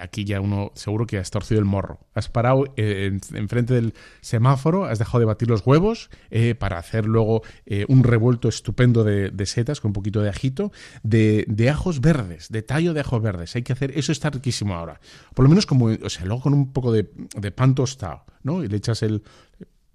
Aquí 0.00 0.24
ya 0.24 0.40
uno 0.40 0.72
seguro 0.74 1.06
que 1.06 1.18
has 1.18 1.30
torcido 1.30 1.60
el 1.60 1.64
morro. 1.64 2.00
Has 2.12 2.28
parado 2.28 2.64
eh, 2.76 3.16
enfrente 3.34 3.76
en 3.76 3.84
del 3.84 3.94
semáforo, 4.20 4.86
has 4.86 4.98
dejado 4.98 5.20
de 5.20 5.24
batir 5.26 5.48
los 5.48 5.64
huevos 5.64 6.10
eh, 6.30 6.56
para 6.56 6.78
hacer 6.78 7.06
luego 7.06 7.42
eh, 7.64 7.84
un 7.88 8.02
revuelto 8.02 8.48
estupendo 8.48 9.04
de, 9.04 9.46
setas 9.46 9.80
con 9.80 9.90
un 9.90 9.92
poquito 9.92 10.20
de 10.20 10.30
ajito, 10.30 10.72
de, 11.04 11.44
de, 11.46 11.70
ajos 11.70 12.00
verdes, 12.00 12.48
de 12.50 12.62
tallo 12.62 12.92
de 12.92 13.00
ajos 13.00 13.22
verdes. 13.22 13.54
Hay 13.54 13.62
que 13.62 13.72
hacer, 13.72 13.96
eso 13.96 14.10
está 14.10 14.30
riquísimo 14.30 14.74
ahora. 14.74 15.00
Por 15.32 15.44
lo 15.44 15.48
menos 15.48 15.64
como, 15.64 15.86
o 15.86 16.10
sea, 16.10 16.26
luego 16.26 16.42
con 16.42 16.54
un 16.54 16.72
poco 16.72 16.90
de, 16.92 17.08
de 17.36 17.50
pan 17.52 17.74
tostado, 17.74 18.24
¿no? 18.42 18.64
Y 18.64 18.68
le 18.68 18.76
echas 18.76 19.02
el... 19.02 19.22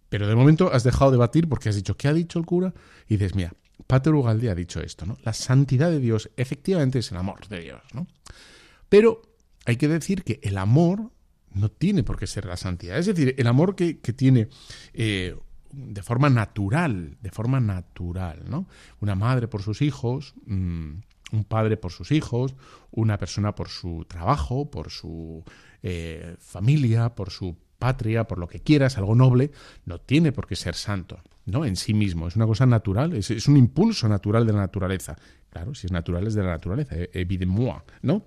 Pero 0.07 0.27
de 0.27 0.36
momento 0.36 0.71
has 0.71 0.84
dejado 0.84 1.11
de 1.11 1.17
batir 1.17 1.49
porque 1.49 1.69
has 1.69 1.75
dicho, 1.75 1.97
¿qué 1.97 2.07
ha 2.07 2.13
dicho 2.13 2.39
el 2.39 2.45
cura? 2.45 2.73
Y 3.07 3.17
dices, 3.17 3.36
mira, 3.36 3.53
Pater 3.86 4.13
Ugalde 4.13 4.49
ha 4.49 4.55
dicho 4.55 4.79
esto, 4.79 5.05
¿no? 5.05 5.17
La 5.23 5.34
santidad 5.34 5.89
de 5.89 5.99
Dios 5.99 6.29
efectivamente 6.38 6.99
es 6.99 7.11
el 7.11 7.17
amor 7.17 7.47
de 7.47 7.61
Dios, 7.61 7.81
¿no? 7.93 8.07
Pero 8.89 9.32
hay 9.66 9.78
que 9.78 9.88
decir 9.88 10.24
que 10.24 10.39
el 10.43 10.57
amor 10.57 11.11
no 11.53 11.70
tiene 11.70 12.03
por 12.03 12.18
qué 12.18 12.28
ser 12.28 12.45
la 12.45 12.57
santidad. 12.57 12.97
Es 12.97 13.05
decir, 13.05 13.36
el 13.38 13.47
amor 13.47 13.76
que, 13.76 13.93
tiene 13.93 14.49
eh, 14.93 15.36
de 15.72 16.03
forma 16.03 16.30
natural, 16.30 17.18
de 17.22 17.32
forma 17.32 17.59
natural, 17.59 18.43
¿no? 18.47 18.68
Una 18.99 19.16
madre 19.16 19.47
por 19.47 19.61
sus 19.61 19.82
hijos, 19.82 20.34
mmm, 20.45 20.93
un 21.32 21.43
padre 21.45 21.78
por 21.78 21.91
sus 21.91 22.11
hijos, 22.11 22.55
una 22.91 23.18
persona 23.18 23.55
por 23.55 23.70
su 23.70 24.05
trabajo, 24.07 24.70
por 24.70 24.91
su 24.91 25.43
eh, 25.82 26.36
familia, 26.39 27.16
por 27.16 27.32
su 27.32 27.57
patria, 27.80 28.26
por 28.26 28.38
lo 28.38 28.47
que 28.47 28.61
quieras, 28.61 28.97
algo 28.97 29.16
noble, 29.16 29.51
no 29.86 29.99
tiene 29.99 30.32
por 30.32 30.47
qué 30.47 30.55
ser 30.55 30.76
santo, 30.76 31.22
¿no? 31.45 31.66
En 31.66 31.76
sí 31.76 31.93
mismo, 31.93 32.28
es 32.28 32.36
una 32.36 32.45
cosa 32.45 32.66
natural, 32.66 33.14
es, 33.14 33.47
un 33.47 33.57
impulso 33.57 34.07
natural 34.07 34.45
de 34.45 34.53
la 34.53 34.59
naturaleza. 34.59 35.18
Claro, 35.49 35.74
si 35.76 35.88
es 35.88 35.91
natural 35.91 36.26
es 36.28 36.34
de 36.34 36.43
la 36.43 36.51
naturaleza, 36.51 36.95
évidemment, 37.14 37.84
¿no? 38.01 38.26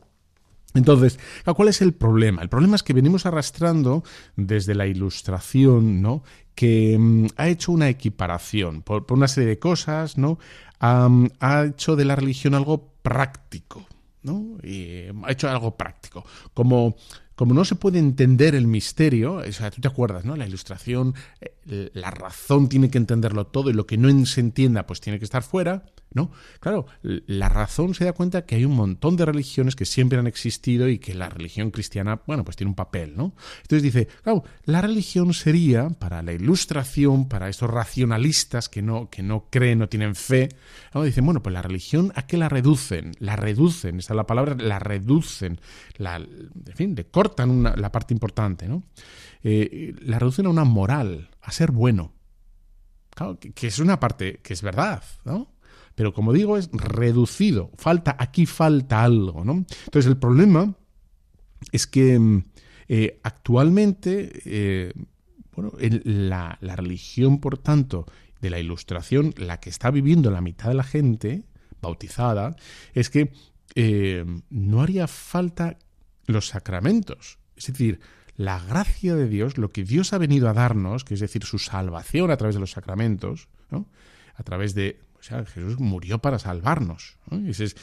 Entonces, 0.77 1.19
¿cuál 1.45 1.69
es 1.69 1.81
el 1.83 1.95
problema? 1.95 2.43
El 2.43 2.49
problema 2.49 2.77
es 2.77 2.83
que 2.83 2.93
venimos 2.93 3.27
arrastrando 3.27 4.05
desde 4.37 4.75
la 4.75 4.87
ilustración, 4.87 6.03
¿no? 6.03 6.23
Que 6.55 6.97
um, 6.97 7.29
ha 7.37 7.49
hecho 7.49 7.73
una 7.73 7.89
equiparación 7.89 8.83
por, 8.83 9.05
una 9.11 9.29
serie 9.29 9.49
de 9.51 9.59
cosas, 9.59 10.19
¿no? 10.19 10.39
Um, 10.81 11.29
ha 11.41 11.65
hecho 11.65 11.97
de 11.97 12.05
la 12.05 12.17
religión 12.17 12.55
algo 12.55 12.93
práctico, 13.03 13.87
¿no? 14.23 14.59
Y 14.63 15.05
ha 15.25 15.33
hecho 15.33 15.49
algo 15.49 15.77
práctico. 15.77 16.25
Como, 16.53 16.97
como 17.35 17.55
no 17.55 17.65
se 17.65 17.77
puede 17.77 17.99
entender 17.99 18.55
el 18.55 18.67
misterio, 18.67 19.37
o 19.37 19.53
sea, 19.53 19.71
tú 19.71 19.81
te 19.81 19.89
acuerdas, 19.89 20.25
¿no? 20.25 20.37
La 20.37 20.47
ilustración, 20.47 21.15
eh, 21.41 21.91
la 21.95 22.11
razón 22.11 22.69
tiene 22.69 22.91
que 22.91 22.99
entenderlo 22.99 23.47
todo 23.47 23.71
y 23.71 23.73
lo 23.73 23.87
que 23.87 23.97
no 23.97 24.27
se 24.27 24.41
entienda, 24.41 24.87
pues 24.87 25.01
tiene 25.01 25.19
que 25.19 25.25
estar 25.25 25.43
fuera. 25.43 25.85
¿No? 26.13 26.31
Claro, 26.61 26.87
la 27.03 27.49
razón 27.49 27.95
se 27.95 28.05
da 28.05 28.13
cuenta 28.13 28.47
que 28.47 28.55
hay 28.55 28.65
un 28.65 28.75
montón 28.75 29.17
de 29.17 29.27
religiones 29.27 29.77
que 29.77 29.85
siempre 29.85 30.19
han 30.19 30.27
existido 30.27 30.89
y 30.89 30.99
que 30.99 31.15
la 31.15 31.29
religión 31.29 31.71
cristiana, 31.71 32.23
bueno, 32.27 32.45
pues 32.45 32.57
tiene 32.57 32.71
un 32.71 32.75
papel, 32.75 33.17
¿no? 33.17 33.35
Entonces 33.63 33.83
dice, 33.83 34.09
claro, 34.23 34.45
la 34.65 34.81
religión 34.81 35.35
sería 35.35 35.91
para 35.91 36.23
la 36.23 36.33
ilustración, 36.33 37.29
para 37.29 37.49
estos 37.49 37.71
racionalistas 37.71 38.69
que 38.69 38.83
no, 38.83 39.11
que 39.11 39.23
no 39.23 39.49
creen, 39.51 39.81
no 39.81 39.89
tienen 39.89 40.15
fe, 40.15 40.49
¿no? 40.95 41.03
dicen, 41.03 41.25
bueno, 41.25 41.43
pues 41.43 41.53
la 41.53 41.63
religión, 41.63 42.13
¿a 42.15 42.27
qué 42.27 42.37
la 42.37 42.49
reducen? 42.49 43.13
La 43.19 43.37
reducen, 43.37 43.99
esa 43.99 44.15
es 44.15 44.17
la 44.17 44.27
palabra, 44.27 44.55
la 44.55 44.79
reducen, 44.79 45.61
la, 45.97 46.17
en 46.17 46.75
fin, 46.75 46.95
le 46.95 47.07
cortan 47.07 47.51
una, 47.51 47.77
la 47.77 47.93
parte 47.93 48.15
importante, 48.15 48.69
¿no? 48.69 48.85
Eh, 49.43 49.95
la 50.01 50.19
reducen 50.19 50.47
a 50.47 50.51
una 50.51 50.65
moral, 50.65 51.31
a 51.43 51.53
ser 51.53 51.71
bueno. 51.71 52.13
Claro, 53.11 53.39
que, 53.39 53.53
que 53.53 53.69
es 53.69 53.79
una 53.79 54.01
parte 54.01 54.41
que 54.43 54.53
es 54.53 54.63
verdad, 54.63 55.03
¿no? 55.25 55.56
Pero 55.97 56.13
como 56.13 56.33
digo, 56.33 56.57
es 56.57 56.71
reducido. 56.73 57.73
Falta, 57.77 58.15
aquí 58.19 58.47
falta 58.47 59.03
algo, 59.03 59.45
¿no? 59.45 59.65
Entonces 59.87 60.07
el 60.07 60.19
problema 60.19 60.77
es 61.73 61.89
que 61.89 62.45
eh, 62.87 63.21
actualmente, 63.25 64.31
eh, 64.45 64.93
bueno, 65.57 65.73
la, 65.81 66.59
la, 66.61 66.77
religión, 66.77 67.41
por 67.41 67.59
tanto, 67.59 68.07
de 68.41 68.51
la 68.51 68.61
ilustración, 68.61 69.35
la 69.37 69.59
que 69.59 69.71
está 69.71 69.91
viviendo 69.91 70.31
la 70.31 70.41
mitad 70.41 70.69
de 70.69 70.75
la 70.75 70.85
gente 70.85 71.45
bautizada, 71.81 72.55
es 72.95 73.11
que 73.11 73.33
eh, 73.75 74.25
no 74.51 74.83
haría 74.83 75.07
falta 75.07 75.79
los 76.27 76.49
sacramentos. 76.49 77.39
Es 77.57 77.67
decir, 77.67 78.01
la 78.37 78.61
gracia 78.61 79.15
de 79.15 79.29
Dios, 79.29 79.57
lo 79.57 79.71
que 79.71 79.85
Dios 79.85 80.13
ha 80.13 80.19
venido 80.19 80.49
a 80.49 80.53
darnos, 80.53 81.05
que 81.05 81.15
es 81.15 81.21
decir, 81.21 81.45
su 81.45 81.59
salvación 81.59 82.31
a 82.31 82.37
través 82.37 82.55
de 82.55 82.61
los 82.61 82.73
sacramentos, 82.73 83.49
¿no? 83.71 83.89
a 84.35 84.43
través 84.43 84.75
de... 84.75 85.01
O 85.19 85.23
sea, 85.23 85.45
Jesús 85.45 85.79
murió 85.79 86.19
para 86.19 86.39
salvarnos. 86.39 87.19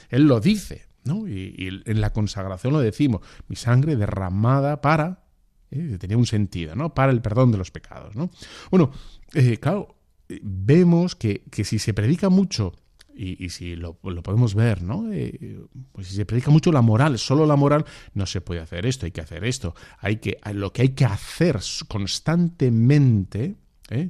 él 0.10 0.24
lo 0.24 0.40
dice, 0.40 0.86
¿no? 1.04 1.28
Y, 1.28 1.84
en 1.86 2.02
la 2.02 2.12
consagración 2.12 2.74
lo 2.74 2.80
decimos, 2.80 3.22
mi 3.48 3.56
sangre 3.56 3.96
derramada 3.96 4.82
para... 4.82 5.24
¿eh? 5.72 5.98
Tenía 6.00 6.18
un 6.18 6.26
sentido, 6.26 6.76
¿no? 6.76 6.94
Para 6.94 7.12
el 7.12 7.22
perdón 7.22 7.52
de 7.52 7.58
los 7.58 7.72
pecados, 7.72 8.16
¿no? 8.16 8.30
Bueno, 8.72 8.92
eh, 9.34 9.58
claro, 9.58 9.96
vemos 10.42 11.16
que, 11.16 11.44
que 11.52 11.64
si 11.64 11.80
se 11.80 11.94
predica 11.94 12.30
mucho 12.30 12.74
y, 13.16 13.50
si 13.50 13.76
lo, 13.76 13.96
podemos 13.96 14.56
ver, 14.56 14.82
¿no? 14.82 15.12
Eh, 15.12 15.60
pues 15.92 16.08
si 16.08 16.16
se 16.16 16.26
predica 16.26 16.52
mucho 16.52 16.72
la 16.72 16.82
moral, 16.82 17.20
solo 17.20 17.46
la 17.46 17.56
moral, 17.56 17.86
no 18.14 18.26
se 18.26 18.42
puede 18.42 18.62
hacer 18.62 18.86
esto, 18.86 19.06
hay 19.06 19.12
que 19.12 19.22
hacer 19.22 19.44
esto. 19.44 19.76
Hay 20.00 20.18
que, 20.18 20.40
lo 20.54 20.74
que 20.74 20.84
hay 20.84 20.90
que 20.90 21.06
hacer 21.06 21.60
constantemente, 21.88 23.56
¿eh? 23.90 24.10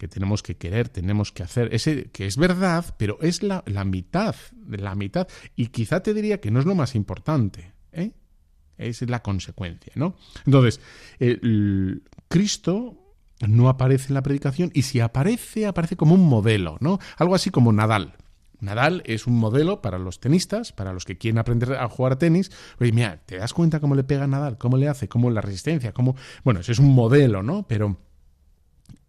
Que 0.00 0.08
tenemos 0.08 0.42
que 0.42 0.56
querer, 0.56 0.88
tenemos 0.88 1.30
que 1.30 1.42
hacer, 1.42 1.74
ese 1.74 2.10
que 2.10 2.24
es 2.26 2.38
verdad, 2.38 2.86
pero 2.96 3.18
es 3.20 3.42
la, 3.42 3.62
la 3.66 3.84
mitad, 3.84 4.34
la 4.66 4.94
mitad, 4.94 5.28
y 5.56 5.66
quizá 5.66 6.02
te 6.02 6.14
diría 6.14 6.40
que 6.40 6.50
no 6.50 6.58
es 6.58 6.64
lo 6.64 6.74
más 6.74 6.94
importante, 6.94 7.74
¿eh? 7.92 8.12
es 8.78 9.02
la 9.02 9.22
consecuencia, 9.22 9.92
¿no? 9.96 10.16
Entonces, 10.46 10.80
el, 11.18 12.02
Cristo 12.28 12.96
no 13.46 13.68
aparece 13.68 14.08
en 14.08 14.14
la 14.14 14.22
predicación 14.22 14.70
y 14.72 14.82
si 14.82 15.00
aparece, 15.00 15.66
aparece 15.66 15.96
como 15.96 16.14
un 16.14 16.26
modelo, 16.26 16.78
¿no? 16.80 16.98
Algo 17.18 17.34
así 17.34 17.50
como 17.50 17.70
Nadal. 17.70 18.14
Nadal 18.60 19.02
es 19.04 19.26
un 19.26 19.38
modelo 19.38 19.82
para 19.82 19.98
los 19.98 20.18
tenistas, 20.18 20.72
para 20.72 20.94
los 20.94 21.04
que 21.04 21.18
quieren 21.18 21.38
aprender 21.38 21.74
a 21.74 21.88
jugar 21.90 22.16
tenis. 22.16 22.50
Oye, 22.80 22.92
mira, 22.92 23.20
¿te 23.26 23.36
das 23.36 23.52
cuenta 23.52 23.80
cómo 23.80 23.94
le 23.94 24.04
pega 24.04 24.26
Nadal? 24.26 24.56
¿Cómo 24.56 24.78
le 24.78 24.88
hace? 24.88 25.08
¿Cómo 25.08 25.30
la 25.30 25.42
resistencia? 25.42 25.92
¿Cómo? 25.92 26.16
Bueno, 26.42 26.60
eso 26.60 26.72
es 26.72 26.78
un 26.78 26.94
modelo, 26.94 27.42
¿no? 27.42 27.66
Pero... 27.68 27.98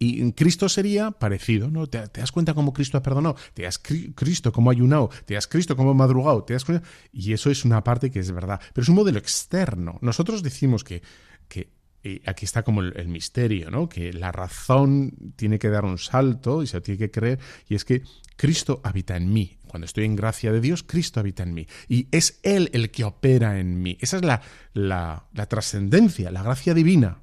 Y 0.04 0.32
Cristo 0.32 0.68
sería 0.68 1.12
parecido, 1.12 1.70
¿no? 1.70 1.86
¿Te, 1.86 2.04
das 2.12 2.32
cuenta 2.32 2.54
cómo 2.54 2.72
Cristo 2.72 2.98
ha 2.98 3.04
perdonado? 3.04 3.36
¿Te 3.54 3.62
das 3.62 3.78
Cristo 3.78 4.50
cómo 4.50 4.68
ha 4.68 4.72
ayunado? 4.72 5.10
¿Te 5.26 5.34
das 5.34 5.46
Cristo 5.46 5.76
cómo 5.76 5.92
ha 5.92 5.94
madrugado? 5.94 6.42
¿Te 6.42 6.54
das 6.54 6.64
Y 7.12 7.32
eso 7.32 7.52
es 7.52 7.64
una 7.64 7.84
parte 7.84 8.10
que 8.10 8.18
es 8.18 8.32
verdad. 8.32 8.60
Pero 8.74 8.82
es 8.82 8.88
un 8.88 8.96
modelo 8.96 9.20
externo. 9.20 10.00
Nosotros 10.00 10.42
decimos 10.42 10.82
que, 10.82 11.02
que 11.46 11.70
y 12.02 12.20
aquí 12.28 12.46
está 12.46 12.64
como 12.64 12.82
el, 12.82 13.06
misterio, 13.06 13.70
¿no? 13.70 13.88
Que 13.88 14.12
la 14.12 14.32
razón 14.32 15.34
tiene 15.36 15.60
que 15.60 15.68
dar 15.68 15.84
un 15.84 15.98
salto 15.98 16.64
y 16.64 16.66
se 16.66 16.80
tiene 16.80 16.98
que 16.98 17.12
creer, 17.12 17.38
y 17.68 17.76
es 17.76 17.84
que 17.84 18.02
Cristo 18.34 18.80
habita 18.82 19.16
en 19.16 19.32
mí. 19.32 19.56
Cuando 19.68 19.84
estoy 19.84 20.04
en 20.06 20.16
gracia 20.16 20.50
de 20.50 20.60
Dios, 20.60 20.82
Cristo 20.82 21.20
habita 21.20 21.44
en 21.44 21.54
mí. 21.54 21.68
Y 21.86 22.08
es 22.10 22.40
Él 22.42 22.70
el 22.72 22.90
que 22.90 23.04
opera 23.04 23.60
en 23.60 23.80
mí. 23.80 23.98
Esa 24.00 24.16
es 24.16 24.24
la, 24.24 24.42
la, 24.72 25.28
la 25.32 25.46
trascendencia, 25.46 26.32
la 26.32 26.42
gracia 26.42 26.74
divina. 26.74 27.18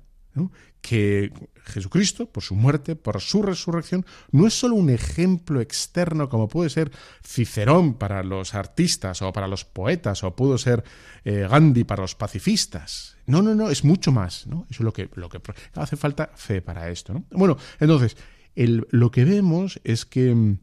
que 0.80 1.34
Jesucristo, 1.70 2.30
por 2.30 2.44
su 2.44 2.56
muerte, 2.56 2.96
por 2.96 3.22
su 3.22 3.42
resurrección, 3.42 4.06
no 4.32 4.48
es 4.48 4.54
solo 4.54 4.76
un 4.76 4.90
ejemplo 4.90 5.62
externo 5.62 6.30
como 6.30 6.48
puede 6.48 6.70
ser 6.70 6.92
Cicerón 7.26 7.94
para 7.94 8.24
los 8.24 8.56
artistas 8.56 9.22
o 9.22 9.32
para 9.32 9.48
los 9.48 9.66
poetas 9.66 10.24
o 10.24 10.36
pudo 10.36 10.58
ser 10.58 10.84
eh, 11.24 11.48
Gandhi 11.50 11.84
para 11.84 12.02
los 12.02 12.16
pacifistas. 12.16 13.18
No, 13.26 13.42
no, 13.42 13.56
no, 13.56 13.70
es 13.70 13.84
mucho 13.84 14.12
más. 14.12 14.48
¿no? 14.48 14.66
Eso 14.70 14.82
es 14.82 14.86
lo 14.86 14.94
que, 14.94 15.10
lo 15.16 15.30
que 15.30 15.40
hace 15.76 15.96
falta 15.96 16.32
fe 16.36 16.62
para 16.62 16.90
esto. 16.90 17.14
¿no? 17.14 17.26
Bueno, 17.32 17.58
entonces, 17.80 18.18
el, 18.56 18.88
lo 18.90 19.12
que 19.12 19.26
vemos 19.26 19.80
es 19.84 20.06
que 20.06 20.58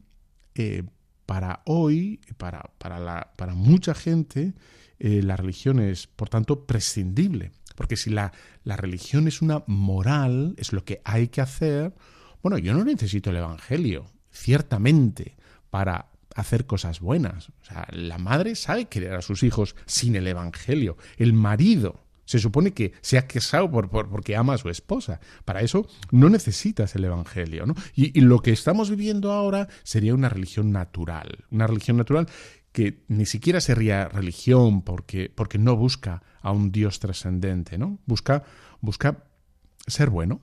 eh, 0.55 0.83
para 1.25 1.61
hoy, 1.65 2.21
para, 2.37 2.71
para, 2.77 2.99
la, 2.99 3.33
para 3.35 3.53
mucha 3.53 3.93
gente, 3.93 4.53
eh, 4.99 5.21
la 5.21 5.35
religión 5.35 5.79
es, 5.79 6.07
por 6.07 6.29
tanto, 6.29 6.65
prescindible. 6.65 7.51
Porque 7.77 7.95
si 7.95 8.09
la, 8.09 8.33
la 8.63 8.75
religión 8.75 9.27
es 9.27 9.43
una 9.43 9.63
moral, 9.67 10.55
es 10.57 10.73
lo 10.73 10.83
que 10.83 10.99
hay 11.05 11.27
que 11.27 11.41
hacer, 11.41 11.93
bueno, 12.41 12.57
yo 12.57 12.73
no 12.73 12.83
necesito 12.83 13.29
el 13.29 13.35
Evangelio, 13.37 14.07
ciertamente, 14.31 15.37
para 15.69 16.07
hacer 16.35 16.65
cosas 16.65 16.99
buenas. 16.99 17.49
O 17.61 17.65
sea, 17.65 17.87
la 17.91 18.17
madre 18.17 18.55
sabe 18.55 18.85
querer 18.85 19.13
a 19.13 19.21
sus 19.21 19.43
hijos 19.43 19.75
sin 19.85 20.15
el 20.15 20.25
Evangelio. 20.25 20.97
El 21.17 21.33
marido 21.33 22.07
se 22.27 22.39
supone 22.39 22.73
que 22.73 22.91
se 23.01 23.17
ha 23.17 23.25
casado 23.25 23.71
por, 23.71 23.89
porque 23.89 24.35
ama 24.35 24.53
a 24.53 24.57
su 24.57 24.69
esposa. 24.69 25.19
Para 25.45 25.61
eso 25.61 25.87
no 26.11 26.29
necesitas 26.29 26.93
el 26.95 27.05
Evangelio. 27.05 27.65
¿no? 27.65 27.73
Y, 27.95 28.19
lo 28.21 28.41
que 28.41 28.51
estamos 28.51 28.89
viviendo 28.89 29.31
ahora 29.31 29.69
sería 29.83 30.13
una 30.13 30.29
religión 30.29 30.71
natural. 30.71 31.45
Una 31.49 31.67
religión 31.67 31.97
natural 31.97 32.27
que 32.77 33.03
ni 33.07 33.25
siquiera 33.25 33.59
sería 33.59 34.07
religión 34.07 34.83
porque, 34.83 35.31
porque 35.33 35.57
no 35.57 35.75
busca 35.75 36.21
a 36.41 36.51
un 36.51 36.71
Dios 36.71 36.99
trascendente, 36.99 37.79
¿no? 37.79 37.97
Busca, 38.05 38.43
busca 38.81 39.23
ser 39.87 40.11
bueno, 40.11 40.41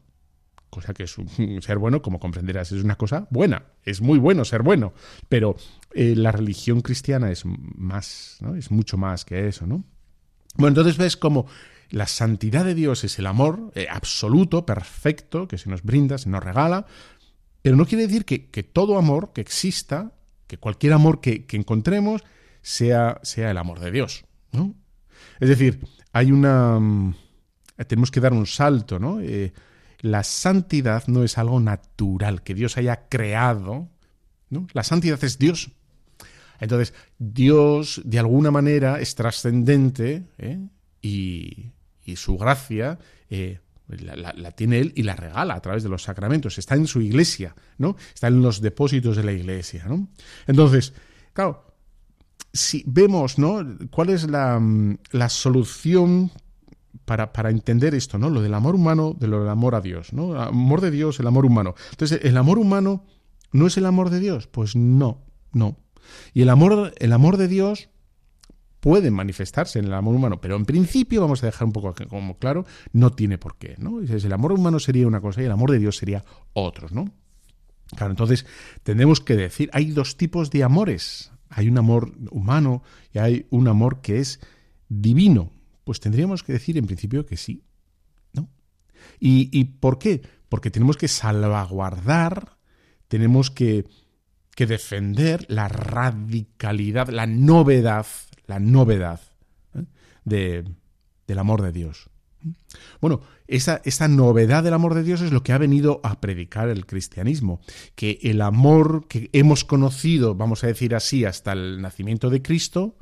cosa 0.69 0.95
que 0.95 1.05
es 1.05 1.15
ser 1.61 1.79
bueno, 1.79 2.03
como 2.03 2.19
comprenderás, 2.19 2.73
es 2.73 2.83
una 2.83 2.97
cosa 2.97 3.29
buena, 3.31 3.67
es 3.85 4.01
muy 4.01 4.19
bueno 4.19 4.45
ser 4.45 4.65
bueno, 4.65 4.95
pero 5.29 5.55
eh, 5.93 6.17
la 6.17 6.33
religión 6.33 6.81
cristiana 6.81 7.31
es 7.31 7.45
más, 7.47 8.39
¿no? 8.41 8.57
Es 8.57 8.73
mucho 8.73 8.97
más 8.97 9.25
que 9.25 9.47
eso, 9.47 9.69
¿no? 9.69 9.85
Bueno, 10.57 10.71
entonces 10.71 10.99
ves 10.99 11.17
como 11.17 11.47
la 11.91 12.09
santidad 12.09 12.65
de 12.65 12.75
Dios 12.75 13.05
es 13.05 13.17
el 13.21 13.29
amor 13.29 13.71
eh, 13.77 13.87
absoluto, 13.89 14.67
perfecto, 14.67 15.47
que 15.47 15.57
se 15.57 15.71
nos 15.71 15.85
brinda, 15.85 16.19
se 16.19 16.31
nos 16.31 16.43
regala, 16.43 16.87
pero 17.63 17.77
no 17.77 17.87
quiere 17.87 18.09
decir 18.09 18.25
que, 18.25 18.51
que 18.51 18.65
todo 18.65 18.99
amor 18.99 19.33
que 19.33 19.41
exista 19.41 20.14
que 20.47 20.59
cualquier 20.59 20.93
amor 20.93 21.21
que, 21.21 21.47
encontremos 21.53 22.23
sea, 22.63 23.21
sea, 23.23 23.51
el 23.51 23.59
amor 23.59 23.81
de 23.81 23.91
Dios. 23.91 24.25
¿no? 24.53 24.75
Es 25.41 25.49
decir, 25.49 25.81
hay 26.13 26.33
una... 26.33 26.79
Mm, 26.79 27.15
tenemos 27.87 28.11
que 28.11 28.21
dar 28.21 28.33
un 28.33 28.47
salto, 28.47 28.99
¿no? 28.99 29.21
Eh, 29.21 29.53
la 30.01 30.23
santidad 30.23 31.05
no 31.07 31.25
es 31.25 31.39
algo 31.39 31.59
natural, 31.61 32.43
que 32.43 32.55
Dios 32.55 32.77
haya 32.77 33.09
creado. 33.09 33.89
¿no? 34.51 34.67
La 34.73 34.85
santidad 34.85 35.23
es 35.25 35.39
Dios. 35.39 35.73
Entonces, 36.61 36.95
Dios, 37.19 38.01
de 38.05 38.19
alguna 38.19 38.51
manera, 38.51 39.01
es 39.01 39.15
trascendente 39.15 40.25
¿eh? 40.39 40.61
y, 41.03 41.73
y, 42.05 42.17
su 42.17 42.39
gracia 42.39 42.99
eh, 43.29 43.61
la, 43.89 44.53
tiene 44.53 44.81
él 44.81 44.93
y 44.97 45.03
la 45.03 45.17
regala 45.17 45.55
a 45.55 45.61
través 45.61 45.83
de 45.83 45.89
los 45.89 46.03
sacramentos. 46.03 46.59
Está 46.59 46.75
en 46.75 46.87
su 46.87 47.01
iglesia, 47.01 47.55
¿no? 47.79 47.97
Está 48.15 48.29
en 48.29 48.43
los 48.43 48.61
depósitos 48.61 49.17
de 49.17 49.25
la 49.25 49.33
iglesia, 49.33 49.85
¿no? 49.87 50.09
Entonces, 50.47 50.95
claro, 51.33 51.65
si 52.53 52.85
vemos, 52.87 53.39
¿no? 53.39 53.65
¿Cuál 53.91 54.11
es 54.11 54.29
la, 54.29 54.61
la 55.11 55.29
solución 55.29 56.31
para, 57.05 57.33
para, 57.33 57.51
entender 57.51 57.95
esto, 57.95 58.19
¿no? 58.19 58.31
Lo 58.31 58.41
del 58.41 58.55
amor 58.55 58.75
humano, 58.75 59.15
de 59.19 59.29
lo 59.29 59.41
del 59.41 59.49
amor 59.49 59.75
a 59.75 59.81
Dios, 59.81 60.13
¿no? 60.13 60.41
amor 60.41 60.81
de 60.81 60.91
Dios, 60.91 61.21
el 61.21 61.27
amor 61.27 61.45
humano. 61.45 61.75
Entonces, 61.91 62.21
¿el 62.23 62.37
amor 62.37 62.59
humano 62.59 63.05
no 63.53 63.67
es 63.67 63.77
el 63.77 63.87
amor 63.87 64.11
de 64.11 64.21
Dios? 64.21 64.47
Pues 64.47 64.77
no, 64.77 65.23
no. 65.53 65.77
Y 66.33 66.43
el 66.43 66.49
amor, 66.49 66.95
el 66.99 67.13
amor 67.13 67.37
de 67.37 67.49
Dios 67.49 67.89
pueden 68.85 69.15
manifestarse 69.15 69.79
en 69.79 69.87
el 69.87 69.95
amor 69.95 70.15
humano, 70.15 70.43
pero 70.43 70.57
en 70.57 70.67
principio, 70.67 71.23
vamos 71.23 71.43
a 71.43 71.47
dejar 71.47 71.65
un 71.65 71.73
poco 71.73 71.95
como 72.07 72.37
claro, 72.37 72.67
no 72.93 73.13
tiene 73.13 73.39
por 73.39 73.57
qué, 73.57 73.77
¿no? 73.79 74.01
El 74.01 74.33
amor 74.35 74.53
humano 74.53 74.79
sería 74.79 75.07
una 75.07 75.23
cosa 75.23 75.41
y 75.41 75.47
el 75.47 75.53
amor 75.53 75.71
de 75.71 75.79
Dios 75.79 75.97
sería 75.97 76.23
otro, 76.53 76.89
¿no? 76.91 77.11
Claro, 77.97 78.13
entonces 78.13 78.45
tendremos 78.83 79.23
que 79.23 79.37
decir, 79.37 79.71
hay 79.73 79.87
dos 79.87 80.19
tipos 80.19 80.51
de 80.51 80.65
amores. 80.65 81.33
Hay 81.49 81.67
un 81.69 81.79
amor 81.79 82.13
humano 82.31 82.83
y 83.11 83.21
hay 83.21 83.47
un 83.49 83.69
amor 83.69 84.03
que 84.03 84.19
es 84.19 84.41
divino. 84.91 85.51
Pues 85.85 85.99
tendríamos 86.01 86.43
que 86.43 86.53
decir 86.53 86.77
en 86.77 86.85
principio 86.85 87.25
que 87.25 87.39
sí, 87.39 87.65
¿no? 88.35 88.51
¿Y, 89.19 89.49
y 89.51 89.65
por 89.65 89.99
qué? 89.99 90.21
Porque 90.51 90.71
tenemos 90.71 90.99
que 90.99 91.09
salvaguardar, 91.09 92.59
tenemos 93.09 93.51
que, 93.51 93.87
que 94.55 94.67
defender 94.67 95.47
la 95.49 95.69
radicalidad, 95.69 97.09
la 97.09 97.27
novedad 97.27 98.05
la 98.47 98.61
novedad 98.61 99.21
¿eh? 99.75 99.85
de, 100.25 100.65
del 101.27 101.39
amor 101.39 101.63
de 101.63 101.73
Dios. 101.73 102.11
Bueno, 103.01 103.23
esa, 103.47 103.81
esa, 103.85 104.07
novedad 104.07 104.63
del 104.63 104.75
amor 104.75 104.95
de 104.95 105.03
Dios 105.03 105.23
es 105.23 105.33
lo 105.33 105.43
que 105.43 105.53
ha 105.53 105.59
venido 105.59 106.01
a 106.03 106.21
predicar 106.21 106.69
el 106.69 106.85
cristianismo, 106.85 107.61
que 107.95 108.19
el 108.23 108.43
amor 108.43 109.07
que 109.09 109.31
hemos 109.33 109.65
conocido, 109.65 110.35
vamos 110.35 110.63
a 110.63 110.67
decir 110.67 110.95
así, 110.95 111.25
hasta 111.25 111.53
el 111.53 111.81
nacimiento 111.81 112.29
de 112.29 112.43
Cristo, 112.43 112.99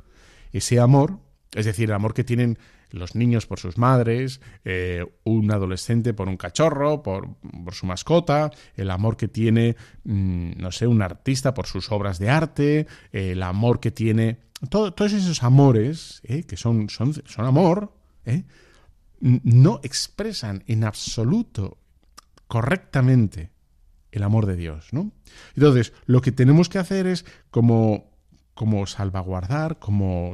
ese 0.53 0.79
amor, 0.79 1.19
es 1.53 1.65
decir, 1.65 1.89
el 1.89 1.95
amor 1.95 2.13
que 2.13 2.23
tienen 2.23 2.57
los 2.93 3.15
niños 3.15 3.47
por 3.47 3.59
sus 3.59 3.77
madres, 3.77 4.39
eh, 4.63 5.05
un 5.23 5.51
adolescente 5.51 6.13
por 6.13 6.29
un 6.29 6.37
cachorro, 6.37 7.01
por, 7.01 7.35
por, 7.65 7.73
su 7.73 7.87
mascota, 7.87 8.51
el 8.75 8.91
amor 8.91 9.17
que 9.17 9.27
tiene, 9.27 9.75
mm, 10.03 10.51
no 10.57 10.71
sé, 10.71 10.85
un 10.85 11.01
artista 11.01 11.53
por 11.53 11.65
sus 11.65 11.91
obras 11.91 12.19
de 12.19 12.29
arte, 12.29 12.87
el 13.11 13.41
amor 13.41 13.79
que 13.79 13.91
tiene 13.91 14.37
todos 14.69 15.13
esos 15.13 15.43
amores, 15.43 16.21
¿eh? 16.23 16.43
que 16.43 16.57
son, 16.57 16.89
son, 16.89 17.13
amor, 17.37 17.93
¿eh? 18.25 18.43
no 19.19 19.79
expresan 19.83 20.63
en 20.67 20.83
absoluto 20.83 21.77
correctamente 22.47 23.51
el 24.11 24.23
amor 24.23 24.45
de 24.45 24.55
Dios, 24.55 24.89
¿no? 24.91 25.11
Entonces, 25.55 25.93
lo 26.05 26.21
que 26.21 26.31
tenemos 26.31 26.69
que 26.69 26.77
hacer 26.77 27.07
es 27.07 27.25
como 27.49 28.13
como 28.53 28.85
salvaguardar, 28.85 29.79
como 29.79 30.33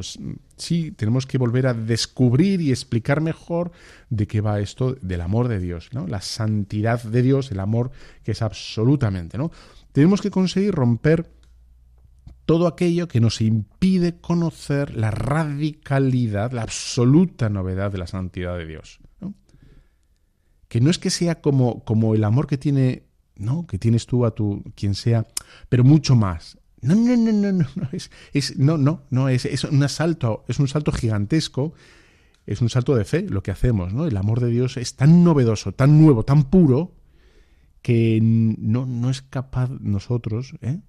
sí, 0.58 0.92
tenemos 0.92 1.26
que 1.26 1.38
volver 1.38 1.68
a 1.68 1.74
descubrir 1.74 2.60
y 2.60 2.72
explicar 2.72 3.22
mejor 3.22 3.72
de 4.10 4.28
qué 4.28 4.42
va 4.42 4.60
esto 4.60 4.96
del 5.02 5.22
amor 5.22 5.48
de 5.48 5.60
Dios, 5.60 5.90
¿no? 5.94 6.06
La 6.06 6.20
santidad 6.20 7.02
de 7.02 7.22
Dios, 7.22 7.52
el 7.52 7.62
amor 7.62 7.92
que 8.24 8.32
es 8.32 8.42
absolutamente, 8.42 9.38
¿no? 9.38 9.52
Tenemos 9.94 10.22
que 10.22 10.32
conseguir 10.32 10.74
romper 10.74 11.32
todo 12.50 12.66
aquello 12.66 13.08
que 13.08 13.20
nos 13.20 13.42
impide 13.42 14.20
conocer 14.22 14.96
la 14.96 15.12
radicalidad, 15.12 16.52
la 16.52 16.64
absoluta 16.64 17.48
novedad 17.48 17.92
de 17.92 18.00
la 18.00 18.08
santidad 18.08 18.58
de 18.58 18.66
Dios. 18.66 19.00
Que 20.68 20.82
no 20.82 20.90
es 20.90 20.98
que 20.98 21.12
sea 21.12 21.42
como, 21.42 21.84
como 21.84 22.16
el 22.16 22.24
amor 22.24 22.48
que 22.48 22.58
tiene, 22.58 23.04
¿no? 23.36 23.68
que 23.68 23.78
tienes 23.78 24.08
tú 24.08 24.26
a 24.26 24.34
tu 24.34 24.64
quien 24.74 24.96
sea, 24.96 25.28
pero 25.70 25.84
mucho 25.84 26.16
más. 26.16 26.58
No, 26.82 26.96
no, 26.96 27.16
no, 27.16 27.32
no, 27.32 27.52
no, 27.52 27.68
no, 27.76 27.90
es, 27.92 28.10
es, 28.34 28.58
no, 28.58 28.80
no, 28.80 29.04
no, 29.12 29.30
es, 29.30 29.46
es 29.46 29.64
un 29.64 29.88
salto, 29.88 30.44
es 30.48 30.58
un 30.58 30.68
salto 30.68 30.92
gigantesco, 30.92 31.74
es 32.48 32.62
un 32.62 32.70
salto 32.70 32.96
de 32.96 33.06
fe 33.06 33.28
lo 33.30 33.44
que 33.44 33.52
hacemos, 33.52 33.94
¿no? 33.94 34.08
El 34.08 34.18
amor 34.18 34.40
de 34.40 34.50
Dios 34.50 34.76
es 34.78 34.96
tan 34.96 35.24
novedoso, 35.24 35.72
tan 35.74 36.02
nuevo, 36.02 36.26
tan 36.26 36.46
puro, 36.46 36.96
que 37.84 38.20
no, 38.24 38.88
no 38.88 39.12
es 39.12 39.22
capaz 39.22 39.70
nosotros, 39.70 40.56
¿eh? 40.62 40.80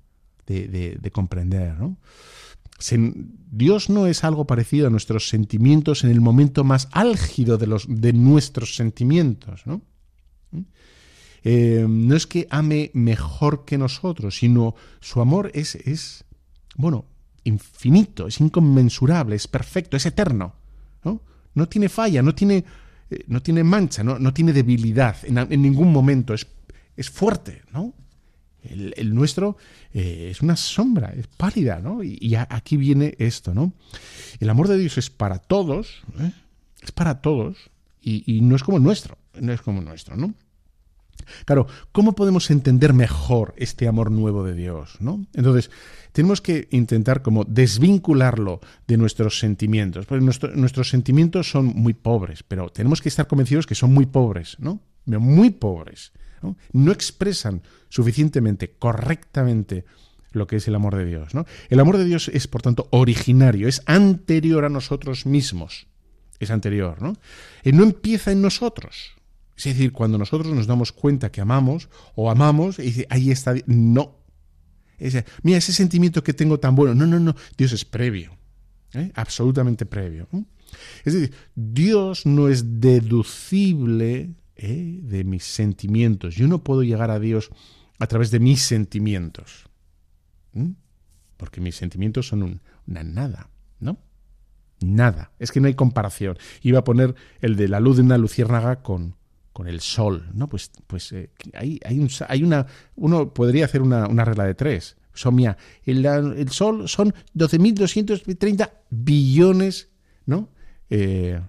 De, 0.51 1.11
comprender. 1.11 1.78
¿no? 1.78 1.96
Dios 3.51 3.90
no 3.90 4.07
es 4.07 4.24
algo 4.24 4.46
parecido 4.46 4.86
a 4.86 4.90
nuestros 4.90 5.28
sentimientos 5.28 6.05
en 6.05 6.11
el 6.11 6.20
momento 6.20 6.64
más 6.64 6.88
álgido 6.92 7.59
de, 7.59 7.66
los, 7.66 7.86
de 7.88 8.12
nuestros 8.12 8.76
sentimientos. 8.76 9.66
¿no? 9.66 9.82
Eh, 11.42 11.86
no 11.88 12.16
es 12.16 12.26
que 12.26 12.46
ame 12.51 12.90
mejor 12.94 13.64
que 13.64 13.78
nosotros, 13.78 14.38
sino 14.38 14.74
su 15.01 15.20
amor 15.20 15.51
es, 15.55 15.74
es, 15.74 16.24
bueno, 16.76 17.07
infinito, 17.44 18.26
es 18.26 18.40
inconmensurable, 18.40 19.36
es 19.36 19.48
perfecto, 19.48 19.96
es 19.96 20.07
eterno. 20.07 20.55
No, 21.05 21.22
no 21.55 21.68
tiene 21.68 21.88
falla, 21.88 22.22
no 22.22 22.34
tiene, 22.34 22.64
eh, 23.11 23.24
no 23.26 23.40
tiene 23.40 23.64
mancha, 23.64 24.05
no, 24.05 24.18
no 24.18 24.34
tiene 24.34 24.53
debilidad 24.53 25.16
en, 25.24 25.38
en, 25.38 25.62
ningún 25.62 25.92
momento, 25.92 26.34
es, 26.34 26.46
es 26.96 27.09
fuerte, 27.09 27.62
¿no? 27.72 27.94
El, 28.63 29.15
nuestro 29.15 29.57
eh, 29.93 30.29
es 30.31 30.43
una 30.43 30.57
sombra, 30.57 31.13
es 31.17 31.27
pálida, 31.27 31.81
¿no? 31.81 32.03
Y, 32.03 32.35
aquí 32.35 32.77
viene 32.77 33.15
esto, 33.19 33.55
¿no? 33.55 33.73
El 34.39 34.51
amor 34.51 34.69
de 34.69 34.79
Dios 34.79 34.99
es 34.99 35.11
para 35.11 35.39
todos, 35.39 36.03
¿eh? 36.21 36.33
es 36.83 36.93
para 36.93 37.21
todos, 37.21 37.71
y, 38.03 38.41
no 38.43 38.57
es 38.57 38.63
como 38.63 38.79
el 38.79 38.83
nuestro, 38.83 39.19
no 39.41 39.53
es 39.53 39.61
como 39.63 39.81
el 39.81 39.85
nuestro, 39.85 40.17
¿no? 40.17 40.35
Claro, 41.45 41.67
¿cómo 41.93 42.15
podemos 42.15 42.51
entender 42.51 42.93
mejor 42.93 43.55
este 43.57 43.87
amor 43.87 44.11
nuevo 44.11 44.43
de 44.43 44.55
Dios? 44.55 44.97
¿no? 45.01 45.27
Entonces, 45.35 45.71
tenemos 46.13 46.41
que 46.41 46.67
intentar 46.71 47.23
como 47.23 47.45
desvincularlo 47.45 48.61
de 48.89 48.97
nuestros 48.97 49.39
sentimientos, 49.39 50.07
porque 50.07 50.25
nuestros 50.25 50.89
sentimientos 50.89 51.51
son 51.51 51.67
muy 51.67 51.95
pobres, 51.95 52.43
pero 52.43 52.71
tenemos 52.71 53.01
que 53.01 53.11
estar 53.11 53.27
convencidos 53.27 53.67
que 53.67 53.75
son 53.75 53.93
muy 53.93 54.07
pobres, 54.07 54.57
¿no? 54.59 54.81
Muy 55.07 55.51
pobres. 55.51 56.13
¿No? 56.43 56.93
expresan 56.93 57.62
suficientemente, 57.88 58.74
correctamente, 58.78 59.84
lo 60.32 60.47
que 60.47 60.57
es 60.57 60.68
el 60.68 60.74
amor 60.74 60.97
de 60.97 61.05
Dios. 61.05 61.34
¿no? 61.34 61.47
El 61.68 61.80
amor 61.80 61.99
de 61.99 62.05
Dios 62.05 62.28
es, 62.28 62.47
por 62.47 62.62
tanto, 62.62 62.88
originario, 62.91 63.68
es 63.68 63.82
anterior 63.86 64.64
a 64.64 64.68
nosotros 64.68 65.26
mismos. 65.26 65.86
Es 66.38 66.51
anterior, 66.51 67.03
¿no? 67.03 67.16
Y 67.62 67.72
no 67.72 67.82
empieza 67.82 68.32
en 68.32 68.41
nosotros. 68.41 69.12
Es 69.57 69.64
decir, 69.64 69.93
cuando 69.93 70.16
nosotros 70.16 70.55
nos 70.55 70.66
damos 70.66 70.91
cuenta 70.91 71.30
que 71.30 71.43
amamos 71.43 71.91
o 72.14 72.30
amamos, 72.30 72.78
y 72.78 72.84
dice, 72.84 73.07
ahí 73.11 73.30
está. 73.30 73.55
No. 73.66 74.16
mira, 75.43 75.59
ese 75.59 75.74
sentimiento 75.74 76.24
que 76.24 76.32
tengo 76.32 76.59
tan 76.59 76.74
bueno. 76.74 76.95
No, 76.95 77.07
no, 77.07 77.20
no. 77.20 77.36
Dios 77.59 77.72
es 77.72 77.84
previo. 77.84 78.38
¿eh? 78.95 79.12
Absolutamente 79.14 79.84
previo. 79.84 80.28
Es 81.05 81.12
decir, 81.12 81.34
Dios 81.55 82.24
no 82.24 82.49
es 82.49 82.80
deducible 82.80 84.30
¿eh? 84.61 85.01
de 85.03 85.25
mis 85.25 85.45
sentimientos. 85.45 86.35
Yo 86.35 86.47
no 86.47 86.63
puedo 86.63 86.83
llegar 86.83 87.11
a 87.11 87.19
Dios 87.19 87.51
a 87.99 88.07
través 88.07 88.31
de 88.31 88.41
mis 88.41 88.63
sentimientos. 88.63 89.69
Porque 91.37 91.61
mis 91.61 91.77
sentimientos 91.77 92.29
son 92.29 92.61
una 92.87 93.03
nada, 93.03 93.51
¿no? 93.79 93.99
Nada. 94.81 95.33
Es 95.39 95.51
que 95.51 95.61
no 95.61 95.67
hay 95.67 95.75
comparación. 95.75 96.39
Iba 96.63 96.81
a 96.81 96.85
poner 96.85 97.15
el 97.41 97.57
de 97.57 97.69
la 97.69 97.81
luz 97.81 97.97
de 97.97 98.03
una 98.03 98.19
luciérnaga 98.19 98.83
con, 98.83 99.17
con 99.53 99.67
el 99.67 99.81
sol, 99.81 100.29
¿no? 100.35 100.49
Pues, 100.49 100.71
pues 100.87 101.13
eh, 101.13 101.31
hay, 101.55 101.81
hay, 101.85 101.99
un, 101.99 102.11
hay, 102.29 102.43
una. 102.43 102.67
Uno 102.97 103.33
podría 103.33 103.65
hacer 103.65 103.83
una, 103.83 104.07
una 104.07 104.25
regla 104.25 104.45
de 104.45 104.55
tres. 104.55 104.97
Son, 105.13 105.35
mía, 105.35 105.57
el, 105.85 106.05
el 106.07 106.51
sol 106.51 106.89
son 106.89 107.15
12.230 107.35 108.71
billones, 108.91 109.91
¿no? 110.25 110.51
Eh, 110.89 111.41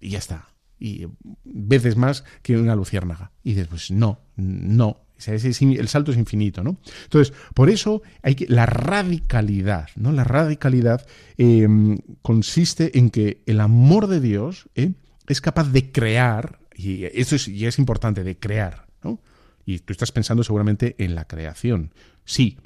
y 0.00 0.10
ya 0.10 0.18
está 0.18 0.51
y 0.82 1.06
veces 1.44 1.96
más 1.96 2.24
que 2.42 2.56
una 2.56 2.74
luciérnaga. 2.74 3.30
Y 3.44 3.50
dices, 3.50 3.68
pues 3.68 3.90
no, 3.92 4.18
no, 4.34 5.04
el 5.24 5.88
salto 5.88 6.10
es 6.10 6.18
infinito, 6.18 6.64
¿no? 6.64 6.78
Entonces, 7.04 7.32
por 7.54 7.70
eso 7.70 8.02
hay 8.22 8.34
que 8.34 8.46
la 8.48 8.66
radicalidad, 8.66 9.90
¿no? 9.94 10.10
La 10.10 10.24
radicalidad 10.24 11.06
em, 11.38 11.98
consiste 12.22 12.98
en 12.98 13.10
que 13.10 13.42
el 13.46 13.60
amor 13.60 14.08
de 14.08 14.20
Dios 14.20 14.68
¿eh? 14.74 14.92
es 15.28 15.40
capaz 15.40 15.70
de 15.70 15.92
crear, 15.92 16.58
y 16.74 17.04
eso 17.04 17.36
es, 17.36 17.46
y 17.46 17.66
es 17.66 17.78
importante, 17.78 18.24
de 18.24 18.36
crear, 18.36 18.86
¿no? 19.04 19.20
Y 19.64 19.78
tú 19.78 19.92
estás 19.92 20.10
pensando 20.10 20.42
seguramente 20.42 20.96
en 20.98 21.14
la 21.14 21.28
creación, 21.28 21.94
sí, 22.24 22.58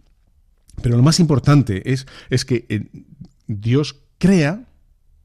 pero 0.80 0.96
lo 0.96 1.02
más 1.02 1.20
importante 1.20 1.92
es, 1.92 2.06
es 2.30 2.46
que 2.46 2.64
eh, 2.70 2.86
Dios 3.46 4.00
crea, 4.16 4.64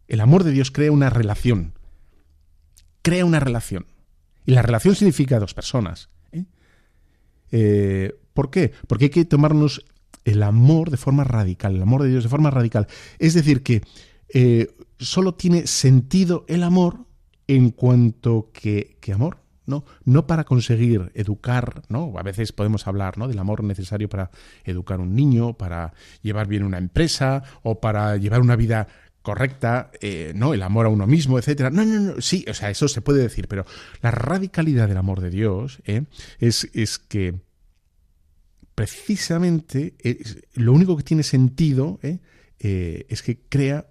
el 0.09 0.19
amor 0.19 0.43
de 0.43 0.51
Dios 0.51 0.71
crea 0.71 0.91
una 0.91 1.09
relación 1.09 1.73
crea 3.01 3.25
una 3.25 3.39
relación. 3.39 3.87
Y 4.45 4.51
la 4.51 4.61
relación 4.61 4.95
significa 4.95 5.39
dos 5.39 5.53
personas. 5.53 6.09
¿eh? 6.31 6.45
Eh, 7.51 8.15
por 8.33 8.49
qué? 8.49 8.71
Porque 8.87 9.05
hay 9.05 9.11
que 9.11 9.25
tomarnos 9.25 9.85
el 10.25 10.43
amor 10.43 10.89
de 10.89 10.97
forma 10.97 11.23
radical, 11.23 11.75
el 11.75 11.81
amor 11.81 12.03
de 12.03 12.09
Dios 12.09 12.23
de 12.23 12.29
forma 12.29 12.51
radical. 12.51 12.87
Es 13.19 13.33
decir, 13.33 13.63
que 13.63 13.81
eh, 14.33 14.75
solo 14.99 15.33
tiene 15.35 15.67
sentido 15.67 16.45
el 16.47 16.63
amor 16.63 17.05
en 17.47 17.71
cuanto 17.71 18.51
que, 18.53 18.97
que 19.01 19.13
amor. 19.13 19.37
¿no? 19.65 19.85
no 20.03 20.27
para 20.27 20.43
conseguir 20.43 21.11
educar, 21.13 21.83
¿no? 21.87 22.13
A 22.17 22.23
veces 22.23 22.51
podemos 22.51 22.87
hablar, 22.87 23.17
¿no? 23.17 23.27
del 23.27 23.39
amor 23.39 23.63
necesario 23.63 24.09
para 24.09 24.31
educar 24.65 24.99
un 24.99 25.15
niño, 25.15 25.53
para 25.53 25.93
llevar 26.21 26.47
bien 26.47 26.63
una 26.63 26.77
empresa 26.77 27.43
o 27.63 27.79
para 27.79 28.17
llevar 28.17 28.41
una 28.41 28.55
vida 28.55 28.87
correcta, 29.22 29.91
eh, 30.01 30.34
¿no? 30.36 30.53
El 30.53 30.63
amor 30.63 30.86
a 30.86 30.89
uno 30.89 31.07
mismo, 31.07 31.38
etcétera. 31.38 31.69
No, 31.69 31.86
no, 31.86 31.99
no, 31.99 32.22
sí, 32.22 32.45
o 32.49 32.53
sea, 32.53 32.69
eso 32.69 32.88
se 32.88 33.01
puede 33.01 33.22
decir, 33.22 33.47
pero 33.47 33.65
la 34.01 34.11
radicalidad 34.11 34.88
del 34.88 34.97
amor 34.97 35.22
de 35.22 35.30
Dios 35.30 35.82
¿eh? 35.86 36.03
es, 36.39 36.69
es, 36.74 36.97
que 36.97 37.39
precisamente 38.74 39.95
lo 40.55 40.74
único 40.74 40.97
que 40.97 41.03
tiene 41.03 41.24
sentido 41.24 41.99
¿eh? 42.01 42.19
es 42.59 43.22
que 43.22 43.39
crea 43.47 43.88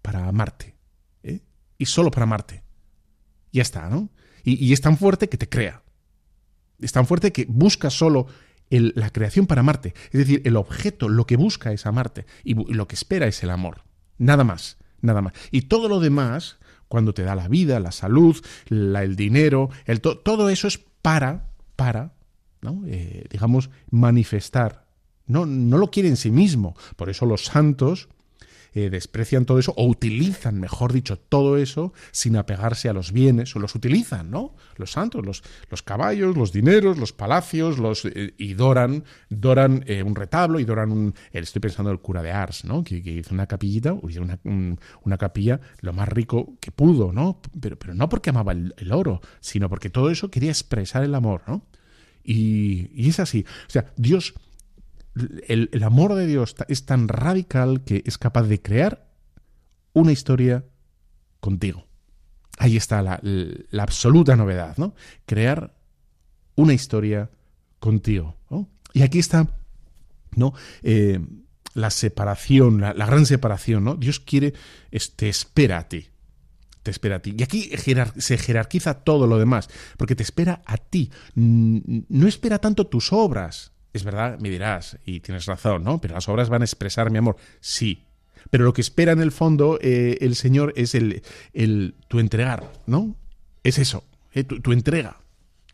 para 0.00 0.26
amarte. 0.26 0.74
Y 1.78 1.86
solo 1.86 2.10
para 2.10 2.24
amarte. 2.24 2.62
Ya 3.52 3.62
está, 3.62 3.88
¿no? 3.88 4.10
Y, 4.44 4.72
es 4.72 4.80
tan 4.80 4.96
fuerte 4.96 5.28
que 5.28 5.36
te 5.36 5.48
crea. 5.48 5.82
Es 6.80 6.92
tan 6.92 7.06
fuerte 7.06 7.32
que 7.32 7.44
busca 7.48 7.90
solo 7.90 8.26
la 8.70 9.10
creación 9.10 9.46
para 9.46 9.60
amarte. 9.60 9.94
Es 10.06 10.18
decir, 10.18 10.42
el 10.44 10.56
objeto, 10.56 11.08
lo 11.08 11.26
que 11.26 11.36
busca 11.36 11.72
es 11.72 11.86
amarte. 11.86 12.24
Y 12.44 12.54
lo 12.54 12.88
que 12.88 12.94
espera 12.94 13.26
es 13.26 13.42
el 13.42 13.50
amor. 13.50 13.82
Nada 14.22 14.44
más, 14.44 14.76
nada 15.00 15.20
más. 15.20 15.32
Y 15.50 15.62
todo 15.62 15.88
lo 15.88 15.98
demás, 15.98 16.58
cuando 16.86 17.12
te 17.12 17.24
da 17.24 17.34
la 17.34 17.48
vida, 17.48 17.80
la 17.80 17.90
salud, 17.90 18.36
el 18.70 19.16
dinero, 19.16 19.68
el 19.84 20.00
todo 20.00 20.48
eso 20.48 20.68
es 20.68 20.78
para, 20.78 21.48
para, 21.74 22.12
¿no? 22.60 22.84
Eh, 22.86 23.26
digamos, 23.28 23.68
manifestar. 23.90 24.86
No, 25.26 25.44
no 25.44 25.76
lo 25.76 25.90
quiere 25.90 26.08
en 26.08 26.16
sí 26.16 26.30
mismo. 26.30 26.76
Por 26.94 27.10
eso 27.10 27.26
los 27.26 27.46
santos 27.46 28.08
eh, 28.74 28.88
desprecian 28.88 29.44
todo 29.44 29.58
eso 29.58 29.74
o 29.76 29.86
utilizan, 29.86 30.58
mejor 30.58 30.92
dicho, 30.92 31.18
todo 31.18 31.58
eso 31.58 31.92
sin 32.10 32.36
apegarse 32.36 32.88
a 32.88 32.94
los 32.94 33.12
bienes 33.12 33.54
o 33.54 33.58
los 33.58 33.74
utilizan, 33.74 34.30
¿no? 34.30 34.54
Los 34.76 34.92
santos, 34.92 35.26
los, 35.26 35.42
los 35.70 35.82
caballos, 35.82 36.36
los 36.36 36.52
dineros, 36.52 36.96
los 36.96 37.12
palacios, 37.12 37.78
los 37.78 38.06
eh, 38.06 38.34
y 38.38 38.54
doran, 38.54 39.04
doran 39.28 39.84
eh, 39.86 40.02
un 40.02 40.14
retablo 40.14 40.58
y 40.58 40.64
doran 40.64 40.90
un... 40.90 41.14
Estoy 41.32 41.60
pensando 41.60 41.90
en 41.90 41.96
el 41.96 42.00
cura 42.00 42.22
de 42.22 42.32
Ars, 42.32 42.64
¿no? 42.64 42.82
Que, 42.82 42.96
hizo 42.96 43.34
una 43.34 43.46
capillita, 43.46 43.92
una, 43.92 44.38
una, 45.04 45.18
capilla 45.18 45.60
lo 45.80 45.92
más 45.92 46.08
rico 46.08 46.54
que 46.58 46.70
pudo, 46.70 47.12
¿no? 47.12 47.40
Pero, 47.60 47.78
pero 47.78 47.94
no 47.94 48.08
porque 48.08 48.30
amaba 48.30 48.52
el, 48.52 48.92
oro, 48.92 49.20
sino 49.40 49.68
porque 49.68 49.90
todo 49.90 50.10
eso 50.10 50.30
quería 50.30 50.50
expresar 50.50 51.04
el 51.04 51.14
amor, 51.14 51.42
¿no? 51.46 51.66
Y, 52.24 52.90
y 52.94 53.10
es 53.10 53.20
así. 53.20 53.44
O 53.66 53.70
sea, 53.70 53.92
Dios 53.96 54.34
el, 55.14 55.82
amor 55.82 56.14
de 56.14 56.26
Dios 56.26 56.54
es 56.68 56.86
tan 56.86 57.08
radical 57.08 57.84
que 57.84 58.02
es 58.06 58.18
capaz 58.18 58.44
de 58.44 58.60
crear 58.60 59.08
una 59.92 60.12
historia 60.12 60.64
contigo. 61.40 61.86
Ahí 62.58 62.76
está 62.76 63.02
la, 63.02 63.20
absoluta 63.82 64.36
novedad, 64.36 64.76
¿no? 64.76 64.94
Crear 65.26 65.74
una 66.54 66.72
historia 66.72 67.30
contigo. 67.78 68.36
Y 68.94 69.02
aquí 69.02 69.18
está, 69.18 69.48
¿no? 70.36 70.52
Eh, 70.82 71.18
la 71.74 71.90
separación, 71.90 72.80
la, 72.80 72.92
gran 72.92 73.26
separación, 73.26 73.84
¿no? 73.84 73.96
Dios 73.96 74.20
quiere, 74.20 74.54
te 75.16 75.28
espera 75.28 75.78
a 75.78 75.88
ti. 75.88 76.08
Te 76.82 76.90
espera 76.90 77.16
a 77.16 77.18
ti. 77.20 77.34
Y 77.38 77.42
aquí 77.42 77.70
se 78.18 78.38
jerarquiza 78.38 79.04
todo 79.04 79.26
lo 79.26 79.38
demás, 79.38 79.68
porque 79.96 80.16
te 80.16 80.22
espera 80.22 80.62
a 80.66 80.76
ti. 80.76 81.10
No 81.34 82.26
espera 82.26 82.58
tanto 82.58 82.86
tus 82.86 83.12
obras. 83.12 83.72
Es 83.92 84.04
verdad, 84.04 84.38
me 84.38 84.48
dirás, 84.48 84.98
y 85.04 85.20
tienes 85.20 85.46
razón, 85.46 85.84
¿no? 85.84 86.00
Pero 86.00 86.14
las 86.14 86.28
obras 86.28 86.48
van 86.48 86.62
a 86.62 86.64
expresar 86.64 87.10
mi 87.10 87.18
amor. 87.18 87.36
Sí. 87.60 88.04
Pero 88.50 88.64
lo 88.64 88.72
que 88.72 88.80
espera 88.80 89.12
en 89.12 89.20
el 89.20 89.32
fondo 89.32 89.78
eh, 89.80 90.18
el 90.20 90.34
Señor 90.34 90.72
es 90.76 90.94
el, 90.94 91.22
tu 92.08 92.18
entregar, 92.18 92.72
¿no? 92.86 93.16
Es 93.62 93.78
eso, 93.78 94.04
eh, 94.32 94.44
tu, 94.44 94.72
entrega. 94.72 95.18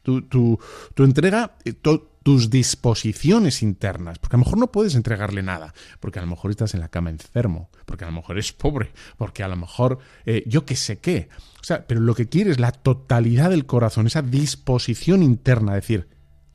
Tu, 0.02 0.58
entrega, 0.98 1.56
eh, 1.64 1.72
tus 1.72 2.50
disposiciones 2.50 3.62
internas, 3.62 4.18
porque 4.18 4.36
a 4.36 4.38
lo 4.38 4.44
mejor 4.44 4.58
no 4.58 4.72
puedes 4.72 4.94
entregarle 4.94 5.42
nada, 5.42 5.74
porque 6.00 6.18
a 6.18 6.22
lo 6.22 6.28
mejor 6.28 6.50
estás 6.50 6.74
en 6.74 6.80
la 6.80 6.88
cama 6.88 7.10
enfermo, 7.10 7.70
porque 7.86 8.04
a 8.04 8.08
lo 8.08 8.14
mejor 8.14 8.36
eres 8.36 8.52
pobre, 8.52 8.90
porque 9.16 9.42
a 9.42 9.48
lo 9.48 9.56
mejor 9.56 9.98
yo 10.46 10.64
qué 10.64 10.76
sé 10.76 10.98
qué. 10.98 11.28
O 11.60 11.64
sea, 11.64 11.86
pero 11.86 12.00
lo 12.00 12.14
que 12.14 12.28
quieres, 12.28 12.58
la 12.58 12.72
totalidad 12.72 13.50
del 13.50 13.66
corazón, 13.66 14.06
esa 14.06 14.22
disposición 14.22 15.22
interna, 15.22 15.74
decir, 15.74 16.08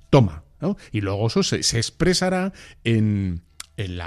toma, 0.09 0.42
¿no? 0.63 0.77
Y 0.91 1.01
luego 1.01 1.27
eso 1.27 1.43
se 1.43 1.77
expresará 1.77 2.53
en, 2.83 3.43
en 3.77 3.97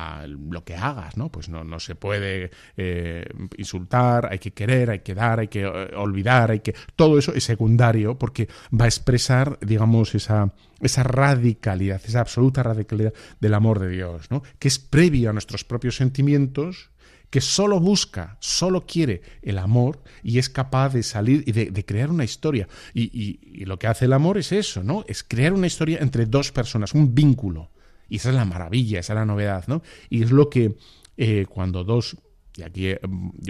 lo 0.50 0.64
que 0.64 0.76
hagas, 0.76 1.16
¿no? 1.16 1.30
Pues 1.30 1.48
no, 1.48 1.64
no 1.64 1.80
se 1.80 1.94
puede 1.94 2.50
eh, 2.76 3.24
insultar, 3.56 4.28
hay 4.30 4.38
que 4.38 4.52
querer, 4.52 4.90
hay 4.90 5.00
que 5.00 5.14
dar, 5.14 5.40
hay 5.40 5.48
que 5.48 5.62
eh, 5.62 5.90
olvidar, 5.96 6.50
hay 6.50 6.60
que... 6.60 6.74
Todo 6.94 7.18
eso 7.18 7.34
es 7.34 7.44
secundario 7.44 8.18
porque 8.18 8.48
va 8.72 8.84
a 8.84 8.88
expresar, 8.88 9.58
digamos, 9.60 10.14
esa, 10.14 10.52
esa 10.80 11.02
radicalidad, 11.02 12.00
esa 12.04 12.20
absoluta 12.20 12.62
radicalidad 12.62 13.12
del 13.40 13.54
amor 13.54 13.80
de 13.80 13.88
Dios, 13.88 14.30
¿no? 14.30 14.42
Que 14.58 14.68
es 14.68 14.78
previo 14.78 15.30
a 15.30 15.32
nuestros 15.32 15.64
propios 15.64 15.96
sentimientos, 15.96 16.90
que 17.30 17.40
solo 17.40 17.80
busca, 17.80 18.36
solo 18.40 18.86
quiere 18.86 19.22
el 19.42 19.58
amor 19.58 20.02
y 20.22 20.38
es 20.38 20.48
capaz 20.48 20.90
de 20.90 21.02
salir 21.02 21.44
y 21.46 21.52
de, 21.52 21.84
crear 21.84 22.10
una 22.10 22.24
historia. 22.24 22.68
Y, 22.94 23.64
lo 23.64 23.78
que 23.78 23.86
hace 23.86 24.04
el 24.04 24.12
amor 24.12 24.38
es 24.38 24.52
eso, 24.52 24.82
¿no? 24.82 25.04
Es 25.08 25.24
crear 25.24 25.52
una 25.52 25.66
historia 25.66 25.98
entre 26.00 26.26
dos 26.26 26.52
personas, 26.52 26.94
un 26.94 27.14
vínculo. 27.14 27.70
Y 28.08 28.16
esa 28.16 28.28
es 28.30 28.36
la 28.36 28.44
maravilla, 28.44 29.00
esa 29.00 29.14
es 29.14 29.18
la 29.18 29.26
novedad, 29.26 29.64
¿no? 29.66 29.82
Y 30.08 30.22
es 30.22 30.30
lo 30.30 30.48
que 30.48 30.76
eh, 31.16 31.46
cuando 31.48 31.82
dos 31.82 32.16
y 32.56 32.62
aquí 32.62 32.86
eh, 32.88 33.00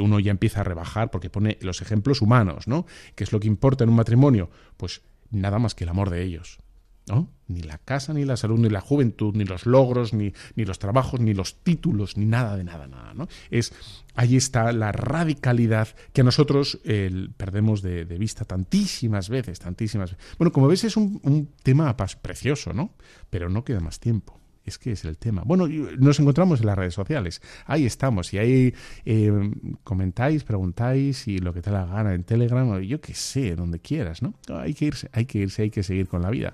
uno 0.01 0.19
ya 0.19 0.31
empieza 0.31 0.61
a 0.61 0.65
rebajar 0.65 1.11
porque 1.11 1.31
pone 1.31 1.59
los 1.61 1.81
ejemplos 1.81 2.23
humanos, 2.23 2.67
¿no? 2.67 2.87
¿Qué 3.15 3.25
es 3.25 3.33
lo 3.33 3.41
que 3.41 3.47
importa 3.47 3.85
en 3.85 3.91
un 3.91 3.97
matrimonio? 3.97 4.51
Pues 4.77 5.03
nada 5.31 5.59
más 5.59 5.75
que 5.75 5.85
el 5.85 5.91
amor 5.91 6.11
de 6.11 6.23
ellos, 6.23 6.59
¿no? 7.07 7.31
Ni 7.49 7.63
la 7.63 7.79
casa, 7.79 8.13
ni 8.13 8.25
la 8.25 8.37
salud, 8.37 8.59
ni 8.59 8.69
la 8.69 8.81
juventud, 8.81 9.35
ni 9.37 9.45
los 9.45 9.67
logros, 9.67 10.13
ni, 10.13 10.33
ni 10.57 10.65
los 10.65 10.79
trabajos, 10.79 11.21
ni 11.21 11.35
los 11.35 11.63
títulos, 11.63 12.17
ni 12.17 12.27
nada 12.27 12.57
de 12.57 12.65
nada, 12.65 12.89
nada, 12.89 13.15
¿no? 13.15 13.29
Es, 13.51 13.73
ahí 14.15 14.37
está 14.37 14.73
la 14.73 14.91
radicalidad 14.91 15.89
que 16.13 16.25
nosotros 16.25 16.81
perdemos 17.37 17.83
de, 17.83 18.05
vista 18.19 18.45
tantísimas 18.45 19.29
veces, 19.29 19.61
tantísimas 19.61 20.13
veces. 20.13 20.37
Bueno, 20.39 20.51
como 20.53 20.67
ves 20.67 20.85
es 20.85 20.97
un, 20.97 21.21
un 21.23 21.49
tema 21.63 21.97
precioso, 21.97 22.73
¿no? 22.73 22.95
Pero 23.31 23.49
no 23.49 23.65
queda 23.65 23.81
más 23.81 24.01
tiempo. 24.01 24.41
Es 24.67 24.79
que 24.79 24.91
es 24.91 25.05
el 25.05 25.17
tema. 25.17 25.43
Bueno, 25.47 25.69
nos 25.69 26.19
encontramos 26.19 26.61
en 26.61 26.67
las 26.67 26.77
redes 26.77 26.93
sociales. 26.93 27.41
Ahí 27.67 27.87
estamos. 27.87 28.35
Y 28.35 28.39
ahí 28.39 28.75
eh, 29.05 29.33
comentáis, 29.85 30.43
preguntáis 30.43 31.29
y 31.29 31.39
lo 31.39 31.55
que 31.55 31.63
te 31.63 31.71
la 31.71 31.87
gana 31.87 32.15
en 32.15 32.25
Telegram 32.25 32.69
o 32.71 32.81
yo 32.81 33.01
qué 33.01 33.15
sé, 33.15 33.55
donde 33.55 33.79
quieras, 33.79 34.23
¿no? 34.23 34.35
Hay 34.49 34.75
que 34.75 34.87
irse, 34.87 35.09
hay 35.13 35.25
que 35.25 35.39
irse, 35.39 35.63
hay 35.63 35.71
que 35.71 35.85
seguir 35.85 36.09
con 36.09 36.21
la 36.21 36.31
vida. 36.31 36.53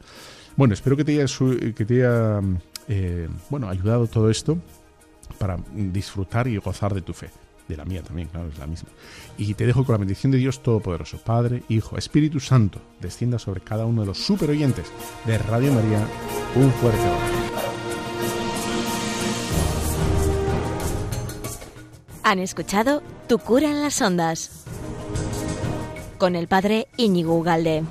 Bueno, 0.57 0.74
espero 0.74 0.96
que 0.96 1.05
te 1.05 1.12
haya, 1.12 1.26
que 1.74 1.84
te 1.84 1.94
haya 1.94 2.40
eh, 2.88 3.28
bueno, 3.50 3.68
ayudado 3.68 4.07
todo 4.07 4.30
esto 4.30 4.59
para 5.38 5.59
disfrutar 5.74 6.46
y 6.48 6.57
gozar 6.59 6.94
de 6.94 7.03
tu 7.03 7.12
fe. 7.12 7.30
De 7.68 7.76
la 7.76 7.84
mía 7.84 8.03
también, 8.03 8.28
claro, 8.28 8.48
es 8.48 8.59
la 8.59 8.66
misma. 8.66 8.90
Y 9.38 9.55
te 9.55 9.66
dejo 9.66 9.84
con 9.84 9.94
la 9.94 9.98
bendición 9.98 10.32
de 10.32 10.38
Dios 10.38 10.62
Todopoderoso, 10.62 11.18
Padre, 11.18 11.62
Hijo, 11.68 11.96
Espíritu 11.96 12.40
Santo, 12.40 12.80
descienda 13.00 13.38
sobre 13.38 13.61
cada 13.61 13.86
uno 13.86 14.03
de 14.03 14.09
los 14.09 14.18
super 14.18 14.50
oyentes 14.50 14.86
de 15.24 15.38
Radio 15.38 15.72
María. 15.72 16.07
Un 16.57 16.70
fuerte 16.72 17.00
abrazo. 17.00 17.53
Han 22.24 22.38
escuchado 22.40 23.03
Tu 23.26 23.38
cura 23.38 23.70
en 23.70 23.80
las 23.80 24.00
ondas 24.03 24.64
con 26.18 26.36
el 26.36 26.46
padre 26.46 26.86
Íñigo 26.96 27.34
Ugalde. 27.34 27.82